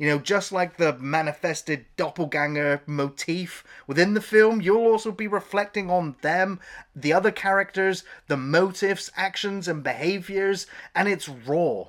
You 0.00 0.06
know, 0.06 0.18
just 0.18 0.50
like 0.50 0.78
the 0.78 0.96
manifested 0.96 1.84
doppelganger 1.98 2.80
motif 2.86 3.62
within 3.86 4.14
the 4.14 4.22
film, 4.22 4.62
you'll 4.62 4.86
also 4.86 5.12
be 5.12 5.28
reflecting 5.28 5.90
on 5.90 6.16
them, 6.22 6.58
the 6.96 7.12
other 7.12 7.30
characters, 7.30 8.02
the 8.26 8.38
motives, 8.38 9.12
actions, 9.14 9.68
and 9.68 9.82
behaviors, 9.82 10.66
and 10.94 11.06
it's 11.06 11.28
raw. 11.28 11.88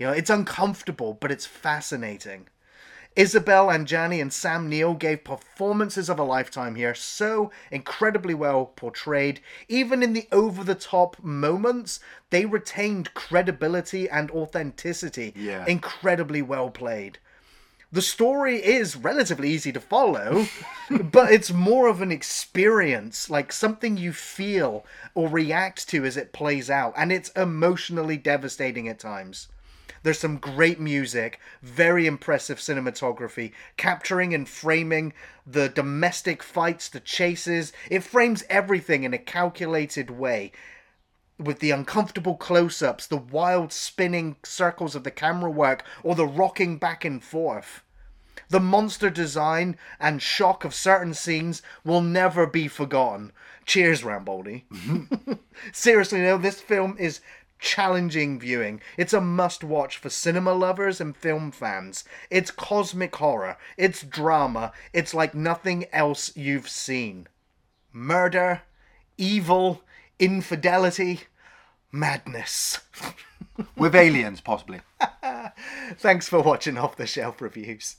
You 0.00 0.06
know, 0.06 0.10
it's 0.10 0.30
uncomfortable, 0.30 1.16
but 1.20 1.30
it's 1.30 1.46
fascinating. 1.46 2.48
Isabelle 3.14 3.68
Adjani 3.68 4.20
and 4.20 4.32
Sam 4.32 4.68
Neill 4.68 4.94
gave 4.94 5.22
performances 5.22 6.08
of 6.08 6.18
a 6.18 6.24
lifetime 6.24 6.74
here, 6.74 6.92
so 6.96 7.52
incredibly 7.70 8.34
well 8.34 8.66
portrayed. 8.66 9.40
Even 9.68 10.02
in 10.02 10.12
the 10.12 10.26
over 10.32 10.64
the 10.64 10.74
top 10.74 11.22
moments, 11.22 12.00
they 12.30 12.46
retained 12.46 13.14
credibility 13.14 14.10
and 14.10 14.28
authenticity. 14.32 15.32
Yeah. 15.36 15.64
Incredibly 15.68 16.42
well 16.42 16.68
played. 16.68 17.20
The 17.94 18.02
story 18.02 18.56
is 18.56 18.96
relatively 18.96 19.50
easy 19.50 19.70
to 19.70 19.78
follow, 19.78 20.48
but 20.90 21.30
it's 21.30 21.52
more 21.52 21.86
of 21.86 22.02
an 22.02 22.10
experience, 22.10 23.30
like 23.30 23.52
something 23.52 23.96
you 23.96 24.12
feel 24.12 24.84
or 25.14 25.28
react 25.28 25.88
to 25.90 26.04
as 26.04 26.16
it 26.16 26.32
plays 26.32 26.68
out, 26.68 26.92
and 26.96 27.12
it's 27.12 27.28
emotionally 27.36 28.16
devastating 28.16 28.88
at 28.88 28.98
times. 28.98 29.46
There's 30.02 30.18
some 30.18 30.38
great 30.38 30.80
music, 30.80 31.38
very 31.62 32.08
impressive 32.08 32.58
cinematography, 32.58 33.52
capturing 33.76 34.34
and 34.34 34.48
framing 34.48 35.12
the 35.46 35.68
domestic 35.68 36.42
fights, 36.42 36.88
the 36.88 36.98
chases. 36.98 37.72
It 37.88 38.02
frames 38.02 38.42
everything 38.50 39.04
in 39.04 39.14
a 39.14 39.18
calculated 39.18 40.10
way 40.10 40.50
with 41.38 41.58
the 41.58 41.70
uncomfortable 41.70 42.36
close 42.36 42.82
ups, 42.82 43.06
the 43.06 43.16
wild 43.16 43.72
spinning 43.72 44.36
circles 44.44 44.94
of 44.94 45.04
the 45.04 45.10
camera 45.10 45.50
work, 45.50 45.84
or 46.02 46.14
the 46.14 46.26
rocking 46.26 46.78
back 46.78 47.04
and 47.04 47.22
forth. 47.22 47.82
The 48.48 48.60
monster 48.60 49.10
design 49.10 49.76
and 49.98 50.20
shock 50.20 50.64
of 50.64 50.74
certain 50.74 51.14
scenes 51.14 51.62
will 51.84 52.02
never 52.02 52.46
be 52.46 52.68
forgotten. 52.68 53.32
Cheers, 53.64 54.02
Rambaldi. 54.02 54.64
Mm-hmm. 54.70 55.32
Seriously, 55.72 56.20
though, 56.20 56.38
this 56.38 56.60
film 56.60 56.96
is 56.98 57.20
challenging 57.58 58.38
viewing. 58.38 58.80
It's 58.98 59.12
a 59.12 59.20
must 59.20 59.64
watch 59.64 59.96
for 59.96 60.10
cinema 60.10 60.52
lovers 60.52 61.00
and 61.00 61.16
film 61.16 61.50
fans. 61.50 62.04
It's 62.30 62.50
cosmic 62.50 63.16
horror, 63.16 63.56
it's 63.76 64.02
drama, 64.02 64.72
it's 64.92 65.14
like 65.14 65.34
nothing 65.34 65.86
else 65.92 66.36
you've 66.36 66.68
seen. 66.68 67.26
Murder, 67.92 68.62
evil, 69.16 69.82
infidelity, 70.18 71.20
madness. 71.92 72.80
With 73.76 73.94
aliens, 73.94 74.40
possibly. 74.40 74.80
Thanks 75.96 76.28
for 76.28 76.40
watching 76.40 76.76
Off 76.76 76.96
the 76.96 77.06
Shelf 77.06 77.40
Reviews. 77.40 77.96